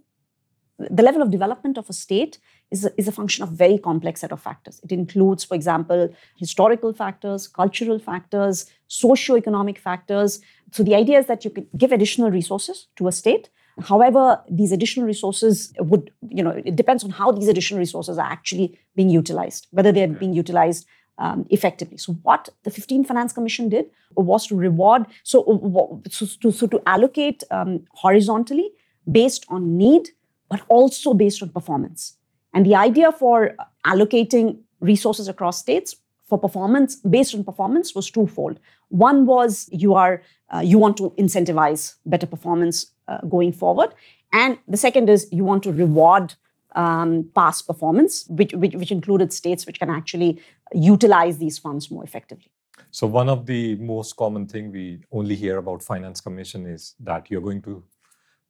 the 0.77 1.03
level 1.03 1.21
of 1.21 1.31
development 1.31 1.77
of 1.77 1.89
a 1.89 1.93
state 1.93 2.37
is 2.71 2.85
a, 2.85 2.91
is 2.97 3.07
a 3.07 3.11
function 3.11 3.43
of 3.43 3.49
very 3.49 3.77
complex 3.77 4.21
set 4.21 4.31
of 4.31 4.41
factors. 4.41 4.81
It 4.83 4.91
includes, 4.91 5.43
for 5.43 5.55
example, 5.55 6.13
historical 6.37 6.93
factors, 6.93 7.47
cultural 7.47 7.99
factors, 7.99 8.69
socio-economic 8.87 9.77
factors, 9.79 10.41
so 10.71 10.83
the 10.83 10.95
idea 10.95 11.19
is 11.19 11.27
that 11.27 11.45
you 11.45 11.51
could 11.51 11.67
give 11.77 11.91
additional 11.91 12.31
resources 12.31 12.87
to 12.97 13.07
a 13.07 13.11
state. 13.11 13.49
However, 13.79 14.41
these 14.49 14.71
additional 14.71 15.05
resources 15.05 15.73
would, 15.79 16.11
you 16.29 16.43
know, 16.43 16.49
it 16.49 16.75
depends 16.75 17.03
on 17.03 17.11
how 17.11 17.31
these 17.31 17.47
additional 17.47 17.79
resources 17.79 18.17
are 18.17 18.29
actually 18.29 18.77
being 18.95 19.09
utilized, 19.09 19.67
whether 19.71 19.91
they're 19.91 20.07
being 20.07 20.33
utilized 20.33 20.85
um, 21.17 21.45
effectively. 21.49 21.97
So, 21.97 22.13
what 22.23 22.49
the 22.63 22.71
15th 22.71 23.07
Finance 23.07 23.33
Commission 23.33 23.69
did 23.69 23.85
was 24.15 24.47
to 24.47 24.55
reward, 24.55 25.05
so, 25.23 26.01
so, 26.09 26.25
to, 26.41 26.51
so 26.51 26.67
to 26.67 26.81
allocate 26.85 27.43
um, 27.51 27.85
horizontally 27.91 28.71
based 29.09 29.45
on 29.49 29.77
need, 29.77 30.09
but 30.49 30.61
also 30.67 31.13
based 31.13 31.41
on 31.41 31.49
performance. 31.49 32.17
And 32.53 32.65
the 32.65 32.75
idea 32.75 33.11
for 33.11 33.55
allocating 33.85 34.59
resources 34.79 35.27
across 35.27 35.59
states 35.59 35.95
for 36.27 36.37
performance 36.37 36.95
based 36.97 37.35
on 37.35 37.43
performance 37.43 37.93
was 37.93 38.09
twofold. 38.09 38.59
One 38.89 39.25
was 39.25 39.69
you 39.71 39.93
are 39.93 40.21
uh, 40.53 40.59
you 40.59 40.77
want 40.77 40.97
to 40.97 41.11
incentivize 41.17 41.95
better 42.05 42.27
performance 42.27 42.87
uh, 43.07 43.19
going 43.21 43.51
forward. 43.51 43.93
And 44.31 44.57
the 44.67 44.77
second 44.77 45.09
is 45.09 45.27
you 45.31 45.43
want 45.43 45.63
to 45.63 45.71
reward 45.71 46.35
um, 46.75 47.29
past 47.33 47.67
performance 47.67 48.25
which, 48.29 48.53
which, 48.53 48.75
which 48.75 48.91
included 48.91 49.31
states 49.31 49.65
which 49.65 49.79
can 49.79 49.89
actually 49.89 50.41
utilize 50.73 51.37
these 51.37 51.57
funds 51.57 51.89
more 51.89 52.03
effectively. 52.03 52.51
So 52.91 53.07
one 53.07 53.29
of 53.29 53.45
the 53.45 53.75
most 53.75 54.15
common 54.15 54.45
thing 54.47 54.71
we 54.71 54.99
only 55.11 55.35
hear 55.35 55.57
about 55.57 55.83
finance 55.83 56.19
commission 56.21 56.65
is 56.65 56.95
that 56.99 57.29
you're 57.29 57.41
going 57.41 57.61
to 57.63 57.83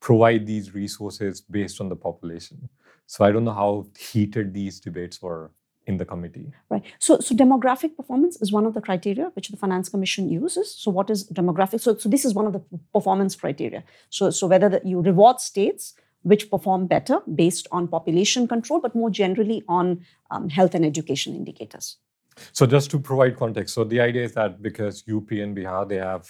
provide 0.07 0.45
these 0.53 0.73
resources 0.81 1.41
based 1.57 1.81
on 1.81 1.87
the 1.93 1.99
population 2.07 2.57
so 3.13 3.25
i 3.25 3.29
don't 3.31 3.45
know 3.49 3.59
how 3.63 3.71
heated 4.07 4.53
these 4.59 4.79
debates 4.87 5.21
were 5.21 5.43
in 5.87 5.97
the 5.97 6.05
committee. 6.05 6.51
Right. 6.69 6.83
So, 6.99 7.19
so 7.19 7.35
demographic 7.35 7.95
performance 7.95 8.41
is 8.41 8.51
one 8.51 8.65
of 8.65 8.73
the 8.73 8.81
criteria 8.81 9.31
which 9.33 9.49
the 9.49 9.57
Finance 9.57 9.89
Commission 9.89 10.29
uses. 10.29 10.73
So, 10.75 10.91
what 10.91 11.09
is 11.09 11.29
demographic? 11.29 11.81
So, 11.81 11.95
so 11.95 12.09
this 12.09 12.25
is 12.25 12.33
one 12.33 12.47
of 12.47 12.53
the 12.53 12.61
performance 12.93 13.35
criteria. 13.35 13.83
So, 14.09 14.29
so 14.29 14.47
whether 14.47 14.69
the, 14.69 14.81
you 14.83 15.01
reward 15.01 15.39
states 15.39 15.93
which 16.23 16.49
perform 16.49 16.87
better 16.87 17.19
based 17.35 17.67
on 17.71 17.87
population 17.87 18.47
control, 18.47 18.81
but 18.81 18.95
more 18.95 19.11
generally 19.11 19.63
on 19.67 20.03
um, 20.31 20.49
health 20.49 20.73
and 20.73 20.83
education 20.83 21.35
indicators. 21.35 21.97
So, 22.51 22.65
just 22.65 22.89
to 22.91 22.99
provide 22.99 23.37
context, 23.37 23.75
so 23.75 23.83
the 23.83 24.01
idea 24.01 24.23
is 24.23 24.33
that 24.33 24.61
because 24.61 25.03
UP 25.07 25.31
and 25.31 25.55
Bihar 25.55 25.87
they 25.87 25.97
have 25.97 26.27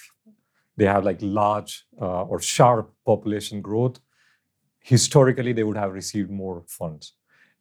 they 0.77 0.85
have 0.85 1.05
like 1.05 1.19
large 1.21 1.85
uh, 2.01 2.23
or 2.23 2.39
sharp 2.39 2.93
population 3.05 3.61
growth, 3.61 3.99
historically 4.81 5.53
they 5.53 5.63
would 5.63 5.77
have 5.77 5.93
received 5.93 6.29
more 6.29 6.63
funds, 6.67 7.13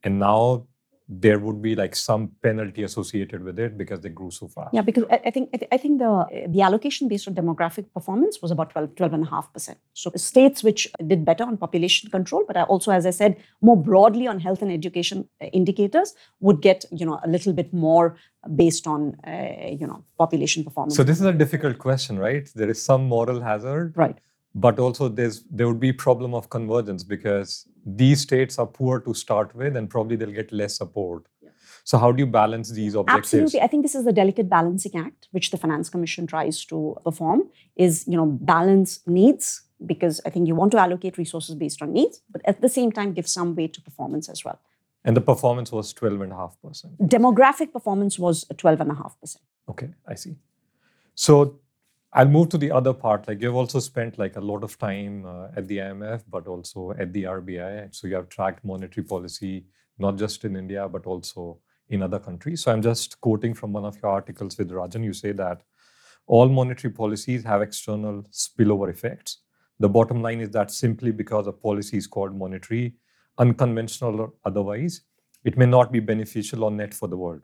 and 0.02 0.18
now 0.18 0.66
there 1.06 1.38
would 1.38 1.60
be 1.60 1.74
like 1.74 1.94
some 1.94 2.32
penalty 2.42 2.82
associated 2.82 3.44
with 3.44 3.58
it 3.58 3.76
because 3.76 4.00
they 4.00 4.08
grew 4.08 4.30
so 4.30 4.48
fast. 4.48 4.70
Yeah, 4.72 4.80
because 4.80 5.04
I, 5.10 5.30
think 5.30 5.50
I 5.70 5.76
think 5.76 5.98
the 5.98 6.46
the 6.48 6.62
allocation 6.62 7.08
based 7.08 7.28
on 7.28 7.34
demographic 7.34 7.92
performance 7.92 8.40
was 8.40 8.50
about 8.50 8.70
12, 8.70 8.94
12.5%. 8.94 9.76
So 9.92 10.10
states 10.16 10.64
which 10.64 10.88
did 11.06 11.24
better 11.24 11.44
on 11.44 11.58
population 11.58 12.10
control, 12.10 12.44
but 12.46 12.56
also, 12.56 12.90
as 12.90 13.04
I 13.04 13.10
said, 13.10 13.36
more 13.60 13.76
broadly 13.76 14.26
on 14.26 14.40
health 14.40 14.62
and 14.62 14.72
education 14.72 15.28
uh, 15.42 15.46
indicators 15.46 16.14
would 16.40 16.62
get 16.62 16.86
you 16.90 17.04
know 17.04 17.20
a 17.22 17.28
little 17.28 17.52
bit 17.52 17.72
more 17.74 18.16
based 18.56 18.86
on 18.86 19.14
uh, 19.26 19.68
you 19.70 19.86
know 19.86 20.04
population 20.16 20.64
performance. 20.64 20.96
So 20.96 21.04
this 21.04 21.20
is 21.20 21.26
a 21.26 21.32
difficult 21.32 21.78
question, 21.78 22.18
right? 22.18 22.48
There 22.54 22.70
is 22.70 22.80
some 22.82 23.04
moral 23.04 23.42
hazard, 23.42 23.92
right? 23.94 24.18
but 24.54 24.78
also 24.78 25.08
there's 25.08 25.42
there 25.50 25.66
would 25.66 25.80
be 25.80 25.92
problem 25.92 26.34
of 26.34 26.48
convergence 26.48 27.02
because 27.02 27.66
these 27.84 28.20
states 28.20 28.58
are 28.58 28.66
poor 28.66 29.00
to 29.00 29.14
start 29.14 29.54
with 29.54 29.76
and 29.76 29.90
probably 29.90 30.16
they'll 30.16 30.30
get 30.30 30.52
less 30.52 30.76
support. 30.76 31.26
Yeah. 31.42 31.50
so 31.84 31.98
how 31.98 32.10
do 32.12 32.20
you 32.20 32.26
balance 32.26 32.70
these 32.70 32.94
objectives? 32.94 33.34
Absolutely. 33.34 33.60
I 33.60 33.66
think 33.66 33.82
this 33.82 33.94
is 33.94 34.04
the 34.04 34.12
delicate 34.12 34.48
balancing 34.48 34.96
act 34.96 35.28
which 35.32 35.50
the 35.50 35.58
finance 35.58 35.90
commission 35.90 36.26
tries 36.26 36.64
to 36.66 36.96
perform 37.04 37.42
is 37.76 38.06
you 38.06 38.16
know 38.16 38.26
balance 38.26 39.00
needs 39.06 39.62
because 39.84 40.20
i 40.24 40.30
think 40.30 40.46
you 40.48 40.54
want 40.54 40.72
to 40.72 40.78
allocate 40.78 41.18
resources 41.18 41.54
based 41.56 41.82
on 41.82 41.92
needs 41.92 42.22
but 42.30 42.40
at 42.46 42.60
the 42.60 42.68
same 42.68 42.90
time 42.92 43.12
give 43.12 43.28
some 43.28 43.54
weight 43.54 43.72
to 43.74 43.82
performance 43.82 44.28
as 44.28 44.44
well. 44.44 44.60
And 45.06 45.14
the 45.14 45.20
performance 45.20 45.70
was 45.70 45.92
12.5% 45.92 46.96
demographic 47.18 47.72
performance 47.72 48.18
was 48.18 48.44
12.5% 48.44 49.36
okay 49.68 49.90
i 50.08 50.14
see. 50.14 50.36
So 51.14 51.60
I'll 52.16 52.28
move 52.28 52.48
to 52.50 52.58
the 52.58 52.70
other 52.70 52.92
part. 52.92 53.26
Like 53.26 53.42
you've 53.42 53.56
also 53.56 53.80
spent 53.80 54.18
like 54.18 54.36
a 54.36 54.40
lot 54.40 54.62
of 54.62 54.78
time 54.78 55.26
uh, 55.26 55.48
at 55.56 55.66
the 55.66 55.78
IMF, 55.78 56.22
but 56.30 56.46
also 56.46 56.92
at 56.92 57.12
the 57.12 57.24
RBI. 57.24 57.92
So 57.92 58.06
you 58.06 58.14
have 58.14 58.28
tracked 58.28 58.64
monetary 58.64 59.04
policy 59.04 59.66
not 59.98 60.16
just 60.16 60.44
in 60.44 60.56
India 60.56 60.88
but 60.88 61.06
also 61.06 61.58
in 61.88 62.02
other 62.02 62.20
countries. 62.20 62.62
So 62.62 62.72
I'm 62.72 62.82
just 62.82 63.20
quoting 63.20 63.52
from 63.52 63.72
one 63.72 63.84
of 63.84 63.96
your 64.00 64.12
articles 64.12 64.56
with 64.56 64.70
Rajan. 64.70 65.02
You 65.02 65.12
say 65.12 65.32
that 65.32 65.62
all 66.26 66.48
monetary 66.48 66.92
policies 66.92 67.42
have 67.44 67.62
external 67.62 68.22
spillover 68.30 68.88
effects. 68.90 69.38
The 69.80 69.88
bottom 69.88 70.22
line 70.22 70.40
is 70.40 70.50
that 70.50 70.70
simply 70.70 71.10
because 71.10 71.48
a 71.48 71.52
policy 71.52 71.96
is 71.96 72.06
called 72.06 72.34
monetary, 72.36 72.94
unconventional 73.38 74.20
or 74.20 74.32
otherwise, 74.44 75.00
it 75.42 75.58
may 75.58 75.66
not 75.66 75.90
be 75.90 75.98
beneficial 75.98 76.62
or 76.62 76.70
net 76.70 76.94
for 76.94 77.08
the 77.08 77.16
world. 77.16 77.42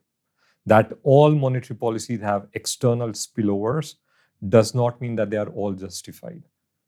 That 0.65 0.93
all 1.03 1.33
monetary 1.33 1.77
policies 1.77 2.21
have 2.21 2.47
external 2.55 3.11
spillovers 3.11 3.97
does 4.49 4.75
not 4.75 5.01
mean 5.01 5.17
that 5.17 5.31
they 5.31 5.37
are 5.37 5.49
all 5.49 5.73
justified. 5.73 6.43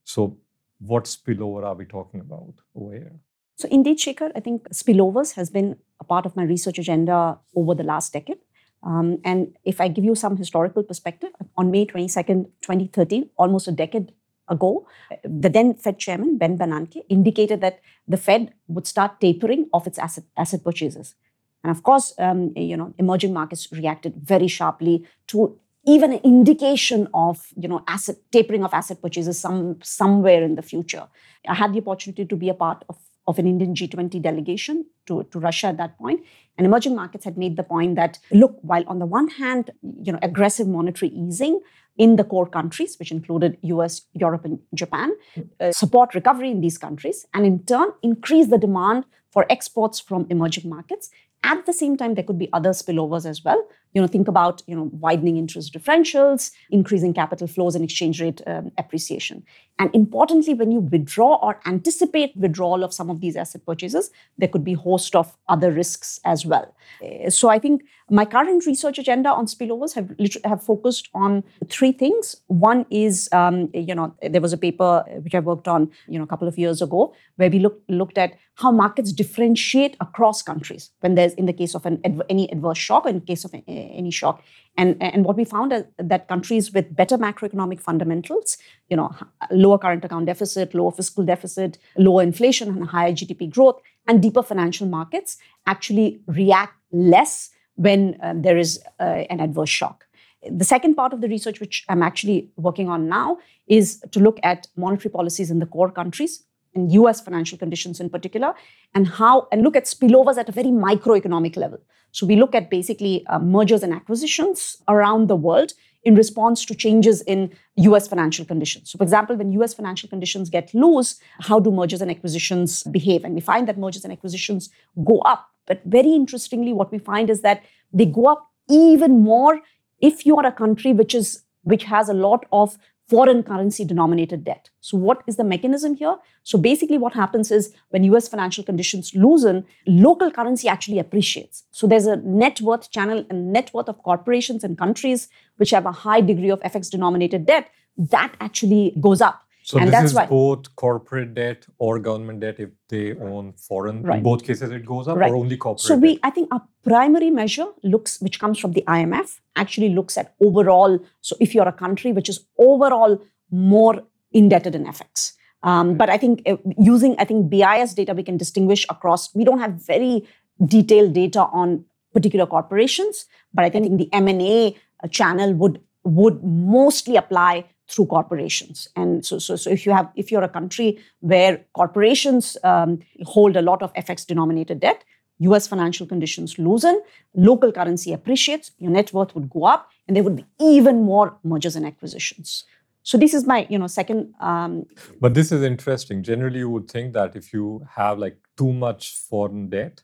So, 0.04 0.38
what 0.78 1.04
spillover 1.04 1.64
are 1.64 1.74
we 1.74 1.84
talking 1.84 2.20
about 2.20 2.54
over 2.74 2.92
here? 2.92 3.12
So, 3.56 3.68
indeed, 3.70 3.98
Shekhar, 3.98 4.32
I 4.34 4.40
think 4.40 4.68
spillovers 4.70 5.34
has 5.34 5.50
been 5.50 5.76
a 6.00 6.04
part 6.04 6.26
of 6.26 6.34
my 6.34 6.42
research 6.42 6.78
agenda 6.78 7.38
over 7.54 7.74
the 7.74 7.84
last 7.84 8.12
decade. 8.12 8.38
Um, 8.82 9.18
and 9.24 9.56
if 9.64 9.80
I 9.80 9.88
give 9.88 10.04
you 10.04 10.14
some 10.14 10.36
historical 10.36 10.82
perspective, 10.82 11.30
on 11.56 11.70
May 11.70 11.86
22nd, 11.86 12.46
2013, 12.62 13.30
almost 13.36 13.68
a 13.68 13.72
decade 13.72 14.12
ago, 14.48 14.86
the 15.22 15.48
then 15.48 15.74
Fed 15.74 15.98
chairman, 15.98 16.38
Ben 16.38 16.58
Bernanke, 16.58 17.02
indicated 17.08 17.60
that 17.60 17.80
the 18.08 18.16
Fed 18.16 18.52
would 18.66 18.86
start 18.86 19.20
tapering 19.20 19.68
off 19.72 19.86
its 19.86 19.98
asset, 19.98 20.24
asset 20.36 20.64
purchases. 20.64 21.14
And 21.62 21.70
of 21.70 21.84
course, 21.84 22.12
um, 22.18 22.52
you 22.56 22.76
know, 22.76 22.92
emerging 22.98 23.32
markets 23.32 23.68
reacted 23.70 24.16
very 24.16 24.48
sharply 24.48 25.06
to 25.28 25.58
even 25.84 26.12
an 26.12 26.20
indication 26.22 27.08
of 27.12 27.46
you 27.56 27.68
know 27.68 27.82
asset 27.88 28.16
tapering 28.30 28.64
of 28.64 28.72
asset 28.72 29.02
purchases 29.02 29.38
some 29.38 29.78
somewhere 29.82 30.42
in 30.42 30.54
the 30.54 30.62
future. 30.62 31.06
I 31.48 31.54
had 31.54 31.72
the 31.72 31.80
opportunity 31.80 32.24
to 32.24 32.36
be 32.36 32.48
a 32.48 32.54
part 32.54 32.84
of, 32.88 32.98
of 33.26 33.38
an 33.38 33.46
Indian 33.46 33.74
G20 33.74 34.22
delegation 34.22 34.86
to, 35.06 35.24
to 35.24 35.38
Russia 35.38 35.68
at 35.68 35.76
that 35.78 35.98
point, 35.98 36.20
and 36.56 36.66
emerging 36.66 36.94
markets 36.94 37.24
had 37.24 37.36
made 37.36 37.56
the 37.56 37.62
point 37.62 37.96
that 37.96 38.18
look, 38.30 38.58
while 38.62 38.84
on 38.86 38.98
the 38.98 39.06
one 39.06 39.28
hand, 39.28 39.70
you 40.02 40.12
know, 40.12 40.18
aggressive 40.22 40.68
monetary 40.68 41.10
easing 41.10 41.60
in 41.98 42.16
the 42.16 42.24
core 42.24 42.48
countries, 42.48 42.96
which 42.98 43.10
included 43.10 43.58
US, 43.62 44.02
Europe, 44.14 44.44
and 44.44 44.60
Japan, 44.74 45.12
uh, 45.60 45.72
support 45.72 46.14
recovery 46.14 46.50
in 46.50 46.60
these 46.60 46.78
countries, 46.78 47.26
and 47.34 47.44
in 47.44 47.64
turn 47.64 47.88
increase 48.02 48.48
the 48.48 48.58
demand 48.58 49.04
for 49.30 49.46
exports 49.50 49.98
from 49.98 50.26
emerging 50.30 50.70
markets. 50.70 51.10
At 51.44 51.66
the 51.66 51.72
same 51.72 51.96
time, 51.96 52.14
there 52.14 52.24
could 52.24 52.38
be 52.38 52.48
other 52.52 52.70
spillovers 52.70 53.26
as 53.26 53.42
well. 53.44 53.66
You 53.94 54.00
know, 54.00 54.06
think 54.06 54.28
about 54.28 54.62
you 54.66 54.74
know 54.74 54.90
widening 54.92 55.36
interest 55.36 55.74
differentials, 55.74 56.50
increasing 56.70 57.12
capital 57.12 57.46
flows, 57.46 57.74
and 57.74 57.84
exchange 57.84 58.20
rate 58.20 58.40
um, 58.46 58.70
appreciation. 58.78 59.44
And 59.78 59.94
importantly, 59.94 60.54
when 60.54 60.70
you 60.70 60.80
withdraw 60.80 61.36
or 61.42 61.60
anticipate 61.66 62.36
withdrawal 62.36 62.84
of 62.84 62.92
some 62.92 63.10
of 63.10 63.20
these 63.20 63.36
asset 63.36 63.64
purchases, 63.66 64.10
there 64.38 64.48
could 64.48 64.64
be 64.64 64.74
host 64.74 65.16
of 65.16 65.36
other 65.48 65.72
risks 65.72 66.20
as 66.24 66.46
well. 66.46 66.74
Uh, 67.02 67.30
so 67.30 67.48
I 67.48 67.58
think 67.58 67.82
my 68.10 68.24
current 68.24 68.66
research 68.66 68.98
agenda 68.98 69.30
on 69.30 69.46
spillovers 69.46 69.94
have 69.94 70.14
have 70.44 70.62
focused 70.62 71.08
on 71.14 71.42
three 71.68 71.92
things. 71.92 72.36
One 72.46 72.84
is 72.90 73.28
um, 73.32 73.70
you 73.72 73.94
know 73.94 74.14
there 74.22 74.40
was 74.40 74.52
a 74.52 74.58
paper 74.58 75.04
which 75.22 75.34
I 75.34 75.40
worked 75.40 75.68
on 75.68 75.90
you 76.06 76.18
know 76.18 76.24
a 76.24 76.28
couple 76.28 76.48
of 76.48 76.58
years 76.58 76.82
ago 76.82 77.14
where 77.36 77.50
we 77.50 77.58
looked 77.58 77.90
looked 77.90 78.18
at 78.18 78.38
how 78.56 78.70
markets 78.70 79.12
differentiate 79.12 79.96
across 80.00 80.42
countries 80.42 80.90
when 81.00 81.14
there's 81.14 81.34
in 81.34 81.46
the 81.46 81.52
case 81.52 81.74
of 81.74 81.86
an 81.86 82.00
any 82.28 82.50
adverse 82.52 82.78
shock 82.78 83.06
in 83.06 83.20
case 83.20 83.44
of 83.44 83.54
any 83.82 84.10
shock. 84.10 84.42
And, 84.76 84.96
and 85.02 85.24
what 85.24 85.36
we 85.36 85.44
found 85.44 85.72
is 85.72 85.84
that 85.98 86.28
countries 86.28 86.72
with 86.72 86.94
better 86.96 87.18
macroeconomic 87.18 87.80
fundamentals, 87.80 88.56
you 88.88 88.96
know, 88.96 89.14
lower 89.50 89.78
current 89.78 90.04
account 90.04 90.26
deficit, 90.26 90.74
lower 90.74 90.90
fiscal 90.90 91.24
deficit, 91.24 91.78
lower 91.98 92.22
inflation 92.22 92.68
and 92.68 92.86
higher 92.86 93.12
GDP 93.12 93.50
growth, 93.50 93.80
and 94.08 94.22
deeper 94.22 94.42
financial 94.42 94.86
markets 94.86 95.36
actually 95.66 96.20
react 96.26 96.74
less 96.90 97.50
when 97.74 98.16
um, 98.22 98.42
there 98.42 98.56
is 98.56 98.80
uh, 98.98 99.24
an 99.28 99.40
adverse 99.40 99.68
shock. 99.68 100.06
The 100.50 100.64
second 100.64 100.94
part 100.94 101.12
of 101.12 101.20
the 101.20 101.28
research, 101.28 101.60
which 101.60 101.84
I'm 101.88 102.02
actually 102.02 102.50
working 102.56 102.88
on 102.88 103.08
now, 103.08 103.38
is 103.68 104.02
to 104.10 104.20
look 104.20 104.40
at 104.42 104.66
monetary 104.76 105.10
policies 105.10 105.50
in 105.50 105.58
the 105.58 105.66
core 105.66 105.90
countries 105.90 106.44
and 106.74 106.92
US 106.92 107.20
financial 107.20 107.58
conditions 107.58 108.00
in 108.00 108.10
particular, 108.10 108.54
and 108.94 109.06
how 109.06 109.48
and 109.52 109.62
look 109.62 109.76
at 109.76 109.84
spillovers 109.84 110.36
at 110.36 110.48
a 110.48 110.52
very 110.52 110.70
microeconomic 110.70 111.56
level. 111.56 111.78
So 112.12 112.26
we 112.26 112.36
look 112.36 112.54
at 112.54 112.70
basically 112.70 113.26
uh, 113.26 113.38
mergers 113.38 113.82
and 113.82 113.92
acquisitions 113.92 114.76
around 114.88 115.28
the 115.28 115.36
world 115.36 115.72
in 116.04 116.14
response 116.14 116.64
to 116.66 116.74
changes 116.74 117.22
in 117.22 117.52
US 117.76 118.08
financial 118.08 118.44
conditions. 118.44 118.90
So, 118.90 118.98
for 118.98 119.04
example, 119.04 119.36
when 119.36 119.52
US 119.52 119.74
financial 119.74 120.08
conditions 120.08 120.50
get 120.50 120.74
loose, 120.74 121.18
how 121.40 121.60
do 121.60 121.70
mergers 121.70 122.02
and 122.02 122.10
acquisitions 122.10 122.82
behave? 122.84 123.24
And 123.24 123.34
we 123.34 123.40
find 123.40 123.68
that 123.68 123.78
mergers 123.78 124.04
and 124.04 124.12
acquisitions 124.12 124.70
go 125.04 125.20
up. 125.20 125.48
But 125.66 125.82
very 125.84 126.12
interestingly, 126.12 126.72
what 126.72 126.90
we 126.90 126.98
find 126.98 127.30
is 127.30 127.42
that 127.42 127.62
they 127.92 128.06
go 128.06 128.26
up 128.26 128.50
even 128.68 129.20
more 129.20 129.60
if 130.00 130.26
you 130.26 130.36
are 130.36 130.46
a 130.46 130.52
country 130.52 130.92
which 130.92 131.14
is 131.14 131.42
which 131.64 131.84
has 131.84 132.08
a 132.08 132.14
lot 132.14 132.44
of 132.50 132.76
foreign 133.12 133.42
currency 133.42 133.84
denominated 133.84 134.42
debt. 134.42 134.70
So, 134.80 134.96
what 134.96 135.22
is 135.26 135.36
the 135.36 135.44
mechanism 135.44 135.96
here? 136.02 136.16
So, 136.44 136.56
basically, 136.66 136.96
what 136.96 137.12
happens 137.12 137.50
is 137.50 137.74
when 137.90 138.04
US 138.04 138.28
financial 138.34 138.64
conditions 138.64 139.12
loosen, 139.14 139.66
local 139.86 140.30
currency 140.30 140.66
actually 140.74 140.98
appreciates. 140.98 141.64
So, 141.72 141.86
there's 141.86 142.06
a 142.06 142.16
net 142.16 142.62
worth 142.62 142.90
channel 142.90 143.26
and 143.28 143.52
net 143.52 143.70
worth 143.74 143.90
of 143.90 144.02
corporations 144.02 144.64
and 144.64 144.78
countries 144.78 145.28
which 145.58 145.70
have 145.70 145.84
a 145.84 145.92
high 145.92 146.22
degree 146.22 146.50
of 146.56 146.60
FX 146.60 146.90
denominated 146.90 147.44
debt 147.44 147.70
that 147.98 148.34
actually 148.40 148.94
goes 148.98 149.20
up. 149.20 149.42
So 149.64 149.78
and 149.78 149.92
this 149.92 150.04
is 150.04 150.14
why, 150.14 150.26
both 150.26 150.74
corporate 150.76 151.34
debt 151.34 151.66
or 151.78 151.98
government 151.98 152.40
debt 152.40 152.58
if 152.58 152.70
they 152.88 153.14
own 153.14 153.52
foreign. 153.52 154.02
Right. 154.02 154.18
In 154.18 154.22
both 154.22 154.44
cases, 154.44 154.70
it 154.70 154.84
goes 154.84 155.06
up, 155.06 155.16
right. 155.16 155.30
or 155.30 155.36
only 155.36 155.56
corporate. 155.56 155.80
So 155.80 155.96
we, 155.96 156.14
debt? 156.14 156.20
I 156.24 156.30
think, 156.30 156.48
our 156.52 156.62
primary 156.82 157.30
measure 157.30 157.66
looks, 157.82 158.20
which 158.20 158.40
comes 158.40 158.58
from 158.58 158.72
the 158.72 158.82
IMF, 158.88 159.38
actually 159.54 159.90
looks 159.90 160.18
at 160.18 160.34
overall. 160.40 160.98
So 161.20 161.36
if 161.40 161.54
you're 161.54 161.68
a 161.68 161.72
country 161.72 162.12
which 162.12 162.28
is 162.28 162.44
overall 162.58 163.22
more 163.50 164.02
indebted 164.32 164.74
in 164.74 164.84
FX. 164.84 165.34
Um, 165.62 165.96
but 165.96 166.10
I 166.10 166.18
think 166.18 166.42
uh, 166.46 166.56
using, 166.78 167.14
I 167.18 167.24
think 167.24 167.48
BIS 167.48 167.94
data, 167.94 168.14
we 168.14 168.24
can 168.24 168.36
distinguish 168.36 168.84
across. 168.88 169.32
We 169.34 169.44
don't 169.44 169.60
have 169.60 169.74
very 169.86 170.26
detailed 170.66 171.12
data 171.12 171.42
on 171.52 171.84
particular 172.12 172.46
corporations, 172.46 173.26
but 173.54 173.64
I 173.64 173.70
think 173.70 173.98
the 173.98 174.12
M 174.12 174.26
and 174.26 174.42
A 174.42 174.76
channel 175.10 175.54
would 175.54 175.80
would 176.04 176.42
mostly 176.42 177.16
apply 177.16 177.64
through 177.92 178.06
corporations. 178.06 178.88
And 178.96 179.24
so, 179.24 179.38
so, 179.38 179.56
so 179.56 179.70
if 179.70 179.84
you 179.84 179.92
have, 179.92 180.10
if 180.16 180.32
you're 180.32 180.42
a 180.42 180.48
country 180.48 180.98
where 181.20 181.64
corporations 181.74 182.56
um, 182.64 183.00
hold 183.24 183.56
a 183.56 183.62
lot 183.62 183.82
of 183.82 183.92
FX 183.94 184.26
denominated 184.26 184.80
debt, 184.80 185.04
US 185.38 185.66
financial 185.66 186.06
conditions 186.06 186.58
loosen, 186.58 187.02
local 187.34 187.72
currency 187.72 188.12
appreciates, 188.12 188.72
your 188.78 188.90
net 188.90 189.12
worth 189.12 189.34
would 189.34 189.50
go 189.50 189.64
up, 189.64 189.90
and 190.06 190.16
there 190.16 190.24
would 190.24 190.36
be 190.36 190.46
even 190.60 191.02
more 191.02 191.36
mergers 191.44 191.76
and 191.76 191.84
acquisitions. 191.84 192.64
So 193.02 193.18
this 193.18 193.34
is 193.34 193.46
my, 193.46 193.66
you 193.68 193.78
know, 193.78 193.88
second. 193.88 194.32
Um, 194.40 194.86
but 195.20 195.34
this 195.34 195.50
is 195.50 195.62
interesting. 195.62 196.22
Generally, 196.22 196.60
you 196.60 196.70
would 196.70 196.88
think 196.88 197.12
that 197.14 197.34
if 197.34 197.52
you 197.52 197.84
have 197.90 198.18
like 198.18 198.38
too 198.56 198.72
much 198.72 199.16
foreign 199.28 199.68
debt 199.68 200.02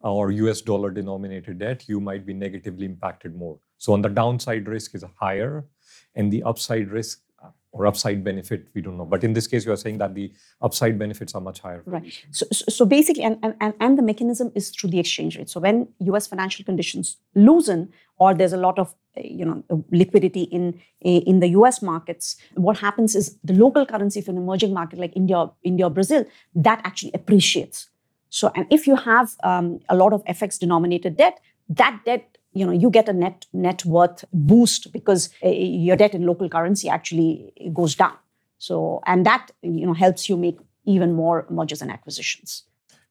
or 0.00 0.30
US 0.30 0.60
dollar 0.60 0.90
denominated 0.90 1.58
debt, 1.58 1.88
you 1.88 2.00
might 2.00 2.26
be 2.26 2.34
negatively 2.34 2.84
impacted 2.84 3.34
more. 3.34 3.58
So 3.78 3.92
on 3.94 4.02
the 4.02 4.08
downside 4.08 4.68
risk 4.68 4.94
is 4.94 5.04
higher 5.18 5.64
and 6.18 6.32
the 6.32 6.42
upside 6.42 6.90
risk 6.90 7.22
uh, 7.42 7.48
or 7.72 7.86
upside 7.86 8.22
benefit 8.22 8.66
we 8.74 8.82
don't 8.82 8.98
know. 8.98 9.06
But 9.06 9.24
in 9.24 9.32
this 9.32 9.46
case 9.46 9.64
you 9.64 9.72
are 9.72 9.82
saying 9.84 9.98
that 9.98 10.14
the 10.14 10.32
upside 10.60 10.98
benefits 10.98 11.34
are 11.34 11.40
much 11.40 11.60
higher. 11.60 11.82
Right. 11.86 12.12
So, 12.30 12.44
so 12.50 12.84
basically 12.84 13.22
and, 13.22 13.38
and, 13.42 13.72
and 13.80 13.96
the 13.96 14.02
mechanism 14.02 14.52
is 14.54 14.70
through 14.70 14.90
the 14.90 14.98
exchange 14.98 15.38
rate. 15.38 15.48
So 15.48 15.60
when 15.60 15.88
us 16.18 16.26
financial 16.26 16.64
conditions 16.64 17.16
loosen 17.34 17.90
or 18.18 18.34
there's 18.34 18.52
a 18.52 18.62
lot 18.66 18.78
of 18.78 18.94
uh, 19.16 19.20
you 19.24 19.44
know 19.44 19.84
liquidity 19.90 20.42
in 20.42 20.80
in 21.00 21.40
the 21.40 21.48
us 21.48 21.80
markets 21.80 22.36
what 22.54 22.78
happens 22.78 23.14
is 23.14 23.36
the 23.44 23.54
local 23.54 23.86
currency 23.86 24.20
for 24.20 24.32
an 24.32 24.36
emerging 24.36 24.74
market 24.74 24.98
like 24.98 25.14
india 25.16 25.48
india 25.62 25.86
or 25.86 25.90
brazil 25.90 26.24
that 26.54 26.80
actually 26.84 27.12
appreciates. 27.14 27.88
So 28.30 28.50
and 28.54 28.66
if 28.70 28.86
you 28.86 28.96
have 28.96 29.28
um, 29.42 29.80
a 29.88 29.96
lot 29.96 30.12
of 30.12 30.24
fx 30.24 30.58
denominated 30.58 31.16
debt 31.16 31.40
that 31.68 32.00
debt 32.04 32.38
you 32.52 32.64
know 32.64 32.72
you 32.72 32.90
get 32.90 33.08
a 33.08 33.12
net 33.12 33.46
net 33.52 33.84
worth 33.84 34.24
boost 34.32 34.92
because 34.92 35.30
uh, 35.44 35.48
your 35.48 35.96
debt 35.96 36.14
in 36.14 36.26
local 36.26 36.48
currency 36.48 36.88
actually 36.88 37.52
goes 37.72 37.94
down. 37.94 38.16
So 38.58 39.00
and 39.06 39.24
that 39.26 39.50
you 39.62 39.86
know 39.86 39.94
helps 39.94 40.28
you 40.28 40.36
make 40.36 40.58
even 40.84 41.12
more 41.12 41.46
mergers 41.50 41.82
and 41.82 41.90
acquisitions. 41.90 42.64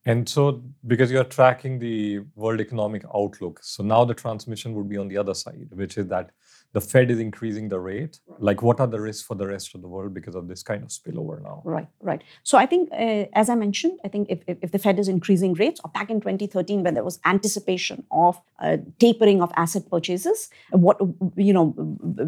And 0.05 0.27
so 0.27 0.63
because 0.85 1.11
you're 1.11 1.25
tracking 1.25 1.79
the 1.79 2.19
world 2.35 2.61
economic 2.61 3.03
outlook 3.13 3.59
so 3.61 3.83
now 3.83 4.05
the 4.05 4.13
transmission 4.13 4.73
would 4.73 4.87
be 4.87 4.95
on 4.95 5.09
the 5.09 5.17
other 5.17 5.33
side 5.33 5.67
which 5.71 5.97
is 5.97 6.07
that 6.07 6.31
the 6.73 6.81
Fed 6.81 7.09
is 7.09 7.19
increasing 7.19 7.69
the 7.69 7.79
rate. 7.79 8.19
Like, 8.39 8.61
what 8.61 8.79
are 8.79 8.87
the 8.87 8.99
risks 8.99 9.25
for 9.25 9.35
the 9.35 9.47
rest 9.47 9.73
of 9.73 9.81
the 9.81 9.87
world 9.87 10.13
because 10.13 10.35
of 10.35 10.47
this 10.47 10.63
kind 10.63 10.83
of 10.83 10.89
spillover 10.89 11.41
now? 11.41 11.61
Right, 11.63 11.87
right. 12.01 12.23
So 12.43 12.57
I 12.57 12.65
think, 12.65 12.89
uh, 12.91 13.25
as 13.33 13.49
I 13.49 13.55
mentioned, 13.55 13.99
I 14.03 14.09
think 14.09 14.29
if, 14.29 14.39
if, 14.47 14.57
if, 14.61 14.71
the 14.71 14.79
Fed 14.79 14.99
is 14.99 15.07
increasing 15.07 15.53
rates, 15.53 15.79
or 15.83 15.89
back 15.91 16.09
in 16.09 16.19
2013 16.19 16.83
when 16.83 16.93
there 16.93 17.03
was 17.03 17.19
anticipation 17.25 18.03
of 18.11 18.39
uh, 18.59 18.77
tapering 18.99 19.41
of 19.41 19.51
asset 19.55 19.89
purchases, 19.89 20.49
what 20.71 20.99
you 21.35 21.53
know, 21.53 21.67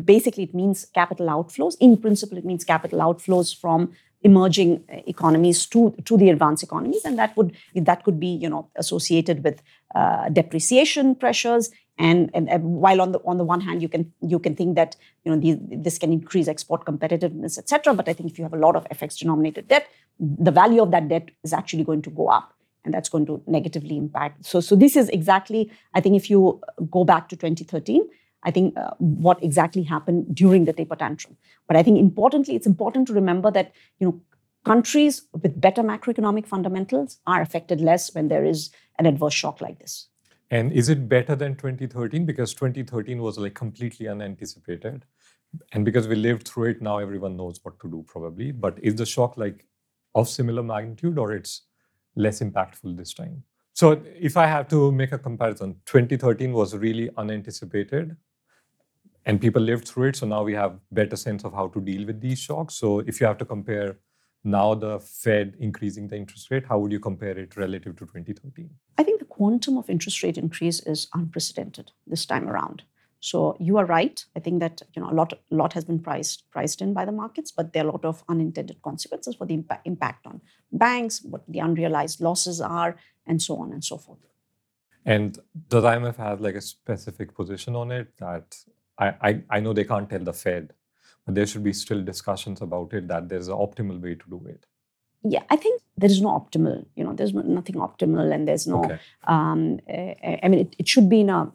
basically 0.04 0.44
it 0.44 0.56
means 0.56 0.86
capital 0.94 1.28
outflows. 1.28 1.76
In 1.80 1.98
principle, 1.98 2.38
it 2.38 2.46
means 2.46 2.64
capital 2.64 3.00
outflows 3.00 3.56
from 3.56 3.92
emerging 4.22 4.84
economies 5.08 5.66
to, 5.68 5.96
to 6.06 6.18
the 6.18 6.30
advanced 6.30 6.62
economies 6.62 7.06
and 7.06 7.18
that 7.18 7.36
would 7.38 7.56
that 7.74 8.04
could 8.04 8.20
be 8.20 8.28
you 8.28 8.50
know 8.50 8.70
associated 8.76 9.42
with 9.46 9.62
uh, 9.96 10.28
depreciation 10.30 11.16
pressures 11.16 11.72
and, 12.00 12.32
and, 12.34 12.50
and, 12.50 12.64
while 12.64 13.02
on 13.02 13.12
the 13.12 13.20
on 13.26 13.38
the 13.38 13.44
one 13.44 13.62
hand 13.62 13.82
you 13.82 13.90
can 13.90 14.12
you 14.22 14.40
can 14.40 14.56
think 14.56 14.76
that 14.76 14.96
you 15.26 15.32
know 15.32 15.40
these, 15.40 15.58
this 15.86 15.98
can 15.98 16.12
increase 16.14 16.48
export 16.48 16.86
competitiveness 16.86 17.58
etc 17.58 17.94
but 17.94 18.08
i 18.08 18.14
think 18.14 18.32
if 18.32 18.38
you 18.40 18.44
have 18.44 18.54
a 18.54 18.58
lot 18.58 18.76
of 18.76 18.86
fx 18.86 19.20
denominated 19.20 19.68
debt 19.68 19.88
the 20.20 20.52
value 20.52 20.82
of 20.82 20.92
that 20.92 21.10
debt 21.10 21.30
is 21.44 21.54
actually 21.54 21.84
going 21.84 22.02
to 22.02 22.10
go 22.10 22.28
up 22.28 22.54
and 22.86 22.94
that's 22.94 23.10
going 23.10 23.26
to 23.26 23.42
negatively 23.46 23.98
impact. 23.98 24.46
So 24.46 24.60
so 24.60 24.76
this 24.76 24.96
is 24.96 25.10
exactly 25.10 25.72
i 25.94 26.02
think 26.02 26.16
if 26.16 26.30
you 26.30 26.62
go 26.90 27.04
back 27.04 27.30
to 27.30 27.36
2013 27.36 28.08
i 28.44 28.52
think 28.52 28.78
uh, 28.78 28.92
what 29.00 29.44
exactly 29.44 29.84
happened 29.84 30.34
during 30.34 30.66
the 30.66 30.74
taper 30.74 30.96
tantrum. 30.96 31.38
But 31.68 31.78
i 31.78 31.84
think 31.84 32.00
importantly 32.00 32.56
it's 32.56 32.68
important 32.68 33.08
to 33.08 33.14
remember 33.14 33.52
that 33.52 33.74
you 34.00 34.08
know 34.08 34.22
countries 34.66 35.24
with 35.42 35.60
better 35.60 35.82
macroeconomic 35.82 36.46
fundamentals 36.46 37.20
are 37.26 37.42
affected 37.42 37.82
less 37.82 38.14
when 38.14 38.28
there 38.28 38.46
is 38.46 38.70
an 38.98 39.06
adverse 39.06 39.34
shock 39.34 39.62
like 39.62 39.80
this 39.80 40.08
And 40.52 40.72
is 40.72 40.90
it 40.90 41.08
better 41.08 41.36
than 41.36 41.56
2013? 41.56 42.26
Because 42.26 42.54
2013 42.54 43.22
was 43.22 43.38
like 43.38 43.54
completely 43.54 44.08
unanticipated. 44.08 45.06
And 45.72 45.86
because 45.86 46.08
we 46.08 46.16
lived 46.16 46.48
through 46.48 46.72
it, 46.72 46.82
now 46.82 46.98
everyone 46.98 47.38
knows 47.38 47.60
what 47.64 47.80
to 47.82 47.90
do 47.90 48.04
probably. 48.08 48.52
But 48.52 48.80
is 48.82 48.96
the 48.96 49.06
shock 49.06 49.38
like 49.38 49.66
of 50.16 50.28
similar 50.28 50.64
magnitude 50.64 51.18
or 51.18 51.34
it's 51.34 51.64
less 52.16 52.40
impactful 52.40 52.98
this 52.98 53.14
time? 53.14 53.44
So 53.74 54.02
if 54.20 54.36
I 54.38 54.46
have 54.48 54.68
to 54.70 54.92
make 54.92 55.12
a 55.12 55.18
comparison, 55.18 55.76
2013 55.86 56.52
was 56.52 56.76
really 56.76 57.10
unanticipated 57.18 58.18
and 59.26 59.40
people 59.40 59.62
lived 59.62 59.88
through 59.88 60.10
it. 60.10 60.16
So 60.16 60.26
now 60.26 60.44
we 60.44 60.54
have 60.54 60.80
better 60.92 61.16
sense 61.16 61.44
of 61.44 61.54
how 61.54 61.68
to 61.70 61.82
deal 61.82 62.06
with 62.06 62.20
these 62.20 62.40
shocks. 62.40 62.76
So 62.76 63.00
if 63.00 63.22
you 63.22 63.28
have 63.28 63.38
to 63.38 63.46
compare 63.46 63.98
now 64.44 64.74
the 64.74 65.00
Fed 65.00 65.56
increasing 65.60 66.08
the 66.08 66.16
interest 66.16 66.50
rate, 66.50 66.66
how 66.68 66.80
would 66.80 66.92
you 66.92 67.00
compare 67.00 67.38
it 67.38 67.58
relative 67.58 67.96
to 67.98 68.06
2013? 68.06 68.70
I 68.98 69.04
think 69.04 69.20
the 69.20 69.26
quantum 69.26 69.78
of 69.78 69.90
interest 69.90 70.24
rate 70.24 70.38
increase 70.38 70.80
is 70.82 71.08
unprecedented 71.14 71.92
this 72.08 72.26
time 72.26 72.48
around. 72.48 72.84
So 73.22 73.58
you 73.60 73.78
are 73.78 73.86
right. 73.86 74.24
I 74.36 74.40
think 74.40 74.62
that 74.62 74.82
you 74.96 75.02
know 75.02 75.10
a 75.10 75.14
lot, 75.14 75.34
a 75.34 75.56
lot 75.56 75.74
has 75.74 75.84
been 75.84 76.00
priced 76.00 76.50
priced 76.52 76.82
in 76.82 76.94
by 76.94 77.04
the 77.04 77.12
markets, 77.12 77.52
but 77.52 77.74
there 77.74 77.84
are 77.84 77.90
a 77.90 77.92
lot 77.92 78.06
of 78.06 78.24
unintended 78.30 78.82
consequences 78.82 79.36
for 79.36 79.46
the 79.46 79.56
impact, 79.56 79.86
impact 79.86 80.26
on 80.26 80.42
banks, 80.72 81.22
what 81.24 81.44
the 81.48 81.60
unrealized 81.60 82.22
losses 82.22 82.62
are, 82.62 82.98
and 83.28 83.42
so 83.42 83.58
on 83.58 83.74
and 83.74 83.84
so 83.84 83.98
forth. 83.98 84.20
And 85.06 85.38
does 85.68 85.84
IMF 85.84 86.16
have 86.16 86.40
like 86.40 86.56
a 86.56 86.62
specific 86.62 87.36
position 87.36 87.76
on 87.76 87.92
it 87.92 88.16
that 88.20 88.56
I, 88.98 89.14
I, 89.22 89.44
I 89.50 89.60
know 89.60 89.74
they 89.74 89.86
can't 89.86 90.10
tell 90.10 90.20
the 90.20 90.34
Fed, 90.34 90.74
but 91.30 91.36
there 91.36 91.46
should 91.46 91.64
be 91.64 91.74
still 91.74 92.02
discussions 92.04 92.60
about 92.60 92.92
it 92.92 93.08
that 93.08 93.30
there's 93.30 93.50
an 93.50 93.54
optimal 93.54 94.02
way 94.02 94.16
to 94.16 94.26
do 94.28 94.42
it. 94.48 94.66
Yeah, 95.24 95.44
I 95.52 95.58
think 95.58 95.80
there 95.96 96.10
is 96.10 96.22
no 96.22 96.30
optimal. 96.30 96.88
You 96.96 97.04
know, 97.04 97.14
there's 97.14 97.36
nothing 97.36 97.76
optimal, 97.76 98.34
and 98.34 98.48
there's 98.48 98.66
no. 98.66 98.84
Okay. 98.84 98.98
Um, 99.28 99.80
uh, 99.88 100.14
I 100.44 100.48
mean, 100.48 100.62
it, 100.62 100.76
it 100.80 100.88
should 100.88 101.08
be 101.08 101.20
in 101.20 101.30
a, 101.30 101.42
uh, 101.42 101.50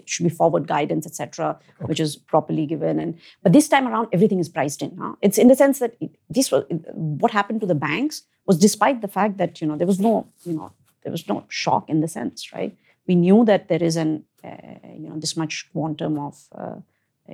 it 0.00 0.06
should 0.06 0.24
be 0.24 0.28
forward 0.28 0.66
guidance, 0.66 1.06
etc., 1.06 1.58
which 1.86 1.98
is 1.98 2.16
properly 2.16 2.66
given. 2.66 2.98
And 2.98 3.18
but 3.42 3.54
this 3.54 3.68
time 3.68 3.88
around, 3.88 4.08
everything 4.12 4.38
is 4.38 4.50
priced 4.50 4.82
in. 4.82 4.94
Huh? 4.98 5.14
It's 5.22 5.38
in 5.38 5.48
the 5.48 5.56
sense 5.56 5.78
that 5.78 5.94
it, 5.98 6.10
this 6.28 6.52
was 6.52 6.64
what 6.92 7.30
happened 7.30 7.62
to 7.62 7.66
the 7.66 7.80
banks 7.88 8.24
was 8.44 8.58
despite 8.58 9.00
the 9.00 9.08
fact 9.08 9.38
that 9.38 9.62
you 9.62 9.66
know 9.66 9.76
there 9.76 9.86
was 9.86 9.98
no 9.98 10.26
you 10.44 10.52
know 10.52 10.72
there 11.04 11.12
was 11.12 11.26
no 11.26 11.46
shock 11.48 11.88
in 11.88 12.00
the 12.02 12.08
sense, 12.08 12.52
right? 12.52 12.76
We 13.06 13.14
knew 13.14 13.46
that 13.46 13.68
there 13.68 13.82
is 13.82 13.96
an 13.96 14.24
uh, 14.44 14.90
you 14.92 15.08
know 15.08 15.18
this 15.18 15.38
much 15.38 15.70
quantum 15.72 16.18
of 16.18 16.36
uh, 16.52 16.76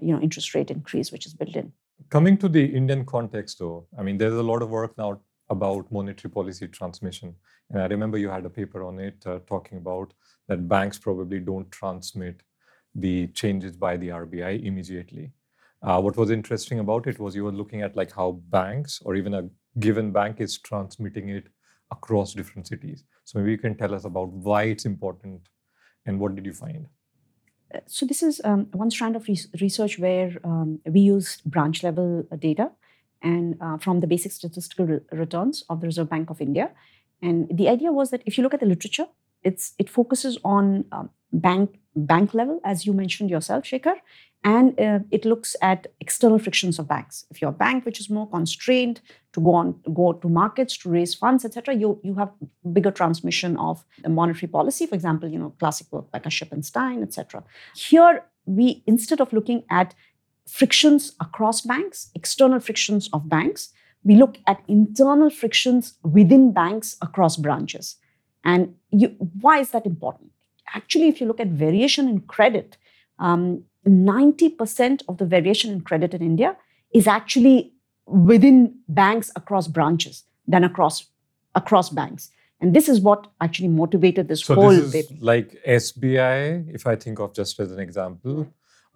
you 0.00 0.12
know 0.12 0.20
interest 0.20 0.54
rate 0.54 0.70
increase 0.70 1.12
which 1.12 1.26
is 1.26 1.34
built 1.34 1.56
in. 1.56 1.72
Coming 2.10 2.36
to 2.38 2.48
the 2.48 2.64
Indian 2.64 3.04
context, 3.04 3.58
though, 3.58 3.86
I 3.98 4.02
mean, 4.02 4.18
there's 4.18 4.34
a 4.34 4.42
lot 4.42 4.62
of 4.62 4.70
work 4.70 4.96
now 4.98 5.20
about 5.48 5.90
monetary 5.92 6.30
policy 6.30 6.66
transmission. 6.68 7.34
And 7.70 7.82
I 7.82 7.86
remember 7.86 8.18
you 8.18 8.28
had 8.28 8.44
a 8.44 8.50
paper 8.50 8.82
on 8.82 8.98
it 8.98 9.22
uh, 9.26 9.38
talking 9.46 9.78
about 9.78 10.12
that 10.48 10.68
banks 10.68 10.98
probably 10.98 11.40
don't 11.40 11.70
transmit 11.70 12.42
the 12.94 13.28
changes 13.28 13.76
by 13.76 13.96
the 13.96 14.08
RBI 14.08 14.64
immediately. 14.64 15.32
Uh, 15.82 16.00
what 16.00 16.16
was 16.16 16.30
interesting 16.30 16.78
about 16.78 17.06
it 17.06 17.18
was 17.18 17.34
you 17.34 17.44
were 17.44 17.52
looking 17.52 17.82
at 17.82 17.96
like 17.96 18.12
how 18.12 18.32
banks 18.50 19.00
or 19.04 19.14
even 19.16 19.34
a 19.34 19.48
given 19.78 20.12
bank 20.12 20.40
is 20.40 20.58
transmitting 20.58 21.28
it 21.28 21.48
across 21.90 22.34
different 22.34 22.66
cities. 22.66 23.04
So 23.24 23.38
maybe 23.38 23.52
you 23.52 23.58
can 23.58 23.76
tell 23.76 23.94
us 23.94 24.04
about 24.04 24.28
why 24.28 24.64
it's 24.64 24.84
important 24.84 25.40
and 26.06 26.18
what 26.18 26.34
did 26.34 26.46
you 26.46 26.52
find? 26.52 26.86
Uh, 27.74 27.80
so 27.86 28.06
this 28.06 28.22
is 28.22 28.40
um, 28.44 28.66
one 28.72 28.90
strand 28.90 29.16
of 29.16 29.26
re- 29.28 29.38
research 29.60 29.98
where 29.98 30.38
um, 30.44 30.80
we 30.86 31.00
use 31.00 31.40
branch 31.44 31.82
level 31.82 32.24
uh, 32.30 32.36
data 32.36 32.70
and 33.22 33.56
uh, 33.60 33.78
from 33.78 34.00
the 34.00 34.06
basic 34.06 34.32
statistical 34.32 34.86
re- 34.86 35.00
returns 35.12 35.64
of 35.68 35.80
the 35.80 35.86
Reserve 35.86 36.10
Bank 36.10 36.30
of 36.30 36.40
India. 36.40 36.70
And 37.20 37.48
the 37.52 37.68
idea 37.68 37.92
was 37.92 38.10
that 38.10 38.22
if 38.26 38.36
you 38.36 38.42
look 38.42 38.54
at 38.54 38.60
the 38.60 38.66
literature, 38.66 39.06
it's 39.42 39.74
it 39.78 39.88
focuses 39.88 40.38
on 40.44 40.84
um, 40.92 41.10
bank 41.32 41.78
bank 41.94 42.34
level, 42.34 42.60
as 42.64 42.86
you 42.86 42.92
mentioned 42.92 43.30
yourself, 43.30 43.64
Shekhar, 43.64 43.96
and 44.44 44.78
uh, 44.80 45.00
it 45.10 45.24
looks 45.24 45.54
at 45.62 45.86
external 46.00 46.38
frictions 46.38 46.78
of 46.78 46.88
banks. 46.88 47.26
If 47.30 47.40
you're 47.40 47.50
a 47.50 47.54
bank 47.54 47.84
which 47.84 48.00
is 48.00 48.10
more 48.10 48.28
constrained 48.28 49.00
to 49.34 49.40
go 49.40 49.54
on 49.54 49.80
go 49.94 50.12
to 50.12 50.28
markets 50.28 50.76
to 50.78 50.90
raise 50.90 51.14
funds, 51.14 51.44
etc., 51.44 51.74
you 51.74 52.00
you 52.02 52.14
have 52.14 52.30
bigger 52.72 52.90
transmission 52.90 53.56
of 53.56 53.84
the 54.02 54.08
monetary 54.08 54.48
policy. 54.48 54.86
For 54.86 54.94
example, 54.94 55.28
you 55.28 55.38
know 55.38 55.50
classic 55.58 55.86
work 55.92 56.06
like 56.12 56.24
Kashyap 56.24 56.52
and 56.52 56.64
Stein, 56.64 57.02
etc. 57.02 57.44
Here 57.76 58.24
we 58.44 58.82
instead 58.86 59.20
of 59.20 59.32
looking 59.32 59.64
at 59.70 59.94
frictions 60.48 61.12
across 61.20 61.60
banks, 61.60 62.10
external 62.14 62.58
frictions 62.58 63.08
of 63.12 63.28
banks, 63.28 63.72
we 64.02 64.16
look 64.16 64.38
at 64.46 64.62
internal 64.66 65.30
frictions 65.30 65.94
within 66.02 66.52
banks 66.52 66.96
across 67.00 67.36
branches. 67.36 67.96
And 68.44 68.74
you, 68.90 69.08
why 69.40 69.58
is 69.60 69.70
that 69.70 69.86
important? 69.86 70.31
Actually, 70.74 71.08
if 71.08 71.20
you 71.20 71.26
look 71.26 71.40
at 71.40 71.48
variation 71.48 72.08
in 72.08 72.20
credit, 72.20 72.76
um, 73.18 73.64
90% 73.86 75.02
of 75.08 75.18
the 75.18 75.26
variation 75.26 75.70
in 75.72 75.80
credit 75.80 76.14
in 76.14 76.22
India 76.22 76.56
is 76.94 77.06
actually 77.06 77.72
within 78.06 78.74
banks 78.88 79.30
across 79.36 79.68
branches 79.68 80.24
than 80.46 80.64
across 80.64 81.06
across 81.54 81.90
banks. 81.90 82.30
And 82.60 82.74
this 82.74 82.88
is 82.88 83.00
what 83.00 83.26
actually 83.40 83.68
motivated 83.68 84.28
this 84.28 84.44
So 84.44 84.54
whole 84.54 84.70
this 84.70 84.94
is 84.94 85.10
like 85.20 85.58
SBI, 85.66 86.72
if 86.72 86.86
I 86.86 86.96
think 86.96 87.18
of 87.18 87.34
just 87.34 87.58
as 87.58 87.72
an 87.72 87.80
example, 87.80 88.46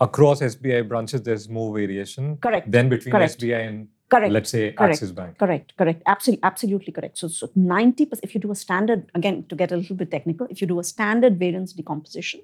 across 0.00 0.40
SBI 0.40 0.88
branches, 0.88 1.22
there's 1.22 1.48
more 1.48 1.74
variation 1.74 2.36
Correct. 2.36 2.70
than 2.70 2.88
between 2.88 3.12
Correct. 3.12 3.38
SBI 3.40 3.68
and 3.68 3.88
Correct. 4.08 4.32
let's 4.32 4.50
say 4.50 4.72
Correct. 4.72 4.94
Axis 4.94 5.10
Bank. 5.10 5.38
Correct, 5.38 5.76
correct. 5.76 6.02
Absolutely, 6.06 6.42
absolutely 6.44 6.92
correct. 6.92 7.18
So, 7.18 7.28
so 7.28 7.48
90%, 7.58 8.20
if 8.22 8.34
you 8.34 8.40
do 8.40 8.52
a 8.52 8.54
standard, 8.54 9.10
again, 9.14 9.44
to 9.48 9.56
get 9.56 9.72
a 9.72 9.76
little 9.76 9.96
bit 9.96 10.10
technical, 10.10 10.46
if 10.48 10.60
you 10.60 10.66
do 10.66 10.78
a 10.78 10.84
standard 10.84 11.38
variance 11.38 11.72
decomposition, 11.72 12.40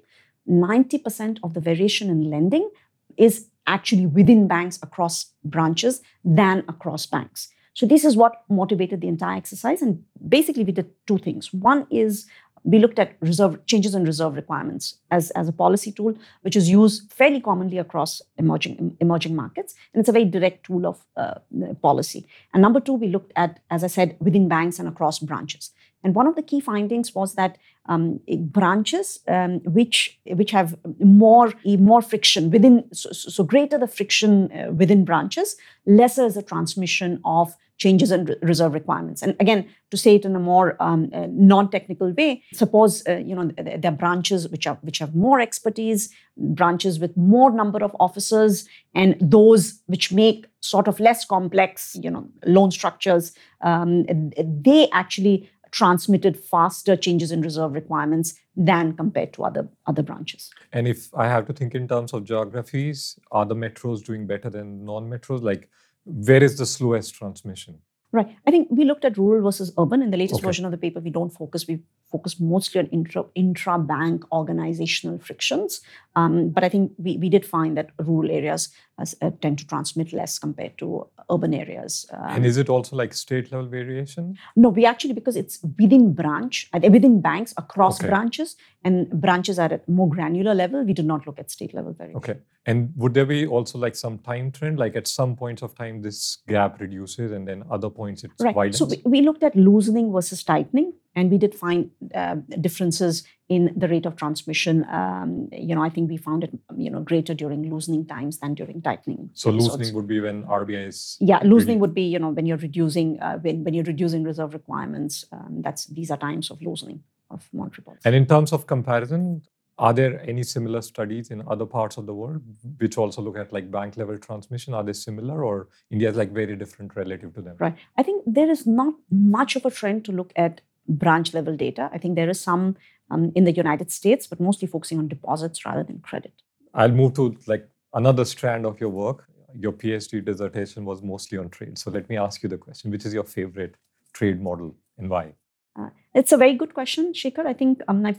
90% 0.49 1.39
of 1.41 1.53
the 1.53 1.61
variation 1.61 2.09
in 2.09 2.29
lending 2.29 2.69
is 3.15 3.47
actually 3.65 4.05
within 4.05 4.45
banks 4.47 4.77
across 4.83 5.31
branches 5.45 6.01
than 6.25 6.65
across 6.67 7.05
banks. 7.05 7.47
So, 7.75 7.85
this 7.85 8.03
is 8.03 8.17
what 8.17 8.43
motivated 8.49 8.99
the 8.99 9.07
entire 9.07 9.37
exercise. 9.37 9.81
And 9.81 10.03
basically, 10.27 10.65
we 10.65 10.73
did 10.73 10.91
two 11.07 11.17
things. 11.17 11.53
One 11.53 11.87
is 11.89 12.27
we 12.63 12.79
looked 12.79 12.99
at 12.99 13.15
reserve 13.19 13.65
changes 13.65 13.93
in 13.93 14.05
reserve 14.05 14.35
requirements 14.35 14.97
as, 15.11 15.31
as 15.31 15.47
a 15.49 15.51
policy 15.51 15.91
tool, 15.91 16.15
which 16.41 16.55
is 16.55 16.69
used 16.69 17.11
fairly 17.11 17.41
commonly 17.41 17.77
across 17.77 18.21
emerging 18.37 18.97
emerging 18.99 19.35
markets, 19.35 19.75
and 19.93 19.99
it's 19.99 20.09
a 20.09 20.13
very 20.13 20.25
direct 20.25 20.65
tool 20.65 20.85
of 20.85 21.05
uh, 21.17 21.35
policy. 21.81 22.25
And 22.53 22.61
number 22.61 22.79
two, 22.79 22.93
we 22.93 23.07
looked 23.07 23.33
at, 23.35 23.59
as 23.69 23.83
I 23.83 23.87
said, 23.87 24.15
within 24.19 24.47
banks 24.47 24.79
and 24.79 24.87
across 24.87 25.19
branches. 25.19 25.71
And 26.03 26.15
one 26.15 26.27
of 26.27 26.35
the 26.35 26.41
key 26.43 26.59
findings 26.59 27.15
was 27.15 27.35
that 27.35 27.57
um, 27.87 28.19
branches 28.39 29.19
um, 29.27 29.59
which 29.65 30.19
which 30.27 30.51
have 30.51 30.77
more 30.99 31.53
more 31.65 32.01
friction 32.01 32.49
within, 32.49 32.85
so, 32.93 33.11
so 33.11 33.43
greater 33.43 33.77
the 33.77 33.87
friction 33.87 34.51
uh, 34.51 34.71
within 34.71 35.03
branches, 35.03 35.57
lesser 35.85 36.25
is 36.25 36.35
the 36.35 36.43
transmission 36.43 37.19
of 37.25 37.55
changes 37.77 38.11
in 38.11 38.25
re- 38.25 38.35
reserve 38.41 38.73
requirements. 38.73 39.21
And 39.21 39.35
again, 39.39 39.67
to 39.91 39.97
say 39.97 40.15
it 40.15 40.25
in 40.25 40.35
a 40.35 40.39
more 40.39 40.77
um, 40.79 41.09
uh, 41.13 41.27
non-technical 41.29 42.13
way, 42.13 42.43
suppose 42.53 43.03
uh, 43.07 43.17
you 43.17 43.35
know 43.35 43.49
th- 43.49 43.81
there 43.81 43.91
are 43.91 43.95
branches 43.95 44.47
which 44.47 44.65
are 44.65 44.77
which 44.81 44.99
have 44.99 45.13
more 45.13 45.41
expertise, 45.41 46.09
branches 46.37 46.99
with 46.99 47.17
more 47.17 47.51
number 47.51 47.83
of 47.83 47.95
officers, 47.99 48.67
and 48.95 49.17
those 49.19 49.81
which 49.87 50.11
make 50.11 50.45
sort 50.61 50.87
of 50.87 50.99
less 51.01 51.25
complex, 51.25 51.97
you 52.01 52.09
know, 52.09 52.29
loan 52.45 52.71
structures. 52.71 53.33
Um, 53.61 54.05
they 54.37 54.87
actually 54.93 55.49
transmitted 55.73 56.37
faster 56.37 56.95
changes 56.95 57.31
in 57.31 57.41
reserve 57.41 57.73
requirements 57.73 58.35
than 58.55 58.93
compared 58.95 59.33
to 59.33 59.43
other 59.43 59.67
other 59.87 60.03
branches. 60.03 60.51
And 60.71 60.87
if 60.87 61.13
I 61.15 61.27
have 61.27 61.47
to 61.47 61.53
think 61.53 61.75
in 61.75 61.87
terms 61.87 62.13
of 62.13 62.23
geographies, 62.23 63.19
are 63.31 63.45
the 63.45 63.55
metros 63.55 64.03
doing 64.03 64.27
better 64.27 64.49
than 64.49 64.85
non-metros? 64.85 65.41
Like, 65.41 65.69
where 66.05 66.43
is 66.43 66.57
the 66.57 66.65
slowest 66.65 67.15
transmission? 67.15 67.79
Right. 68.13 68.29
I 68.47 68.51
think 68.51 68.67
we 68.69 68.85
looked 68.85 69.05
at 69.05 69.17
rural 69.17 69.43
versus 69.43 69.73
urban. 69.75 70.03
In 70.03 70.11
the 70.11 70.17
latest 70.17 70.39
Okay. 70.39 70.45
version 70.47 70.65
of 70.65 70.71
the 70.71 70.77
paper, 70.77 70.99
we 70.99 71.09
don't 71.09 71.31
focus. 71.31 71.67
We 71.67 71.79
focus 72.11 72.39
mostly 72.39 72.79
on 72.79 72.85
intra 72.97 73.25
intra 73.33 73.79
bank 73.79 74.23
organizational 74.31 75.17
frictions. 75.17 75.81
Um, 76.15 76.49
but 76.49 76.63
I 76.63 76.69
think 76.69 76.91
we, 76.99 77.17
we 77.17 77.27
did 77.27 77.43
find 77.43 77.75
that 77.75 77.89
rural 77.97 78.29
areas 78.29 78.69
uh, 78.99 79.05
uh, 79.23 79.31
tend 79.41 79.57
to 79.57 79.67
transmit 79.67 80.13
less 80.13 80.37
compared 80.37 80.77
to 80.77 81.07
urban 81.31 81.55
areas. 81.55 82.05
Um, 82.13 82.35
and 82.35 82.45
is 82.45 82.57
it 82.57 82.69
also 82.69 82.95
like 82.95 83.15
state 83.15 83.51
level 83.51 83.67
variation? 83.67 84.37
no, 84.55 84.69
we 84.69 84.85
actually 84.85 85.15
because 85.15 85.35
it's 85.35 85.59
within 85.79 86.13
branch, 86.13 86.69
uh, 86.73 86.79
within 86.83 87.19
banks 87.19 87.55
across 87.57 87.99
Okay. 87.99 88.09
branches, 88.09 88.55
and 88.83 89.09
branches 89.09 89.57
are 89.57 89.73
at 89.73 89.83
a 89.87 89.91
more 89.91 90.07
granular 90.07 90.53
level. 90.53 90.83
We 90.83 90.93
did 90.93 91.07
not 91.07 91.25
look 91.25 91.39
at 91.39 91.49
state 91.49 91.73
level 91.73 91.93
variation. 91.93 92.17
Okay. 92.17 92.37
And 92.65 92.93
would 92.95 93.13
there 93.13 93.25
be 93.25 93.45
also 93.45 93.77
like 93.77 93.95
some 93.95 94.19
time 94.19 94.51
trend? 94.51 94.79
Like 94.79 94.95
at 94.95 95.07
some 95.07 95.35
points 95.35 95.61
of 95.61 95.75
time, 95.75 96.01
this 96.01 96.37
gap 96.47 96.79
reduces, 96.79 97.31
and 97.31 97.47
then 97.47 97.63
other 97.69 97.89
points 97.89 98.23
it 98.23 98.31
Right. 98.39 98.55
widens. 98.55 98.77
So 98.77 98.89
we, 99.05 99.21
looked 99.21 99.43
at 99.43 99.55
loosening 99.55 100.11
versus 100.13 100.43
tightening, 100.43 100.93
and 101.15 101.29
we 101.29 101.37
did 101.37 101.53
find 101.55 101.91
uh, 102.15 102.35
differences 102.61 103.23
in 103.49 103.73
the 103.75 103.87
rate 103.89 104.05
of 104.05 104.15
transmission. 104.15 104.85
Um, 104.89 105.49
you 105.51 105.75
know, 105.75 105.83
I 105.83 105.89
think 105.89 106.09
we 106.09 106.15
found 106.17 106.45
it 106.45 106.51
you 106.77 106.89
know 106.89 107.01
greater 107.01 107.33
during 107.33 107.69
loosening 107.69 108.05
times 108.05 108.39
than 108.39 108.53
during 108.53 108.81
tightening. 108.81 109.29
so 109.33 109.49
episodes. 109.49 109.73
loosening 109.77 109.95
would 109.95 110.07
be 110.07 110.19
when 110.21 110.43
RBI 110.43 110.87
is 110.87 111.17
Yeah, 111.19 111.39
loosening 111.43 111.79
would 111.79 111.93
be 111.93 112.03
you 112.03 112.19
know 112.19 112.29
when 112.29 112.45
you're 112.45 112.57
reducing 112.69 113.19
uh, 113.19 113.39
when 113.39 113.63
when 113.65 113.73
you're 113.73 113.83
reducing 113.83 114.23
reserve 114.23 114.53
requirements. 114.53 115.25
Um, 115.33 115.61
that's 115.61 115.85
these 115.87 116.09
are 116.11 116.17
times 116.17 116.49
of 116.49 116.61
loosening 116.61 117.03
of 117.29 117.47
monetary 117.51 117.83
policy. 117.83 118.01
And 118.05 118.15
in 118.15 118.25
terms 118.25 118.53
of 118.53 118.67
comparison, 118.67 119.41
Are 119.79 119.93
there 119.93 120.21
any 120.29 120.43
similar 120.43 120.81
studies 120.81 121.31
in 121.31 121.41
other 121.47 121.65
parts 121.65 121.97
of 121.97 122.05
the 122.05 122.13
world 122.13 122.41
which 122.77 122.97
also 122.97 123.21
look 123.21 123.37
at 123.37 123.51
like 123.51 123.71
bank 123.71 123.97
level 123.97 124.17
transmission? 124.19 124.73
Are 124.73 124.83
they 124.83 124.93
similar 124.93 125.43
or 125.43 125.67
India 125.89 126.09
is 126.09 126.15
like 126.15 126.31
very 126.31 126.55
different 126.55 126.95
relative 126.95 127.33
to 127.33 127.41
them? 127.41 127.55
Right. 127.59 127.75
I 127.97 128.03
think 128.03 128.23
there 128.27 128.49
is 128.49 128.67
not 128.67 128.93
much 129.09 129.55
of 129.55 129.65
a 129.65 129.71
trend 129.71 130.05
to 130.05 130.11
look 130.11 130.31
at 130.35 130.61
branch 130.87 131.33
level 131.33 131.57
data. 131.57 131.89
I 131.91 131.97
think 131.97 132.15
there 132.15 132.29
is 132.29 132.39
some 132.39 132.77
um, 133.09 133.31
in 133.35 133.45
the 133.45 133.51
United 133.51 133.91
States, 133.91 134.27
but 134.27 134.39
mostly 134.39 134.67
focusing 134.67 134.99
on 134.99 135.07
deposits 135.07 135.65
rather 135.65 135.83
than 135.83 135.99
credit. 135.99 136.33
I'll 136.73 136.91
move 136.91 137.15
to 137.15 137.35
like 137.47 137.67
another 137.93 138.25
strand 138.25 138.65
of 138.65 138.79
your 138.79 138.89
work. 138.89 139.25
Your 139.55 139.71
PhD 139.71 140.23
dissertation 140.23 140.85
was 140.85 141.01
mostly 141.01 141.37
on 141.37 141.49
trade. 141.49 141.77
So 141.77 141.91
let 141.91 142.09
me 142.09 142.17
ask 142.17 142.43
you 142.43 142.49
the 142.49 142.57
question 142.57 142.91
which 142.91 143.05
is 143.05 143.13
your 143.13 143.23
favorite 143.23 143.75
trade 144.13 144.41
model 144.41 144.75
and 144.97 145.09
why? 145.09 145.33
Uh, 145.79 145.89
it's 146.13 146.31
a 146.31 146.37
very 146.37 146.53
good 146.53 146.73
question, 146.73 147.13
Shekhar. 147.13 147.45
I 147.45 147.53
think 147.53 147.81
um, 147.87 148.03
my, 148.03 148.15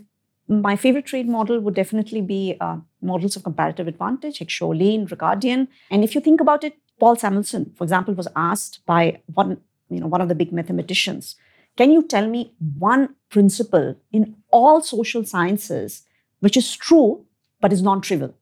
my 0.49 0.77
favorite 0.77 1.07
trade 1.07 1.29
model 1.29 1.61
would 1.61 1.75
definitely 1.75 2.21
be 2.21 2.57
uh, 2.61 2.79
models 3.01 3.37
of 3.37 3.45
comparative 3.45 3.89
advantage, 3.89 4.41
like 4.41 4.49
Heckscher-Ohlin, 4.49 5.09
Ricardian. 5.09 5.69
And 5.91 6.05
if 6.05 6.15
you 6.15 6.21
think 6.21 6.41
about 6.41 6.65
it, 6.65 6.77
Paul 7.01 7.17
Samuelson, 7.17 7.73
for 7.77 7.85
example, 7.85 8.15
was 8.15 8.29
asked 8.37 8.85
by 8.87 9.21
one, 9.33 9.59
you 9.91 10.01
know, 10.01 10.07
one 10.07 10.21
of 10.21 10.29
the 10.29 10.35
big 10.35 10.53
mathematicians, 10.53 11.37
can 11.77 11.91
you 11.91 12.03
tell 12.03 12.29
me 12.29 12.53
one 12.79 13.15
principle 13.31 13.97
in 14.13 14.37
all 14.51 14.81
social 14.81 15.25
sciences 15.25 16.03
which 16.41 16.57
is 16.57 16.77
true 16.77 17.25
but 17.61 17.73
is 17.73 17.83
non-trivial? 17.83 18.35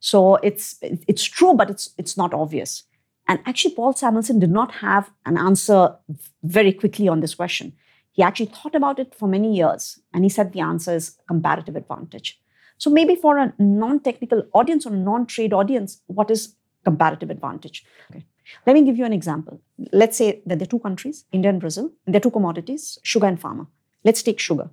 So 0.00 0.36
it's 0.36 0.76
it's 0.82 1.24
true, 1.24 1.54
but 1.54 1.70
it's 1.70 1.90
it's 1.98 2.16
not 2.16 2.32
obvious. 2.32 2.84
And 3.28 3.38
actually, 3.46 3.74
Paul 3.74 3.92
Samuelson 3.92 4.38
did 4.38 4.50
not 4.50 4.72
have 4.76 5.10
an 5.26 5.36
answer 5.36 5.94
very 6.42 6.72
quickly 6.72 7.06
on 7.06 7.20
this 7.20 7.34
question. 7.34 7.72
He 8.12 8.22
actually 8.22 8.46
thought 8.46 8.74
about 8.74 8.98
it 8.98 9.14
for 9.14 9.28
many 9.28 9.56
years, 9.56 10.00
and 10.12 10.24
he 10.24 10.28
said 10.28 10.52
the 10.52 10.60
answer 10.60 10.94
is 10.94 11.16
comparative 11.28 11.76
advantage. 11.76 12.40
So 12.78 12.90
maybe 12.90 13.14
for 13.14 13.38
a 13.38 13.52
non-technical 13.58 14.44
audience 14.54 14.86
or 14.86 14.90
non-trade 14.90 15.52
audience, 15.52 16.00
what 16.06 16.30
is 16.30 16.56
comparative 16.84 17.30
advantage? 17.30 17.84
Okay. 18.10 18.24
Let 18.66 18.74
me 18.74 18.82
give 18.82 18.96
you 18.96 19.04
an 19.04 19.12
example. 19.12 19.60
Let's 19.92 20.16
say 20.16 20.42
that 20.46 20.58
there 20.58 20.66
are 20.66 20.74
two 20.74 20.78
countries, 20.80 21.24
India 21.30 21.50
and 21.50 21.60
Brazil, 21.60 21.92
and 22.04 22.14
there 22.14 22.18
are 22.18 22.22
two 22.22 22.30
commodities, 22.30 22.98
sugar 23.02 23.26
and 23.26 23.40
pharma. 23.40 23.66
Let's 24.02 24.22
take 24.22 24.40
sugar. 24.40 24.70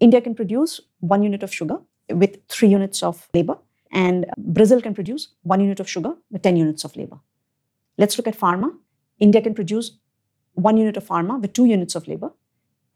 India 0.00 0.20
can 0.20 0.34
produce 0.34 0.80
one 1.00 1.22
unit 1.22 1.42
of 1.42 1.52
sugar 1.52 1.78
with 2.08 2.38
three 2.48 2.68
units 2.68 3.02
of 3.02 3.28
labor, 3.34 3.58
and 3.92 4.26
Brazil 4.38 4.80
can 4.80 4.94
produce 4.94 5.28
one 5.42 5.60
unit 5.60 5.80
of 5.80 5.88
sugar 5.88 6.14
with 6.30 6.42
10 6.42 6.56
units 6.56 6.84
of 6.84 6.96
labor. 6.96 7.18
Let's 7.98 8.16
look 8.16 8.26
at 8.26 8.38
pharma. 8.38 8.74
India 9.18 9.42
can 9.42 9.54
produce 9.54 9.98
one 10.54 10.76
unit 10.76 10.96
of 10.96 11.06
pharma 11.06 11.40
with 11.40 11.52
two 11.52 11.66
units 11.66 11.94
of 11.94 12.08
labor, 12.08 12.32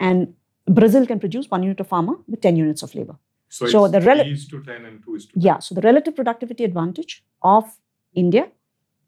and 0.06 0.34
Brazil 0.78 1.06
can 1.10 1.20
produce 1.24 1.50
one 1.54 1.62
unit 1.62 1.80
of 1.84 1.88
pharma 1.88 2.14
with 2.26 2.40
10 2.40 2.56
units 2.56 2.82
of 2.82 2.94
labor. 2.94 3.16
So, 3.48 3.66
so 3.74 3.88
the 3.88 4.00
rel- 4.00 4.20
is 4.20 4.46
to 4.48 4.62
10 4.62 4.84
and 4.84 5.02
2 5.04 5.14
is 5.14 5.26
to 5.26 5.32
10. 5.34 5.42
Yeah, 5.48 5.58
so 5.58 5.74
the 5.74 5.82
relative 5.88 6.16
productivity 6.20 6.64
advantage 6.64 7.24
of 7.42 7.64
India 8.14 8.48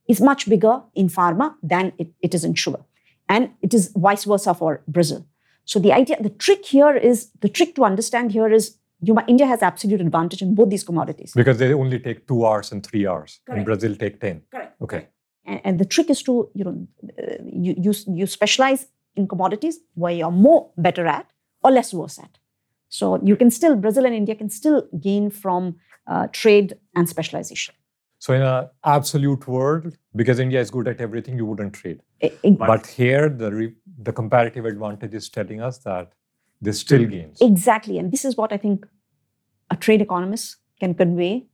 is 0.09 0.21
much 0.21 0.49
bigger 0.49 0.75
in 0.95 1.09
pharma 1.09 1.55
than 1.63 1.93
it, 1.99 2.09
it 2.21 2.35
is 2.35 2.45
in 2.45 2.55
sugar. 2.55 2.83
And 3.29 3.51
it 3.61 3.75
is 3.75 3.93
vice 4.07 4.25
versa 4.25 4.55
for 4.55 4.83
Brazil. 4.87 5.27
So 5.65 5.81
the 5.81 5.93
idea, 5.93 6.17
the 6.23 6.31
trick 6.31 6.65
here 6.65 6.97
is, 6.97 7.31
the 7.41 7.49
trick 7.49 7.75
to 7.75 7.85
understand 7.85 8.31
here 8.31 8.53
is 8.59 8.77
you, 9.01 9.19
India 9.27 9.47
has 9.47 9.63
absolute 9.63 10.01
advantage 10.01 10.43
in 10.43 10.55
both 10.55 10.71
these 10.71 10.85
commodities. 10.85 11.33
Because 11.35 11.59
they 11.59 11.73
only 11.75 11.99
take 11.99 12.29
two 12.29 12.47
hours 12.47 12.71
and 12.73 12.87
three 12.87 13.07
hours. 13.07 13.41
Correct. 13.47 13.59
In 13.59 13.65
Brazil, 13.65 13.97
take 13.97 14.21
10. 14.21 14.43
Correct. 14.53 14.81
Okay. 14.81 15.09
And, 15.45 15.61
and 15.65 15.81
the 15.81 15.85
trick 15.85 16.09
is 16.09 16.23
to, 16.23 16.49
you 16.55 16.65
know, 16.65 16.87
uh, 17.21 17.37
you, 17.45 17.75
you, 17.85 17.93
you 18.21 18.27
specialize 18.27 18.87
in 19.17 19.27
commodities 19.27 19.81
where 19.95 20.13
you're 20.13 20.31
more 20.31 20.71
better 20.77 21.07
at 21.07 21.27
or 21.63 21.71
less 21.71 21.93
worse 21.93 22.19
at. 22.19 22.39
So 22.89 23.21
you 23.23 23.37
can 23.37 23.51
still, 23.51 23.75
Brazil 23.77 24.07
and 24.07 24.15
India 24.15 24.35
can 24.35 24.51
still 24.51 24.89
gain 25.01 25.31
from 25.31 25.77
uh, 26.07 26.29
trade 26.33 26.77
and 26.95 27.09
specialization. 27.09 27.75
So 28.19 28.33
in 28.33 28.43
an 28.43 28.69
absolute 28.85 29.47
world, 29.47 29.97
because 30.15 30.39
India 30.39 30.61
is 30.61 30.71
good 30.71 30.89
at 30.89 31.01
everything, 31.01 31.37
you 31.37 31.45
wouldn't 31.45 31.75
trade. 31.75 32.01
It, 32.21 32.59
but 32.59 32.87
here, 32.87 33.29
the 33.29 33.53
re, 33.53 33.75
the 33.99 34.13
comparative 34.13 34.65
advantage 34.65 35.15
is 35.15 35.29
telling 35.29 35.61
us 35.61 35.79
that 35.79 36.13
there's 36.61 36.81
still 36.81 37.05
gains. 37.05 37.39
Exactly, 37.41 37.99
and 37.99 38.11
this 38.11 38.25
is 38.25 38.37
what 38.37 38.53
I 38.53 38.57
think 38.57 38.87
a 39.71 39.77
trade 39.77 40.01
economist 40.01 40.57
can 40.81 40.95
convey 40.95 41.47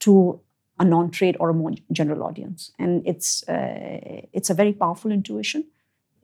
to 0.00 0.40
a 0.78 0.84
non-trade 0.84 1.36
or 1.38 1.50
a 1.50 1.54
more 1.54 1.72
general 1.92 2.22
audience, 2.22 2.72
and 2.78 3.06
it's 3.06 3.46
uh, 3.48 4.22
it's 4.32 4.48
a 4.48 4.54
very 4.54 4.72
powerful 4.72 5.10
intuition. 5.12 5.64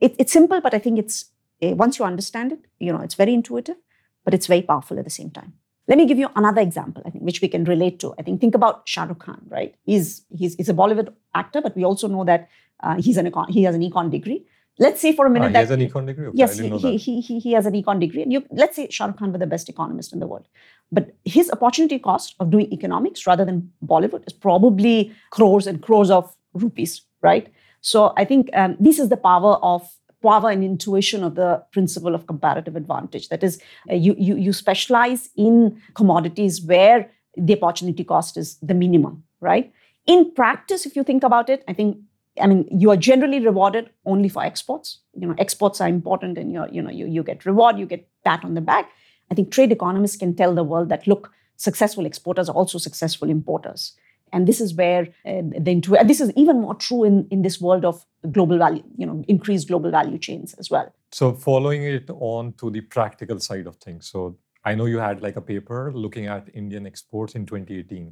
It, 0.05 0.15
it's 0.19 0.33
simple, 0.33 0.59
but 0.61 0.73
I 0.73 0.79
think 0.79 0.99
it's 0.99 1.17
uh, 1.63 1.75
once 1.83 1.97
you 1.97 2.05
understand 2.05 2.51
it, 2.51 2.61
you 2.79 2.91
know, 2.93 3.01
it's 3.07 3.15
very 3.15 3.33
intuitive, 3.33 3.77
but 4.25 4.33
it's 4.33 4.47
very 4.53 4.61
powerful 4.61 4.99
at 4.99 5.05
the 5.05 5.15
same 5.19 5.31
time. 5.31 5.53
Let 5.87 5.97
me 5.97 6.05
give 6.05 6.19
you 6.23 6.29
another 6.35 6.61
example, 6.61 7.03
I 7.05 7.09
think, 7.09 7.23
which 7.23 7.41
we 7.41 7.47
can 7.53 7.63
relate 7.65 7.99
to. 8.01 8.13
I 8.17 8.21
think 8.23 8.41
think 8.41 8.55
about 8.55 8.87
Shah 8.87 9.03
Rukh 9.03 9.19
Khan, 9.19 9.41
right? 9.49 9.75
He's 9.85 10.25
he's, 10.39 10.55
he's 10.55 10.69
a 10.69 10.73
Bollywood 10.73 11.13
actor, 11.43 11.61
but 11.61 11.75
we 11.75 11.83
also 11.83 12.07
know 12.07 12.25
that 12.25 12.49
uh, 12.81 12.95
he's 13.05 13.17
an 13.17 13.29
econ- 13.31 13.49
he 13.49 13.63
has 13.63 13.75
an 13.75 13.81
econ 13.81 14.11
degree. 14.11 14.45
Let's 14.79 15.01
say 15.01 15.13
for 15.15 15.25
a 15.25 15.29
minute 15.29 15.49
ah, 15.49 15.53
that 15.53 15.59
he 15.59 15.65
has 15.67 15.71
an 15.71 15.87
econ 15.87 16.05
degree. 16.07 16.27
Okay, 16.27 16.37
yes, 16.43 16.57
he, 16.57 16.69
he, 16.77 16.97
he, 16.97 17.21
he, 17.21 17.39
he 17.39 17.51
has 17.53 17.65
an 17.65 17.73
econ 17.73 17.99
degree, 17.99 18.23
and 18.23 18.33
you, 18.33 18.43
let's 18.51 18.75
say 18.75 18.87
Shah 18.89 19.07
Rukh 19.07 19.17
Khan 19.17 19.31
was 19.31 19.39
the 19.39 19.51
best 19.55 19.69
economist 19.69 20.13
in 20.13 20.19
the 20.19 20.27
world, 20.27 20.47
but 20.91 21.11
his 21.25 21.51
opportunity 21.51 21.99
cost 21.99 22.35
of 22.39 22.49
doing 22.49 22.71
economics 22.73 23.27
rather 23.27 23.45
than 23.45 23.71
Bollywood 23.85 24.23
is 24.27 24.33
probably 24.33 25.13
crores 25.31 25.67
and 25.67 25.81
crores 25.81 26.09
of 26.09 26.35
rupees, 26.53 27.01
right? 27.21 27.51
So 27.83 28.13
I 28.15 28.23
think 28.23 28.49
um, 28.53 28.77
this 28.79 28.97
is 28.97 29.09
the 29.09 29.17
power 29.17 29.55
of 29.61 29.87
power 30.23 30.49
and 30.49 30.63
intuition 30.63 31.21
of 31.21 31.35
the 31.35 31.61
principle 31.73 32.15
of 32.15 32.27
comparative 32.27 32.77
advantage. 32.77 33.27
That 33.27 33.43
is, 33.43 33.61
uh, 33.91 33.95
you, 33.95 34.15
you, 34.17 34.37
you 34.37 34.53
specialize 34.53 35.29
in 35.35 35.81
commodities 35.93 36.61
where 36.61 37.11
the 37.35 37.61
opportunity 37.61 38.05
cost 38.05 38.37
is 38.37 38.57
the 38.61 38.73
minimum, 38.73 39.23
right? 39.41 39.73
In 40.07 40.33
practice, 40.33 40.85
if 40.85 40.95
you 40.95 41.03
think 41.03 41.23
about 41.23 41.49
it, 41.49 41.61
I 41.67 41.73
think, 41.73 41.97
I 42.39 42.47
mean, 42.47 42.65
you 42.71 42.89
are 42.89 42.95
generally 42.95 43.41
rewarded 43.41 43.89
only 44.05 44.29
for 44.29 44.45
exports. 44.45 44.99
You 45.13 45.27
know, 45.27 45.35
exports 45.37 45.81
are 45.81 45.89
important 45.89 46.37
and 46.37 46.53
you're 46.53 46.69
you 46.69 46.81
know, 46.81 46.89
you, 46.89 47.05
you 47.05 47.21
get 47.21 47.45
reward, 47.45 47.77
you 47.77 47.85
get 47.85 48.07
pat 48.23 48.45
on 48.45 48.53
the 48.53 48.61
back. 48.61 48.91
I 49.29 49.35
think 49.35 49.51
trade 49.51 49.73
economists 49.73 50.15
can 50.15 50.35
tell 50.35 50.55
the 50.55 50.63
world 50.63 50.87
that, 50.87 51.05
look, 51.05 51.31
successful 51.57 52.05
exporters 52.05 52.47
are 52.47 52.55
also 52.55 52.77
successful 52.77 53.29
importers. 53.29 53.93
And 54.33 54.47
this 54.47 54.59
is 54.59 54.73
where 54.73 55.03
uh, 55.25 55.43
the 55.59 56.03
this 56.05 56.19
is 56.19 56.31
even 56.35 56.61
more 56.61 56.75
true 56.75 57.03
in, 57.03 57.27
in 57.29 57.43
this 57.43 57.61
world 57.61 57.85
of 57.85 58.03
global 58.31 58.57
value, 58.57 58.83
you 58.97 59.05
know, 59.05 59.23
increased 59.27 59.67
global 59.67 59.91
value 59.91 60.17
chains 60.17 60.55
as 60.55 60.71
well. 60.71 60.91
So 61.11 61.33
following 61.33 61.83
it 61.83 62.09
on 62.09 62.53
to 62.53 62.71
the 62.71 62.81
practical 62.81 63.39
side 63.39 63.67
of 63.67 63.75
things. 63.75 64.07
So 64.07 64.35
I 64.65 64.73
know 64.73 64.85
you 64.85 64.97
had 64.97 65.21
like 65.21 65.35
a 65.35 65.41
paper 65.41 65.91
looking 65.93 66.25
at 66.25 66.49
Indian 66.53 66.87
exports 66.87 67.35
in 67.35 67.45
2018, 67.45 68.11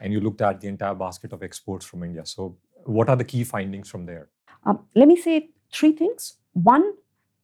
and 0.00 0.12
you 0.12 0.20
looked 0.20 0.40
at 0.40 0.60
the 0.60 0.68
entire 0.68 0.94
basket 0.94 1.32
of 1.34 1.42
exports 1.42 1.84
from 1.84 2.02
India. 2.02 2.24
So 2.24 2.56
what 2.84 3.10
are 3.10 3.16
the 3.16 3.24
key 3.24 3.44
findings 3.44 3.90
from 3.90 4.06
there? 4.06 4.30
Um, 4.64 4.80
let 4.94 5.06
me 5.06 5.16
say 5.16 5.50
three 5.70 5.92
things. 5.92 6.34
One, 6.54 6.94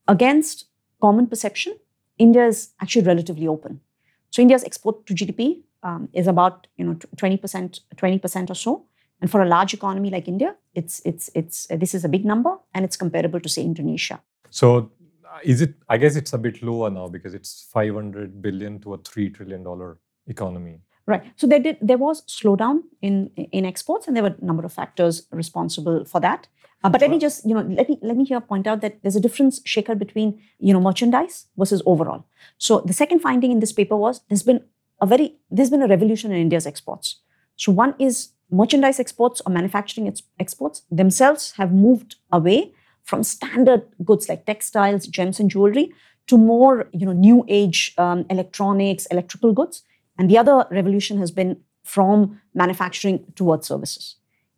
against 0.09 0.67
common 1.01 1.27
perception, 1.27 1.77
India 2.17 2.47
is 2.47 2.71
actually 2.81 3.05
relatively 3.05 3.47
open. 3.47 3.81
So 4.31 4.41
India's 4.41 4.65
export 4.65 5.07
to 5.07 5.15
GDP 5.15 5.63
um, 5.85 6.09
is 6.13 6.27
about 6.27 6.67
you 6.77 6.85
know 6.85 6.95
20% 7.17 7.81
20% 7.97 8.51
or 8.51 8.55
so. 8.55 8.85
And 9.21 9.31
for 9.31 9.41
a 9.41 9.47
large 9.47 9.73
economy 9.73 10.11
like 10.11 10.27
india 10.29 10.55
it's 10.75 11.01
it's 11.05 11.31
it's 11.35 11.71
uh, 11.71 11.77
this 11.77 11.95
is 11.95 12.05
a 12.05 12.09
big 12.09 12.25
number 12.25 12.57
and 12.75 12.85
it's 12.85 12.97
comparable 12.97 13.41
to 13.41 13.49
say 13.49 13.63
indonesia. 13.63 14.21
So 14.51 14.91
uh, 15.25 15.39
is 15.43 15.63
it 15.63 15.75
i 15.89 15.97
guess 15.97 16.17
it's 16.17 16.33
a 16.33 16.39
bit 16.39 16.63
lower 16.63 16.91
now 16.91 17.07
because 17.09 17.33
it's 17.33 17.69
500 17.73 18.43
billion 18.43 18.81
to 18.81 18.95
a 18.95 18.99
3 18.99 19.31
trillion 19.31 19.63
dollar 19.63 19.99
economy. 20.27 20.81
Right. 21.07 21.23
So 21.37 21.47
there 21.47 21.61
did 21.61 21.79
there 21.83 21.99
was 21.99 22.23
slowdown 22.23 22.83
in 23.03 23.31
in 23.37 23.65
exports 23.67 24.07
and 24.07 24.17
there 24.17 24.23
were 24.23 24.35
a 24.41 24.45
number 24.45 24.65
of 24.65 24.73
factors 24.73 25.27
responsible 25.31 26.05
for 26.05 26.21
that. 26.21 26.49
Uh, 26.83 26.91
but 26.91 27.01
let 27.01 27.11
me 27.11 27.19
just, 27.19 27.47
you 27.47 27.55
know, 27.55 27.63
let 27.63 27.89
me 27.89 27.99
let 28.03 28.17
me 28.17 28.25
here 28.25 28.41
point 28.41 28.67
out 28.67 28.83
that 28.83 29.03
there's 29.03 29.17
a 29.17 29.21
difference, 29.21 29.61
Shekhar, 29.61 29.99
between 29.99 30.39
you 30.59 30.73
know 30.73 30.81
merchandise 30.81 31.47
versus 31.57 31.83
overall. 31.87 32.27
So 32.59 32.81
the 32.81 32.93
second 32.93 33.21
finding 33.21 33.53
in 33.53 33.61
this 33.61 33.73
paper 33.73 33.97
was 33.97 34.21
there's 34.29 34.43
been 34.43 34.63
a 35.01 35.07
very 35.07 35.37
there's 35.51 35.71
been 35.71 35.83
a 35.83 35.89
revolution 35.89 36.33
in 36.33 36.39
India's 36.39 36.67
exports. 36.67 37.21
So 37.57 37.73
one 37.73 37.95
is 37.99 38.31
merchandise 38.51 39.01
exports 39.01 39.43
or 39.47 39.53
manufacturing 39.53 40.13
exports 40.39 40.83
themselves 40.91 41.53
have 41.53 41.73
moved 41.73 42.17
away 42.33 42.73
from 43.03 43.23
standard 43.23 43.83
goods 44.05 44.29
like 44.29 44.47
textiles, 44.47 45.07
gems, 45.07 45.39
and 45.39 45.51
jewelry 45.51 45.93
to 46.27 46.39
more 46.39 46.89
you 46.93 47.07
know 47.07 47.13
new 47.13 47.45
age 47.49 47.95
um, 47.99 48.25
electronics, 48.31 49.07
electrical 49.07 49.53
goods. 49.53 49.83
And 50.19 50.31
the 50.31 50.39
other 50.39 50.67
revolution 50.71 51.19
has 51.19 51.31
been 51.31 51.61
from 51.83 52.41
manufacturing 52.55 53.25
towards 53.35 53.67
services. 53.67 54.17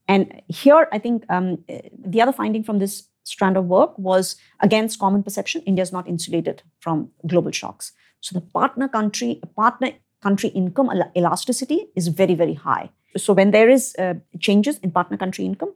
And 0.09 0.43
here, 0.49 0.87
I 0.93 0.99
think 0.99 1.24
um, 1.28 1.64
the 1.99 2.22
other 2.22 2.32
finding 2.32 2.62
from 2.62 2.78
this 2.78 3.09
strand 3.24 3.57
of 3.57 3.64
work 3.66 3.99
was 3.99 4.37
against 4.61 5.01
common 5.01 5.22
perception, 5.22 5.62
India 5.62 5.82
is 5.82 5.93
not 5.93 6.09
insulated 6.09 6.62
from 6.78 7.11
global 7.26 7.51
shocks. 7.51 7.93
So 8.20 8.39
the 8.39 8.41
partner 8.41 8.89
country, 8.89 9.41
a 9.43 9.47
partner 9.47 9.93
country 10.27 10.51
income 10.61 10.89
elasticity 11.20 11.81
is 11.95 12.09
very, 12.20 12.37
very 12.43 12.55
high. 12.68 12.87
So 13.24 13.33
when 13.39 13.51
there 13.57 13.68
is 13.77 13.83
uh, 14.05 14.14
changes 14.47 14.79
in 14.85 14.91
partner 14.99 15.16
country 15.24 15.45
income, 15.51 15.72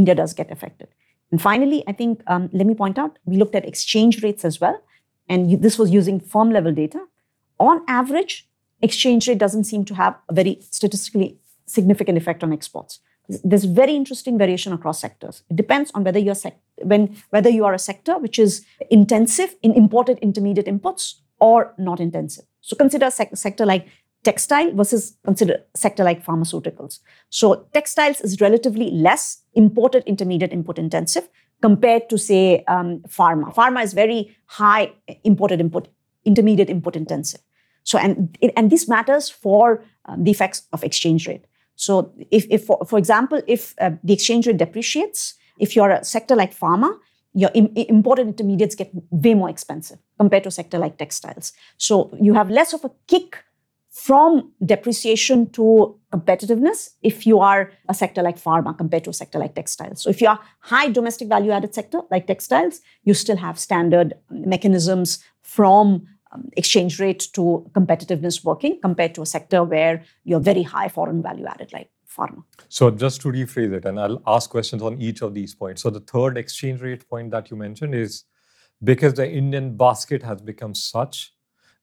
India 0.00 0.14
does 0.14 0.32
get 0.40 0.50
affected. 0.56 0.88
And 1.30 1.40
finally, 1.50 1.80
I 1.86 1.92
think 1.92 2.22
um, 2.26 2.48
let 2.52 2.66
me 2.70 2.74
point 2.74 2.98
out 2.98 3.18
we 3.24 3.36
looked 3.36 3.56
at 3.60 3.64
exchange 3.72 4.22
rates 4.22 4.44
as 4.44 4.60
well, 4.60 4.76
and 5.28 5.62
this 5.66 5.78
was 5.78 5.90
using 6.00 6.20
firm 6.20 6.50
level 6.50 6.72
data. 6.72 7.00
On 7.58 7.82
average, 7.88 8.34
exchange 8.82 9.28
rate 9.28 9.38
doesn't 9.38 9.64
seem 9.64 9.84
to 9.90 9.94
have 9.94 10.14
a 10.28 10.34
very 10.34 10.54
statistically 10.70 11.38
significant 11.66 12.18
effect 12.18 12.44
on 12.44 12.52
exports. 12.52 13.00
There's 13.50 13.64
very 13.64 13.94
interesting 14.00 14.38
variation 14.38 14.72
across 14.72 15.00
sectors. 15.00 15.42
It 15.50 15.56
depends 15.56 15.90
on 15.94 16.04
whether 16.04 16.18
you're 16.18 16.40
sec- 16.44 16.60
when 16.92 17.16
whether 17.30 17.50
you 17.56 17.64
are 17.68 17.74
a 17.74 17.84
sector 17.90 18.18
which 18.24 18.38
is 18.38 18.64
intensive 18.90 19.54
in 19.62 19.72
imported 19.82 20.18
intermediate 20.28 20.66
inputs 20.66 21.04
or 21.38 21.58
not 21.78 22.00
intensive. 22.00 22.44
So 22.64 22.76
consider 22.76 23.06
a 23.06 23.10
sec- 23.10 23.36
sector 23.36 23.66
like 23.66 23.86
textile 24.22 24.72
versus 24.72 25.16
consider 25.24 25.58
sector 25.74 26.02
like 26.02 26.24
pharmaceuticals. 26.24 27.00
So 27.28 27.66
textiles 27.74 28.22
is 28.22 28.40
relatively 28.40 28.90
less 28.90 29.42
imported 29.52 30.02
intermediate 30.06 30.52
input 30.52 30.78
intensive 30.78 31.28
compared 31.60 32.08
to 32.08 32.16
say 32.16 32.64
um, 32.66 33.00
pharma. 33.06 33.54
Pharma 33.54 33.84
is 33.84 33.92
very 33.92 34.34
high 34.46 34.92
imported 35.24 35.60
input 35.60 35.88
intermediate 36.24 36.70
input 36.70 36.96
intensive. 36.96 37.42
So 37.82 37.98
and 37.98 38.36
and 38.56 38.70
this 38.70 38.88
matters 38.88 39.28
for 39.28 39.84
um, 40.06 40.24
the 40.24 40.30
effects 40.30 40.62
of 40.72 40.82
exchange 40.82 41.28
rate. 41.28 41.44
So, 41.76 42.12
if, 42.30 42.46
if 42.50 42.64
for, 42.64 42.84
for 42.86 42.98
example, 42.98 43.42
if 43.46 43.74
uh, 43.80 43.90
the 44.02 44.12
exchange 44.12 44.46
rate 44.46 44.56
depreciates, 44.56 45.34
if 45.58 45.74
you're 45.74 45.90
a 45.90 46.04
sector 46.04 46.36
like 46.36 46.56
pharma, 46.56 46.96
your 47.34 47.50
Im- 47.54 47.72
imported 47.76 48.26
intermediates 48.28 48.74
get 48.74 48.90
way 49.10 49.34
more 49.34 49.50
expensive 49.50 49.98
compared 50.18 50.44
to 50.44 50.48
a 50.48 50.52
sector 50.52 50.78
like 50.78 50.96
textiles. 50.96 51.52
So, 51.76 52.16
you 52.20 52.34
have 52.34 52.50
less 52.50 52.72
of 52.72 52.84
a 52.84 52.90
kick 53.08 53.44
from 53.90 54.52
depreciation 54.64 55.50
to 55.50 55.98
competitiveness 56.12 56.90
if 57.02 57.26
you 57.26 57.40
are 57.40 57.70
a 57.88 57.94
sector 57.94 58.22
like 58.22 58.40
pharma 58.40 58.76
compared 58.76 59.04
to 59.04 59.10
a 59.10 59.14
sector 59.14 59.38
like 59.38 59.54
textiles. 59.54 60.02
So, 60.02 60.10
if 60.10 60.20
you 60.20 60.28
are 60.28 60.40
high 60.60 60.88
domestic 60.88 61.28
value 61.28 61.50
added 61.50 61.74
sector 61.74 62.00
like 62.10 62.26
textiles, 62.26 62.80
you 63.02 63.14
still 63.14 63.36
have 63.36 63.58
standard 63.58 64.14
mechanisms 64.30 65.22
from 65.42 66.06
um, 66.32 66.48
exchange 66.56 66.98
rate 66.98 67.28
to 67.34 67.68
competitiveness 67.72 68.44
working 68.44 68.80
compared 68.80 69.14
to 69.14 69.22
a 69.22 69.26
sector 69.26 69.62
where 69.62 70.02
you're 70.24 70.40
very 70.40 70.62
high 70.62 70.88
foreign 70.88 71.22
value 71.22 71.46
added 71.46 71.72
like 71.72 71.90
pharma. 72.14 72.42
So 72.68 72.90
just 72.90 73.20
to 73.22 73.28
rephrase 73.28 73.72
it, 73.72 73.84
and 73.84 73.98
I'll 73.98 74.22
ask 74.26 74.50
questions 74.50 74.82
on 74.82 75.00
each 75.00 75.22
of 75.22 75.34
these 75.34 75.54
points. 75.54 75.82
So 75.82 75.90
the 75.90 76.00
third 76.00 76.38
exchange 76.38 76.80
rate 76.80 77.08
point 77.08 77.30
that 77.30 77.50
you 77.50 77.56
mentioned 77.56 77.94
is 77.94 78.24
because 78.82 79.14
the 79.14 79.30
Indian 79.30 79.76
basket 79.76 80.22
has 80.22 80.40
become 80.40 80.74
such 80.74 81.32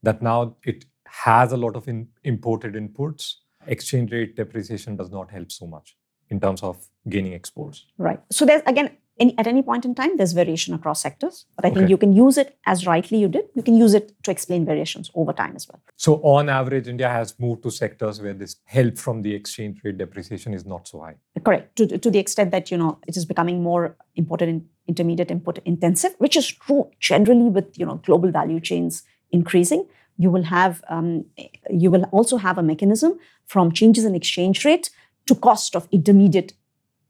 that 0.03 0.21
now 0.21 0.55
it 0.63 0.85
has 1.05 1.51
a 1.51 1.57
lot 1.57 1.75
of 1.75 1.87
in, 1.87 2.07
imported 2.23 2.73
inputs, 2.73 3.35
exchange 3.67 4.11
rate 4.11 4.35
depreciation 4.35 4.95
does 4.95 5.11
not 5.11 5.29
help 5.29 5.51
so 5.51 5.67
much 5.67 5.97
in 6.29 6.39
terms 6.39 6.63
of 6.63 6.87
gaining 7.09 7.33
exports. 7.33 7.85
Right. 7.97 8.19
So 8.31 8.45
there's 8.45 8.61
again 8.65 8.97
any, 9.19 9.37
at 9.37 9.45
any 9.45 9.61
point 9.61 9.85
in 9.85 9.93
time, 9.93 10.17
there's 10.17 10.31
variation 10.31 10.73
across 10.73 11.01
sectors. 11.01 11.45
But 11.55 11.65
I 11.65 11.69
think 11.69 11.89
you 11.89 11.97
can 11.97 12.13
use 12.13 12.37
it 12.37 12.57
as 12.65 12.87
rightly 12.87 13.19
you 13.19 13.27
did. 13.27 13.45
You 13.55 13.61
can 13.61 13.75
use 13.75 13.93
it 13.93 14.13
to 14.23 14.31
explain 14.31 14.65
variations 14.65 15.11
over 15.13 15.31
time 15.31 15.55
as 15.55 15.67
well. 15.67 15.79
So 15.95 16.15
on 16.23 16.49
average, 16.49 16.87
India 16.87 17.07
has 17.07 17.39
moved 17.39 17.61
to 17.63 17.71
sectors 17.71 18.19
where 18.21 18.33
this 18.33 18.55
help 18.65 18.97
from 18.97 19.21
the 19.21 19.33
exchange 19.35 19.81
rate 19.83 19.97
depreciation 19.97 20.53
is 20.53 20.65
not 20.65 20.87
so 20.87 21.01
high. 21.01 21.15
Correct. 21.43 21.75
To, 21.75 21.97
to 21.97 22.09
the 22.09 22.19
extent 22.19 22.51
that 22.51 22.71
you 22.71 22.77
know 22.77 22.99
it 23.07 23.15
is 23.15 23.25
becoming 23.25 23.61
more 23.61 23.95
important 24.15 24.49
in 24.49 24.69
intermediate 24.87 25.29
input 25.29 25.59
intensive, 25.65 26.15
which 26.17 26.35
is 26.35 26.47
true 26.47 26.89
generally 26.99 27.49
with 27.49 27.77
you 27.77 27.85
know 27.85 27.95
global 27.95 28.31
value 28.31 28.59
chains 28.59 29.03
increasing. 29.31 29.87
You 30.17 30.31
will 30.31 30.43
have 30.43 30.83
um, 30.89 31.25
you 31.69 31.91
will 31.91 32.05
also 32.05 32.37
have 32.37 32.57
a 32.57 32.63
mechanism 32.63 33.19
from 33.45 33.71
changes 33.71 34.05
in 34.05 34.15
exchange 34.15 34.65
rate 34.65 34.89
to 35.27 35.35
cost 35.35 35.75
of 35.75 35.87
intermediate 35.91 36.53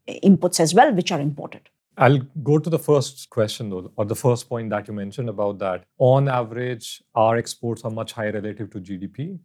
inputs 0.08 0.60
as 0.60 0.74
well, 0.74 0.92
which 0.92 1.12
are 1.12 1.20
imported. 1.20 1.68
I'll 1.98 2.18
go 2.42 2.58
to 2.58 2.70
the 2.70 2.78
first 2.78 3.28
question 3.28 3.68
though, 3.68 3.92
or 3.96 4.04
the 4.04 4.16
first 4.16 4.48
point 4.48 4.70
that 4.70 4.88
you 4.88 4.94
mentioned 4.94 5.28
about 5.28 5.58
that. 5.58 5.84
On 5.98 6.28
average, 6.28 7.02
our 7.14 7.36
exports 7.36 7.82
are 7.84 7.90
much 7.90 8.12
higher 8.12 8.32
relative 8.32 8.70
to 8.70 8.80
GDP. 8.80 9.38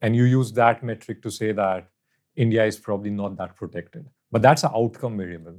And 0.00 0.16
you 0.16 0.24
use 0.24 0.52
that 0.54 0.82
metric 0.82 1.22
to 1.22 1.30
say 1.30 1.52
that 1.52 1.88
India 2.34 2.64
is 2.64 2.76
probably 2.76 3.10
not 3.10 3.36
that 3.36 3.54
protected. 3.54 4.08
But 4.32 4.42
that's 4.42 4.64
an 4.64 4.72
outcome 4.74 5.16
variable. 5.16 5.54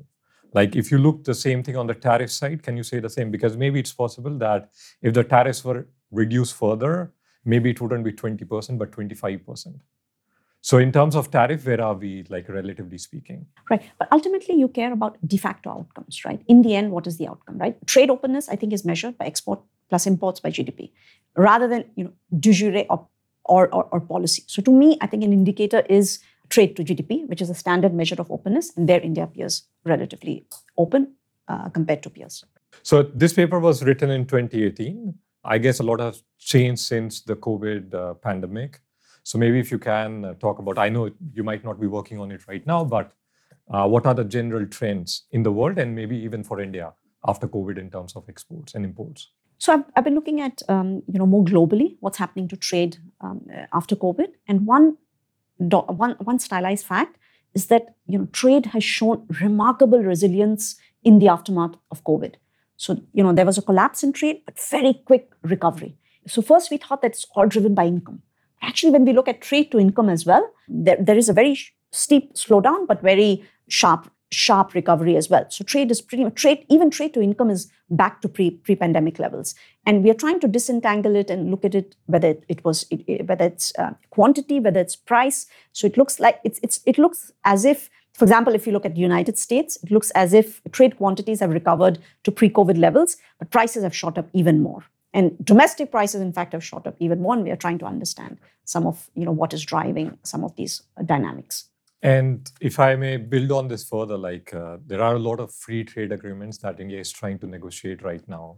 Like 0.53 0.75
if 0.75 0.91
you 0.91 0.97
look 0.97 1.23
the 1.23 1.33
same 1.33 1.63
thing 1.63 1.77
on 1.77 1.87
the 1.87 1.93
tariff 1.93 2.31
side, 2.31 2.61
can 2.61 2.75
you 2.75 2.83
say 2.83 2.99
the 2.99 3.09
same? 3.09 3.31
Because 3.31 3.55
maybe 3.55 3.79
it's 3.79 3.93
possible 3.93 4.37
that 4.39 4.69
if 5.01 5.13
the 5.13 5.23
tariffs 5.23 5.63
were 5.63 5.87
reduced 6.11 6.55
further, 6.55 7.13
maybe 7.45 7.69
it 7.71 7.79
wouldn't 7.79 8.03
be 8.03 8.11
20%, 8.11 8.77
but 8.77 8.91
25%. 8.91 9.79
So 10.63 10.77
in 10.77 10.93
terms 10.93 11.15
of 11.15 11.29
tariff, 11.29 11.65
where 11.65 11.81
are 11.81 11.93
we, 11.93 12.23
like 12.29 12.47
relatively 12.47 12.97
speaking? 12.97 13.45
Right. 13.69 13.83
But 13.99 14.07
ultimately, 14.13 14.55
you 14.55 14.69
care 14.69 14.93
about 14.93 15.17
de 15.27 15.35
facto 15.35 15.69
outcomes, 15.69 16.23
right? 16.23 16.41
In 16.47 16.61
the 16.61 16.73
end, 16.73 16.91
what 16.91 17.05
is 17.05 17.17
the 17.17 17.27
outcome, 17.27 17.57
right? 17.57 17.75
Trade 17.85 18.09
openness, 18.09 18.47
I 18.47 18.55
think, 18.55 18.71
is 18.71 18.85
measured 18.85 19.17
by 19.17 19.25
export 19.25 19.59
plus 19.89 20.07
imports 20.07 20.39
by 20.39 20.51
GDP 20.51 20.91
rather 21.35 21.67
than, 21.67 21.83
you 21.95 22.05
know, 22.05 22.13
de 22.39 22.53
jure 22.53 22.85
or, 22.89 23.07
or, 23.43 23.67
or, 23.75 23.83
or 23.91 23.99
policy. 23.99 24.43
So 24.47 24.61
to 24.61 24.71
me, 24.71 24.97
I 25.01 25.07
think 25.07 25.25
an 25.25 25.33
indicator 25.33 25.83
is 25.89 26.19
trade 26.47 26.77
to 26.77 26.83
GDP, 26.85 27.27
which 27.27 27.41
is 27.41 27.49
a 27.49 27.55
standard 27.55 27.93
measure 27.93 28.15
of 28.17 28.31
openness. 28.31 28.71
And 28.77 28.87
there, 28.87 29.01
India 29.01 29.25
appears 29.25 29.63
relatively 29.83 30.45
open 30.77 31.11
uh, 31.49 31.67
compared 31.71 32.03
to 32.03 32.09
peers. 32.09 32.45
So 32.83 33.03
this 33.03 33.33
paper 33.33 33.59
was 33.59 33.83
written 33.83 34.09
in 34.09 34.25
2018. 34.25 35.13
I 35.43 35.57
guess 35.57 35.81
a 35.81 35.83
lot 35.83 35.99
has 35.99 36.23
changed 36.39 36.83
since 36.83 37.19
the 37.19 37.35
COVID 37.35 37.93
uh, 37.93 38.13
pandemic. 38.13 38.79
So 39.23 39.37
maybe 39.37 39.59
if 39.59 39.71
you 39.71 39.79
can 39.79 40.25
uh, 40.25 40.33
talk 40.35 40.59
about, 40.59 40.77
I 40.77 40.89
know 40.89 41.09
you 41.33 41.43
might 41.43 41.63
not 41.63 41.79
be 41.79 41.87
working 41.87 42.19
on 42.19 42.31
it 42.31 42.47
right 42.47 42.65
now, 42.67 42.83
but 42.83 43.13
uh, 43.73 43.87
what 43.87 44.05
are 44.05 44.13
the 44.13 44.25
general 44.25 44.65
trends 44.67 45.23
in 45.31 45.43
the 45.43 45.51
world 45.51 45.77
and 45.77 45.95
maybe 45.95 46.17
even 46.17 46.43
for 46.43 46.59
India 46.59 46.93
after 47.25 47.47
COVID 47.47 47.77
in 47.77 47.89
terms 47.89 48.15
of 48.15 48.25
exports 48.27 48.75
and 48.75 48.83
imports? 48.83 49.29
So 49.57 49.73
I've, 49.73 49.85
I've 49.95 50.03
been 50.03 50.15
looking 50.15 50.41
at, 50.41 50.61
um, 50.67 51.03
you 51.07 51.17
know, 51.17 51.25
more 51.25 51.45
globally 51.45 51.95
what's 52.01 52.17
happening 52.17 52.49
to 52.49 52.57
trade 52.57 52.97
um, 53.21 53.45
after 53.71 53.95
COVID, 53.95 54.27
and 54.47 54.65
one, 54.65 54.97
one, 55.57 56.15
one 56.19 56.39
stylized 56.39 56.85
fact 56.85 57.17
is 57.53 57.67
that 57.67 57.95
you 58.07 58.17
know 58.17 58.25
trade 58.31 58.67
has 58.67 58.83
shown 58.83 59.25
remarkable 59.41 59.99
resilience 59.99 60.75
in 61.03 61.19
the 61.19 61.27
aftermath 61.27 61.75
of 61.91 62.03
COVID. 62.03 62.35
So 62.77 63.01
you 63.13 63.23
know 63.23 63.33
there 63.33 63.45
was 63.45 63.57
a 63.57 63.61
collapse 63.61 64.03
in 64.03 64.13
trade, 64.13 64.41
but 64.45 64.59
very 64.59 64.93
quick 65.05 65.31
recovery. 65.43 65.95
So 66.27 66.41
first 66.41 66.71
we 66.71 66.77
thought 66.77 67.01
that 67.01 67.11
it's 67.11 67.25
all 67.35 67.47
driven 67.47 67.75
by 67.75 67.85
income. 67.85 68.21
Actually, 68.61 68.91
when 68.91 69.05
we 69.05 69.13
look 69.13 69.27
at 69.27 69.41
trade 69.41 69.71
to 69.71 69.79
income 69.79 70.09
as 70.09 70.25
well, 70.25 70.49
there, 70.67 70.97
there 70.99 71.17
is 71.17 71.29
a 71.29 71.33
very 71.33 71.55
sh- 71.55 71.73
steep 71.91 72.33
slowdown, 72.33 72.87
but 72.87 73.01
very 73.01 73.43
sharp 73.67 74.09
sharp 74.31 74.73
recovery 74.73 75.15
as 75.15 75.29
well. 75.29 75.45
So 75.49 75.63
trade 75.63 75.91
is 75.91 76.01
pretty 76.01 76.23
much 76.23 76.33
trade, 76.33 76.65
even 76.67 76.89
trade 76.89 77.13
to 77.13 77.21
income 77.21 77.51
is 77.51 77.71
back 77.91 78.19
to 78.21 78.27
pre 78.27 78.49
pre 78.49 78.75
pandemic 78.75 79.19
levels, 79.19 79.53
and 79.85 80.03
we 80.03 80.09
are 80.09 80.15
trying 80.15 80.39
to 80.39 80.47
disentangle 80.47 81.15
it 81.15 81.29
and 81.29 81.51
look 81.51 81.63
at 81.63 81.75
it 81.75 81.95
whether 82.07 82.29
it, 82.29 82.43
it 82.47 82.63
was 82.65 82.85
it, 82.89 83.03
it- 83.07 83.27
whether 83.27 83.45
it's 83.45 83.71
uh, 83.77 83.91
quantity, 84.09 84.59
whether 84.59 84.79
it's 84.79 84.95
price. 84.95 85.45
So 85.71 85.85
it 85.85 85.97
looks 85.97 86.19
like 86.19 86.39
it's 86.43 86.59
it's 86.63 86.79
it 86.85 86.97
looks 86.97 87.31
as 87.45 87.65
if. 87.65 87.89
For 88.13 88.25
example, 88.25 88.53
if 88.53 88.67
you 88.67 88.73
look 88.73 88.85
at 88.85 88.93
the 88.93 89.01
United 89.01 89.39
States, 89.39 89.77
it 89.83 89.89
looks 89.89 90.11
as 90.11 90.33
if 90.33 90.61
trade 90.71 90.97
quantities 90.97 91.39
have 91.39 91.49
recovered 91.51 91.97
to 92.23 92.31
pre-COVID 92.31 92.77
levels, 92.77 93.17
but 93.39 93.49
prices 93.49 93.81
have 93.81 93.95
shot 93.95 94.19
up 94.19 94.27
even 94.33 94.61
more. 94.61 94.83
And 95.13 95.37
domestic 95.45 95.91
prices, 95.91 96.21
in 96.21 96.33
fact, 96.33 96.53
have 96.53 96.63
shot 96.63 96.87
up 96.87 96.95
even 96.99 97.21
more. 97.21 97.35
And 97.35 97.43
we 97.43 97.51
are 97.51 97.55
trying 97.55 97.77
to 97.79 97.85
understand 97.85 98.39
some 98.65 98.87
of 98.87 99.09
you 99.15 99.25
know 99.25 99.31
what 99.31 99.53
is 99.53 99.63
driving 99.63 100.17
some 100.23 100.43
of 100.43 100.55
these 100.55 100.83
uh, 100.97 101.03
dynamics. 101.03 101.69
And 102.01 102.51
if 102.59 102.79
I 102.79 102.95
may 102.95 103.15
build 103.15 103.51
on 103.51 103.69
this 103.69 103.87
further, 103.87 104.17
like 104.17 104.53
uh, 104.53 104.77
there 104.85 105.01
are 105.01 105.15
a 105.15 105.19
lot 105.19 105.39
of 105.39 105.53
free 105.53 105.85
trade 105.85 106.11
agreements 106.11 106.57
that 106.59 106.79
India 106.79 106.99
is 106.99 107.11
trying 107.11 107.39
to 107.39 107.47
negotiate 107.47 108.01
right 108.01 108.27
now. 108.27 108.57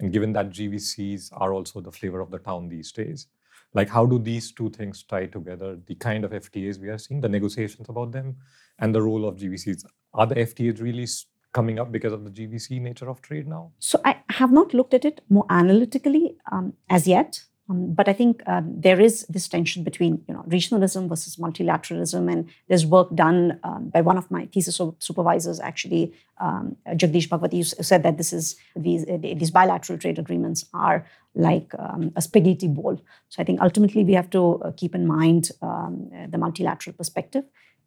And 0.00 0.12
given 0.12 0.32
that 0.32 0.50
GVCs 0.50 1.28
are 1.32 1.52
also 1.52 1.80
the 1.80 1.92
flavor 1.92 2.20
of 2.20 2.30
the 2.30 2.38
town 2.38 2.68
these 2.68 2.92
days, 2.92 3.26
like 3.74 3.90
how 3.90 4.06
do 4.06 4.18
these 4.18 4.52
two 4.52 4.70
things 4.70 5.02
tie 5.02 5.26
together? 5.26 5.76
The 5.86 5.94
kind 5.96 6.24
of 6.24 6.30
FTAs 6.30 6.80
we 6.80 6.88
are 6.88 6.98
seeing, 6.98 7.20
the 7.20 7.28
negotiations 7.28 7.88
about 7.88 8.12
them, 8.12 8.36
and 8.78 8.94
the 8.94 9.02
role 9.02 9.26
of 9.26 9.36
GVCs. 9.36 9.84
Are 10.14 10.26
the 10.26 10.36
FTAs 10.36 10.80
really 10.80 11.06
coming 11.52 11.78
up 11.78 11.90
because 11.90 12.12
of 12.12 12.24
the 12.24 12.30
GVC 12.30 12.80
nature 12.80 13.08
of 13.08 13.22
trade 13.22 13.46
now? 13.46 13.72
So 13.78 14.00
I 14.04 14.16
have 14.30 14.52
not 14.52 14.74
looked 14.74 14.94
at 14.94 15.04
it 15.04 15.20
more 15.28 15.46
analytically 15.50 16.36
um, 16.52 16.74
as 16.88 17.06
yet, 17.06 17.44
um, 17.68 17.94
but 17.94 18.08
I 18.08 18.12
think 18.12 18.42
um, 18.46 18.80
there 18.80 19.00
is 19.00 19.26
this 19.28 19.48
tension 19.48 19.82
between 19.82 20.22
you 20.28 20.34
know 20.34 20.44
regionalism 20.48 21.08
versus 21.08 21.36
multilateralism, 21.36 22.30
and 22.30 22.48
there's 22.68 22.86
work 22.86 23.14
done 23.14 23.58
um, 23.64 23.88
by 23.88 24.02
one 24.02 24.16
of 24.16 24.30
my 24.30 24.46
thesis 24.46 24.80
supervisors, 25.00 25.58
actually 25.58 26.14
um, 26.40 26.76
Jagdish 26.90 27.28
Bhagwati, 27.28 27.58
who 27.76 27.82
said 27.82 28.02
that 28.04 28.18
this 28.18 28.32
is 28.32 28.56
these 28.76 29.04
uh, 29.08 29.18
these 29.20 29.50
bilateral 29.50 29.98
trade 29.98 30.18
agreements 30.18 30.66
are 30.72 31.06
like 31.34 31.72
um, 31.78 32.12
a 32.14 32.22
spaghetti 32.22 32.68
bowl. 32.68 33.00
So 33.28 33.42
I 33.42 33.44
think 33.44 33.60
ultimately 33.60 34.04
we 34.04 34.14
have 34.14 34.30
to 34.30 34.62
uh, 34.62 34.70
keep 34.76 34.94
in 34.94 35.06
mind 35.06 35.50
um, 35.60 36.10
the 36.30 36.38
multilateral 36.38 36.94
perspective. 36.94 37.44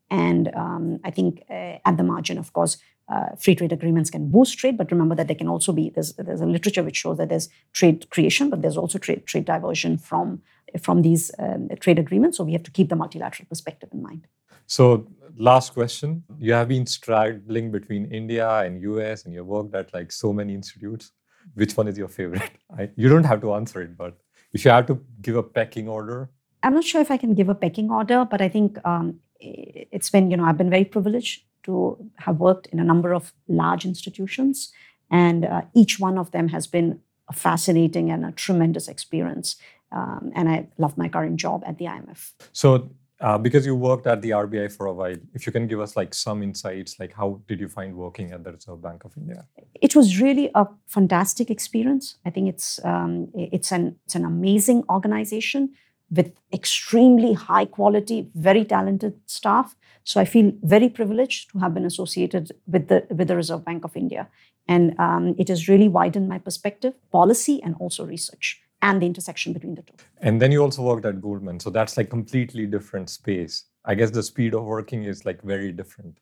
And 0.09 0.53
um, 0.55 0.99
I 1.03 1.11
think 1.11 1.43
uh, 1.49 1.77
at 1.85 1.97
the 1.97 2.03
margin, 2.03 2.37
of 2.37 2.53
course, 2.53 2.77
uh, 3.09 3.35
free 3.37 3.55
trade 3.55 3.71
agreements 3.71 4.09
can 4.09 4.29
boost 4.29 4.57
trade, 4.57 4.77
but 4.77 4.91
remember 4.91 5.15
that 5.15 5.27
they 5.27 5.35
can 5.35 5.47
also 5.47 5.71
be 5.71 5.89
there's 5.89 6.13
there's 6.13 6.41
a 6.41 6.45
literature 6.45 6.83
which 6.83 6.97
shows 6.97 7.17
that 7.17 7.29
there's 7.29 7.49
trade 7.73 8.07
creation, 8.11 8.49
but 8.49 8.61
there's 8.61 8.77
also 8.77 8.99
trade 8.99 9.25
trade 9.25 9.45
diversion 9.45 9.97
from 9.97 10.41
from 10.79 11.01
these 11.01 11.31
um, 11.39 11.69
trade 11.79 11.97
agreements. 11.97 12.37
So 12.37 12.43
we 12.43 12.53
have 12.53 12.63
to 12.63 12.71
keep 12.71 12.89
the 12.89 12.95
multilateral 12.95 13.47
perspective 13.47 13.89
in 13.91 14.03
mind. 14.03 14.27
So, 14.67 15.07
last 15.35 15.73
question. 15.73 16.23
You 16.37 16.53
have 16.53 16.67
been 16.67 16.85
straddling 16.85 17.71
between 17.71 18.05
India 18.11 18.47
and 18.59 18.79
US, 18.83 19.25
and 19.25 19.33
you 19.33 19.43
worked 19.43 19.73
at 19.73 19.91
like 19.93 20.11
so 20.11 20.31
many 20.31 20.53
institutes. 20.53 21.11
Which 21.55 21.75
one 21.75 21.87
is 21.87 21.97
your 21.97 22.09
favorite? 22.09 22.51
I, 22.77 22.89
you 22.95 23.09
don't 23.09 23.23
have 23.23 23.41
to 23.41 23.53
answer 23.53 23.81
it, 23.81 23.97
but 23.97 24.19
if 24.53 24.65
you 24.65 24.69
have 24.69 24.85
to 24.85 25.03
give 25.21 25.35
a 25.35 25.41
pecking 25.41 25.87
order, 25.87 26.29
I'm 26.61 26.73
not 26.73 26.83
sure 26.83 27.01
if 27.01 27.09
I 27.09 27.17
can 27.17 27.33
give 27.33 27.49
a 27.49 27.55
pecking 27.55 27.89
order, 27.89 28.25
but 28.29 28.41
I 28.41 28.49
think 28.49 28.77
um, 28.85 29.19
it's 29.39 30.09
been, 30.09 30.31
you 30.31 30.37
know, 30.37 30.45
I've 30.45 30.57
been 30.57 30.69
very 30.69 30.85
privileged 30.85 31.43
to 31.63 31.97
have 32.17 32.39
worked 32.39 32.67
in 32.67 32.79
a 32.79 32.83
number 32.83 33.13
of 33.13 33.33
large 33.47 33.85
institutions, 33.85 34.71
and 35.11 35.45
uh, 35.45 35.61
each 35.73 35.99
one 35.99 36.17
of 36.17 36.31
them 36.31 36.49
has 36.49 36.67
been 36.67 36.99
a 37.27 37.33
fascinating 37.33 38.11
and 38.11 38.25
a 38.25 38.31
tremendous 38.31 38.87
experience. 38.87 39.55
Um, 39.91 40.31
and 40.35 40.49
I 40.49 40.67
love 40.77 40.97
my 40.97 41.09
current 41.09 41.37
job 41.37 41.63
at 41.65 41.77
the 41.77 41.85
IMF. 41.85 42.33
So, 42.53 42.89
uh, 43.21 43.37
because 43.37 43.65
you 43.65 43.75
worked 43.75 44.07
at 44.07 44.21
the 44.21 44.29
RBI 44.29 44.71
for 44.71 44.85
a 44.85 44.93
while, 44.93 45.15
if 45.33 45.45
you 45.45 45.51
can 45.51 45.67
give 45.67 45.79
us 45.79 45.97
like 45.97 46.13
some 46.13 46.41
insights, 46.41 46.99
like 46.99 47.13
how 47.13 47.41
did 47.47 47.59
you 47.59 47.67
find 47.67 47.95
working 47.95 48.31
at 48.31 48.43
the 48.43 48.51
Reserve 48.53 48.81
Bank 48.81 49.03
of 49.03 49.17
India? 49.17 49.45
It 49.81 49.95
was 49.95 50.21
really 50.21 50.49
a 50.55 50.67
fantastic 50.87 51.49
experience. 51.49 52.15
I 52.25 52.29
think 52.29 52.47
it's 52.47 52.79
um, 52.85 53.29
it's 53.33 53.71
an 53.71 53.97
it's 54.05 54.15
an 54.15 54.25
amazing 54.25 54.83
organization 54.89 55.73
with 56.11 56.33
extremely 56.53 57.33
high 57.33 57.65
quality, 57.65 58.29
very 58.35 58.65
talented 58.65 59.19
staff. 59.25 59.75
So 60.03 60.19
I 60.19 60.25
feel 60.25 60.51
very 60.63 60.89
privileged 60.89 61.51
to 61.51 61.59
have 61.59 61.73
been 61.73 61.85
associated 61.85 62.51
with 62.67 62.87
the 62.87 63.05
with 63.09 63.27
the 63.27 63.35
Reserve 63.35 63.63
Bank 63.63 63.85
of 63.85 63.95
India, 63.95 64.27
and 64.67 64.99
um, 64.99 65.35
it 65.37 65.49
has 65.49 65.67
really 65.67 65.87
widened 65.87 66.27
my 66.27 66.39
perspective, 66.39 66.93
policy, 67.11 67.61
and 67.63 67.75
also 67.79 68.05
research, 68.05 68.61
and 68.81 69.01
the 69.01 69.05
intersection 69.05 69.53
between 69.53 69.75
the 69.75 69.83
two. 69.83 69.93
And 70.19 70.41
then 70.41 70.51
you 70.51 70.61
also 70.61 70.81
worked 70.81 71.05
at 71.05 71.21
Goldman, 71.21 71.59
so 71.59 71.69
that's 71.69 71.95
like 71.97 72.09
completely 72.09 72.65
different 72.65 73.09
space. 73.09 73.65
I 73.85 73.95
guess 73.95 74.11
the 74.11 74.23
speed 74.23 74.53
of 74.55 74.63
working 74.63 75.03
is 75.03 75.25
like 75.25 75.41
very 75.43 75.71
different. 75.71 76.17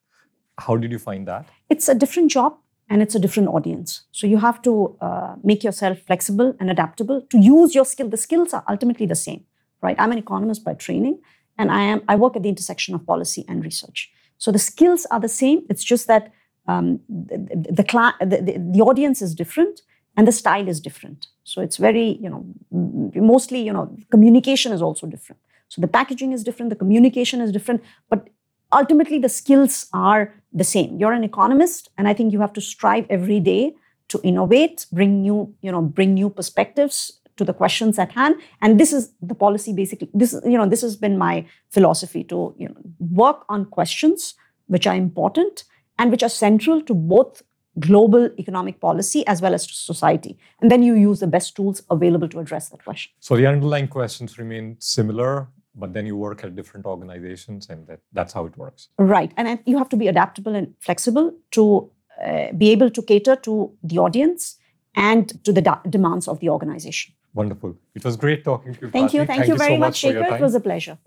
How 0.58 0.76
did 0.76 0.92
you 0.92 1.00
find 1.00 1.28
that? 1.28 1.48
It's 1.70 1.88
a 1.88 1.96
different 1.96 2.32
job 2.32 2.58
and 2.90 3.02
it's 3.02 3.16
a 3.16 3.20
different 3.20 3.50
audience. 3.50 4.04
So 4.12 4.26
you 4.28 4.38
have 4.38 4.62
to 4.64 4.98
uh, 5.02 5.36
make 5.44 5.64
yourself 5.64 6.00
flexible 6.00 6.56
and 6.60 6.72
adaptable 6.72 7.22
to 7.22 7.38
use 7.38 7.76
your 7.76 7.86
skill. 7.86 8.10
The 8.10 8.18
skills 8.18 8.54
are 8.54 8.64
ultimately 8.68 9.06
the 9.06 9.16
same 9.16 9.46
right? 9.82 9.96
I'm 10.00 10.12
an 10.12 10.18
economist 10.18 10.64
by 10.64 10.74
training, 10.74 11.20
and 11.58 11.72
I 11.72 11.82
am 11.84 12.02
I 12.08 12.16
work 12.16 12.36
at 12.36 12.44
the 12.44 12.50
intersection 12.50 12.96
of 12.96 13.06
policy 13.06 13.46
and 13.48 13.64
research. 13.64 14.12
So 14.38 14.52
the 14.52 14.60
skills 14.60 15.06
are 15.12 15.20
the 15.20 15.30
same. 15.30 15.66
It's 15.70 15.84
just 15.84 16.08
that 16.08 16.32
um, 16.68 17.00
the, 17.10 17.38
the, 17.38 17.84
the, 17.84 18.42
the, 18.42 18.72
the 18.74 18.82
audience 18.82 19.22
is 19.22 19.34
different 19.34 19.82
and 20.16 20.28
the 20.28 20.32
style 20.32 20.68
is 20.68 20.80
different. 20.80 21.28
So 21.44 21.62
it's 21.62 21.78
very, 21.78 22.20
you 22.22 22.30
know, 22.30 22.46
mostly, 22.72 23.62
you 23.62 23.72
know, 23.72 23.96
communication 24.12 24.74
is 24.74 24.82
also 24.82 25.08
different. 25.08 25.42
So 25.70 25.82
the 25.82 25.88
packaging 25.88 26.34
is 26.34 26.44
different, 26.44 26.70
the 26.70 26.76
communication 26.76 27.42
is 27.42 27.52
different, 27.52 27.84
but 28.10 28.30
ultimately 28.74 29.20
the 29.20 29.30
skills 29.30 29.88
are 29.94 30.34
the 30.54 30.64
same. 30.64 30.98
You're 30.98 31.14
an 31.14 31.24
economist, 31.24 31.90
and 31.98 32.08
I 32.08 32.14
think 32.14 32.34
you 32.34 32.42
have 32.42 32.54
to 32.54 32.62
strive 32.62 33.06
every 33.10 33.40
day 33.40 33.76
to 34.10 34.20
innovate, 34.24 34.86
bring 34.92 35.22
new, 35.22 35.54
you 35.62 35.72
know, 35.72 35.82
bring 35.82 36.14
new 36.14 36.30
perspectives 36.30 37.20
to 37.38 37.46
the 37.46 37.54
questions 37.54 37.98
at 38.00 38.12
hand. 38.12 38.36
And 38.62 38.80
this 38.80 38.94
is 38.94 39.14
the 39.22 39.36
policy 39.36 39.74
basically 39.74 40.10
this 40.14 40.40
you 40.46 40.58
know 40.58 40.68
this 40.68 40.82
has 40.82 40.96
been 40.96 41.18
my 41.18 41.46
philosophy 41.70 42.24
to 42.26 42.54
you 42.58 42.70
know 42.70 42.76
work 43.00 43.46
on 43.50 43.66
questions 43.66 44.36
which 44.68 44.86
are 44.88 44.96
important 44.96 45.64
and 45.98 46.12
which 46.12 46.24
are 46.24 46.30
central 46.30 46.82
to 46.82 46.94
both 46.94 47.42
global 47.80 48.30
economic 48.40 48.80
policy 48.80 49.26
as 49.28 49.42
well 49.42 49.54
as 49.54 49.68
to 49.68 49.74
society. 49.74 50.38
And 50.62 50.72
then 50.72 50.82
you 50.82 50.96
use 50.96 51.20
the 51.20 51.28
best 51.28 51.56
tools 51.56 51.84
available 51.92 52.28
to 52.30 52.40
address 52.40 52.70
that 52.70 52.84
question. 52.84 53.12
So 53.20 53.38
the 53.38 53.46
underlying 53.46 53.88
questions 53.88 54.40
remain 54.40 54.78
similar 54.80 55.48
but 55.78 55.94
then 55.94 56.06
you 56.06 56.18
work 56.18 56.44
at 56.44 56.56
different 56.56 56.86
organizations 56.86 57.70
and 57.70 57.86
that, 57.88 58.00
that's 58.12 58.34
how 58.34 58.46
it 58.46 58.58
works. 58.58 58.90
Right. 58.98 59.32
And 59.38 59.60
you 59.66 59.78
have 59.78 59.90
to 59.90 59.96
be 59.96 60.08
adaptable 60.08 60.56
and 60.56 60.74
flexible 60.80 61.34
to 61.52 61.92
uh, 62.26 62.52
be 62.54 62.72
able 62.72 62.90
to 62.90 63.02
cater 63.02 63.36
to 63.36 63.72
the 63.84 64.00
audience 64.00 64.58
and 64.96 65.44
to 65.46 65.54
the 65.54 65.62
da- 65.62 65.82
demands 65.88 66.28
of 66.28 66.40
the 66.40 66.50
organization 66.50 67.14
Wonderful. 67.38 67.78
It 67.94 68.04
was 68.04 68.16
great 68.18 68.44
talking 68.44 68.74
to 68.76 68.82
you. 68.82 68.90
Thank 68.90 69.14
you. 69.14 69.20
Thank, 69.20 69.30
Thank 69.30 69.48
you, 69.48 69.54
you 69.54 69.60
very 69.66 69.76
so 69.76 69.84
much, 69.86 70.02
Shekhar. 70.02 70.38
It 70.38 70.42
was 70.42 70.56
a 70.56 70.60
pleasure. 70.60 70.98